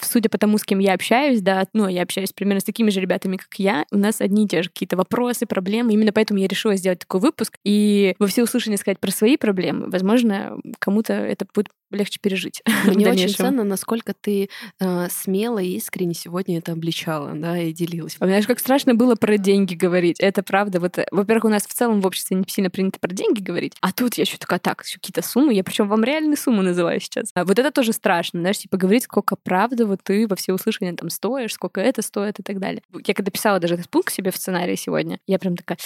судя 0.00 0.28
по 0.28 0.38
тому, 0.38 0.58
с 0.58 0.64
кем 0.64 0.78
я 0.78 0.94
общаюсь, 0.94 1.40
да, 1.40 1.64
ну, 1.72 1.88
я 1.88 2.02
общаюсь 2.02 2.32
примерно 2.32 2.60
с 2.60 2.64
такими 2.64 2.90
же 2.90 3.00
ребятами, 3.00 3.36
как 3.36 3.54
я, 3.58 3.84
у 3.90 3.98
нас 3.98 4.20
одни 4.20 4.44
и 4.44 4.48
те 4.48 4.62
же 4.62 4.70
какие-то 4.70 4.96
вопросы, 4.96 5.46
проблемы. 5.46 5.92
Именно 5.92 6.12
поэтому 6.12 6.40
я 6.40 6.48
решила 6.48 6.76
сделать 6.76 7.00
такой 7.00 7.20
выпуск 7.20 7.58
и 7.64 8.14
во 8.18 8.26
всеуслышание 8.26 8.78
сказать 8.78 9.00
про 9.00 9.10
свои 9.10 9.36
проблемы. 9.36 9.88
Возможно, 9.88 10.56
кому-то 10.78 11.12
это 11.12 11.46
будет 11.54 11.68
легче 11.94 12.18
пережить. 12.20 12.62
Мне 12.86 13.08
очень 13.10 13.28
ценно, 13.28 13.64
насколько 13.64 14.14
ты 14.14 14.48
э, 14.80 15.08
смело 15.10 15.58
и 15.58 15.76
искренне 15.76 16.14
сегодня 16.14 16.58
это 16.58 16.72
обличала, 16.72 17.32
да, 17.34 17.58
и 17.58 17.72
делилась. 17.72 18.16
А 18.18 18.26
знаешь, 18.26 18.46
как 18.46 18.58
страшно 18.58 18.94
было 18.94 19.14
про 19.14 19.38
деньги 19.38 19.74
говорить. 19.74 20.20
Это 20.20 20.42
правда. 20.42 20.80
Вот, 20.80 20.98
э, 20.98 21.06
во-первых, 21.10 21.44
у 21.44 21.48
нас 21.48 21.66
в 21.66 21.72
целом 21.72 22.00
в 22.00 22.06
обществе 22.06 22.36
не 22.36 22.44
сильно 22.48 22.70
принято 22.70 22.98
про 23.00 23.12
деньги 23.12 23.40
говорить, 23.40 23.74
а 23.80 23.92
тут 23.92 24.14
я 24.14 24.22
еще 24.22 24.36
такая, 24.36 24.58
так, 24.58 24.84
еще 24.84 24.98
какие-то 24.98 25.22
суммы, 25.22 25.54
я 25.54 25.64
причем 25.64 25.88
вам 25.88 26.04
реальные 26.04 26.36
суммы 26.36 26.62
называю 26.62 27.00
сейчас. 27.00 27.30
А 27.34 27.44
вот 27.44 27.58
это 27.58 27.70
тоже 27.70 27.92
страшно, 27.92 28.40
знаешь, 28.40 28.58
типа 28.58 28.76
говорить, 28.76 29.04
сколько 29.04 29.36
правда 29.36 29.86
вот 29.86 30.00
ты 30.02 30.26
во 30.26 30.36
все 30.36 30.52
услышания 30.52 30.92
там 30.94 31.10
стоишь, 31.10 31.54
сколько 31.54 31.80
это 31.80 32.02
стоит 32.02 32.38
и 32.40 32.42
так 32.42 32.58
далее. 32.58 32.82
Я 33.06 33.14
когда 33.14 33.30
писала 33.30 33.58
даже 33.58 33.74
этот 33.74 33.88
пункт 33.88 34.12
себе 34.12 34.30
в 34.30 34.36
сценарии 34.36 34.76
сегодня, 34.76 35.18
я 35.26 35.38
прям 35.38 35.56
такая, 35.56 35.78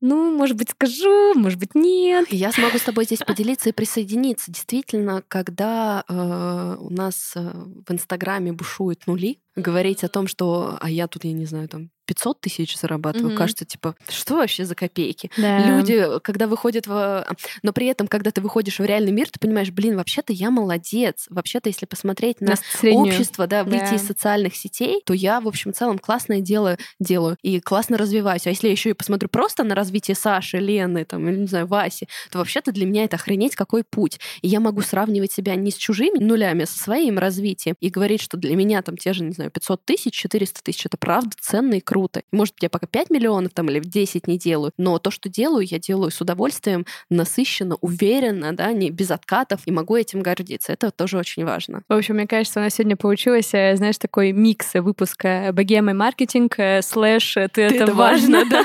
ну, 0.00 0.34
может 0.34 0.56
быть, 0.56 0.70
скажу, 0.70 1.34
может 1.34 1.58
быть, 1.58 1.74
нет. 1.74 2.26
Я 2.30 2.52
смогу 2.52 2.78
с 2.78 2.82
тобой 2.82 3.04
здесь 3.04 3.18
поделиться 3.18 3.68
и 3.68 3.72
присоединиться. 3.72 4.50
Действительно, 4.50 5.22
когда 5.30 6.04
э, 6.08 6.76
у 6.80 6.90
нас 6.90 7.34
э, 7.36 7.52
в 7.86 7.92
Инстаграме 7.92 8.52
бушуют 8.52 9.06
нули, 9.06 9.40
говорить 9.56 10.04
о 10.04 10.08
том, 10.08 10.26
что, 10.26 10.78
а 10.80 10.90
я 10.90 11.06
тут, 11.06 11.24
я 11.24 11.32
не 11.32 11.46
знаю, 11.46 11.68
там 11.68 11.90
500 12.10 12.40
тысяч 12.40 12.76
зарабатываю, 12.76 13.32
mm-hmm. 13.32 13.36
кажется, 13.36 13.64
типа, 13.64 13.94
что 14.08 14.34
вообще 14.34 14.64
за 14.64 14.74
копейки? 14.74 15.30
Да. 15.36 15.64
Люди, 15.64 16.04
когда 16.24 16.48
выходят 16.48 16.88
в... 16.88 17.24
Но 17.62 17.72
при 17.72 17.86
этом, 17.86 18.08
когда 18.08 18.32
ты 18.32 18.40
выходишь 18.40 18.80
в 18.80 18.84
реальный 18.84 19.12
мир, 19.12 19.28
ты 19.30 19.38
понимаешь, 19.38 19.70
блин, 19.70 19.96
вообще-то 19.96 20.32
я 20.32 20.50
молодец. 20.50 21.26
Вообще-то, 21.30 21.68
если 21.68 21.86
посмотреть 21.86 22.40
на, 22.40 22.56
на 22.82 22.90
общество, 22.94 23.46
да, 23.46 23.62
выйти 23.62 23.90
да. 23.90 23.94
из 23.94 24.04
социальных 24.04 24.56
сетей, 24.56 25.02
то 25.06 25.14
я, 25.14 25.40
в 25.40 25.46
общем, 25.46 25.72
в 25.72 25.76
целом 25.76 26.00
классное 26.00 26.40
дело 26.40 26.78
делаю 26.98 27.36
и 27.42 27.60
классно 27.60 27.96
развиваюсь. 27.96 28.44
А 28.48 28.50
если 28.50 28.66
я 28.66 28.72
еще 28.72 28.90
и 28.90 28.94
посмотрю 28.94 29.28
просто 29.28 29.62
на 29.62 29.76
развитие 29.76 30.16
Саши, 30.16 30.58
Лены, 30.58 31.04
там, 31.04 31.28
или, 31.28 31.36
не 31.36 31.46
знаю, 31.46 31.68
Васи, 31.68 32.08
то 32.32 32.38
вообще-то 32.38 32.72
для 32.72 32.86
меня 32.86 33.04
это 33.04 33.14
охренеть 33.14 33.54
какой 33.54 33.84
путь. 33.84 34.18
И 34.42 34.48
я 34.48 34.58
могу 34.58 34.80
сравнивать 34.80 35.30
себя 35.30 35.54
не 35.54 35.70
с 35.70 35.76
чужими 35.76 36.18
нулями, 36.18 36.64
а 36.64 36.66
со 36.66 36.76
своим 36.76 37.20
развитием 37.20 37.76
и 37.78 37.88
говорить, 37.88 38.20
что 38.20 38.36
для 38.36 38.56
меня 38.56 38.82
там 38.82 38.96
те 38.96 39.12
же, 39.12 39.22
не 39.22 39.30
знаю, 39.30 39.39
500 39.48 39.84
тысяч, 39.84 40.12
400 40.14 40.62
тысяч, 40.62 40.86
это 40.86 40.96
правда 40.96 41.30
ценно 41.40 41.74
и 41.74 41.80
круто. 41.80 42.22
Может, 42.32 42.56
я 42.60 42.68
пока 42.68 42.86
5 42.86 43.10
миллионов 43.10 43.52
там 43.54 43.70
или 43.70 43.80
10 43.80 44.26
не 44.26 44.38
делаю, 44.38 44.72
но 44.76 44.98
то, 44.98 45.10
что 45.10 45.28
делаю, 45.28 45.66
я 45.66 45.78
делаю 45.78 46.10
с 46.10 46.20
удовольствием, 46.20 46.84
насыщенно, 47.08 47.76
уверенно, 47.80 48.54
да, 48.54 48.72
не 48.72 48.90
без 48.90 49.10
откатов, 49.10 49.62
и 49.66 49.70
могу 49.70 49.96
этим 49.96 50.20
гордиться. 50.20 50.72
Это 50.72 50.90
тоже 50.90 51.16
очень 51.16 51.44
важно. 51.44 51.82
В 51.88 51.94
общем, 51.94 52.16
мне 52.16 52.26
кажется, 52.26 52.60
у 52.60 52.62
нас 52.62 52.74
сегодня 52.74 52.96
получилось, 52.96 53.50
э, 53.54 53.76
знаешь, 53.76 53.98
такой 53.98 54.32
микс 54.32 54.74
выпуска 54.74 55.50
богемы 55.52 55.94
маркетинг 55.94 56.58
э, 56.58 56.82
слэш 56.82 57.34
ты, 57.34 57.48
ты 57.48 57.62
это, 57.62 57.84
это 57.84 57.94
важно. 57.94 58.44
да. 58.50 58.64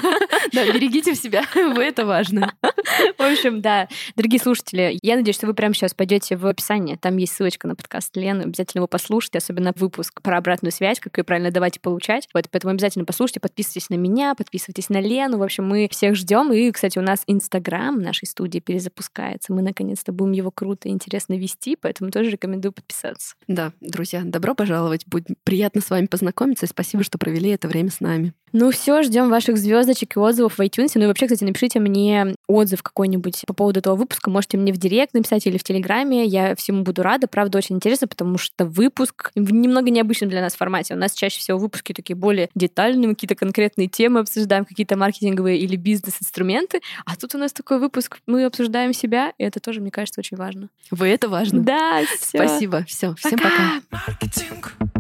Берегите 0.74 1.14
в 1.14 1.18
себя, 1.18 1.43
вы 1.56 1.84
это 1.84 2.06
важно. 2.06 2.54
В 3.18 3.22
общем, 3.22 3.62
да. 3.62 3.88
Дорогие 4.16 4.39
слушатели, 4.39 4.97
я 5.02 5.16
надеюсь, 5.16 5.36
что 5.36 5.47
вы 5.47 5.54
прямо 5.54 5.74
сейчас 5.74 5.93
пойдете 5.93 6.36
в 6.36 6.45
описание. 6.45 6.97
Там 6.97 7.18
есть 7.18 7.34
ссылочка 7.34 7.68
на 7.68 7.76
подкаст 7.76 8.16
Лены. 8.16 8.43
Обязательно 8.43 8.80
его 8.80 8.88
послушайте, 8.88 9.38
особенно 9.38 9.74
выпуск 9.76 10.22
про 10.22 10.38
обратную 10.66 10.72
связь, 10.72 10.99
как 10.99 11.18
ее 11.18 11.24
правильно 11.24 11.51
давать 11.51 11.78
и 11.78 11.80
получать. 11.80 12.28
Вот, 12.34 12.45
поэтому 12.51 12.74
обязательно 12.74 13.05
послушайте, 13.05 13.39
подписывайтесь 13.39 13.89
на 13.89 13.95
меня, 13.95 14.36
подписывайтесь 14.36 14.89
на 14.89 14.99
Лену. 14.99 15.38
В 15.38 15.43
общем, 15.43 15.68
мы 15.68 15.88
всех 15.91 16.16
ждем. 16.16 16.51
И, 16.51 16.72
кстати, 16.72 16.97
у 16.97 17.01
нас 17.01 17.24
Инстаграм 17.28 17.99
нашей 18.01 18.26
студии 18.26 18.59
перезапускается. 18.59 19.53
Мы 19.53 19.61
наконец-то 19.61 20.11
будем 20.11 20.34
его 20.34 20.51
круто 20.51 20.89
и 20.89 20.91
интересно 20.91 21.36
вести, 21.38 21.76
поэтому 21.80 22.11
тоже 22.11 22.32
рекомендую 22.32 22.72
подписаться. 22.72 23.36
Да, 23.47 23.72
друзья, 23.82 24.22
добро 24.24 24.55
пожаловать. 24.55 25.05
Будет 25.07 25.28
приятно 25.43 25.82
с 25.82 25.89
вами 25.89 26.07
познакомиться. 26.07 26.66
И 26.66 26.70
спасибо, 26.70 27.03
что 27.03 27.18
провели 27.18 27.49
это 27.51 27.68
время 27.68 27.91
с 27.91 27.99
нами. 27.99 28.34
Ну 28.51 28.72
все, 28.72 29.03
ждем 29.03 29.30
ваших 29.30 29.57
звездочек 29.57 30.16
и 30.16 30.20
отзывов 30.20 30.57
в 30.57 30.61
iTunes. 30.61 30.91
Ну 30.95 31.03
и 31.03 31.07
вообще, 31.07 31.26
кстати, 31.28 31.43
напишите 31.43 31.80
мне 31.80 32.35
отзыв 32.48 32.84
какой-нибудь 32.84 33.43
по 33.48 33.54
поводу 33.54 33.80
этого 33.80 33.96
выпуска. 33.96 34.30
Можете 34.30 34.58
мне 34.58 34.74
в 34.74 34.78
директ 34.78 35.14
написать 35.14 35.46
или 35.48 35.58
в 35.58 35.64
Телеграме. 35.64 36.26
Я 36.26 36.56
всему 36.56 36.84
буду 36.84 37.04
рада. 37.04 37.28
Правда, 37.28 37.58
очень 37.58 37.76
интересно, 37.76 38.08
потому 38.08 38.38
что 38.38 38.66
выпуск 38.66 39.32
в 39.36 39.54
немного 39.54 39.89
необычном 39.89 40.30
для 40.30 40.41
нас 40.41 40.56
формате. 40.56 40.93
У 40.93 40.98
нас 40.98 41.14
чаще 41.14 41.39
всего 41.39 41.58
выпуски 41.58 41.93
такие 41.93 42.16
более 42.16 42.50
детальные, 42.56 43.10
какие-то 43.10 43.36
конкретные 43.36 43.88
темы 43.88 44.20
обсуждаем, 44.22 44.66
какие-то 44.66 44.98
маркетинговые 44.98 45.58
или 45.60 45.76
бизнес-инструменты. 45.76 46.82
А 47.06 47.16
тут 47.16 47.36
у 47.36 47.38
нас 47.38 47.54
такой 47.54 47.80
выпуск, 47.80 48.20
мы 48.28 48.46
обсуждаем 48.46 48.93
себя, 48.93 49.34
и 49.38 49.43
это 49.43 49.60
тоже, 49.60 49.82
мне 49.82 49.91
кажется, 49.91 50.20
очень 50.20 50.38
важно. 50.38 50.70
Вы 50.91 51.08
это 51.08 51.30
важно. 51.30 51.62
Да, 51.62 52.02
все. 52.20 52.38
Спасибо. 52.38 52.84
Все. 52.88 53.14
Всем 53.16 53.39
пока. 53.39 53.82
пока. 53.89 54.95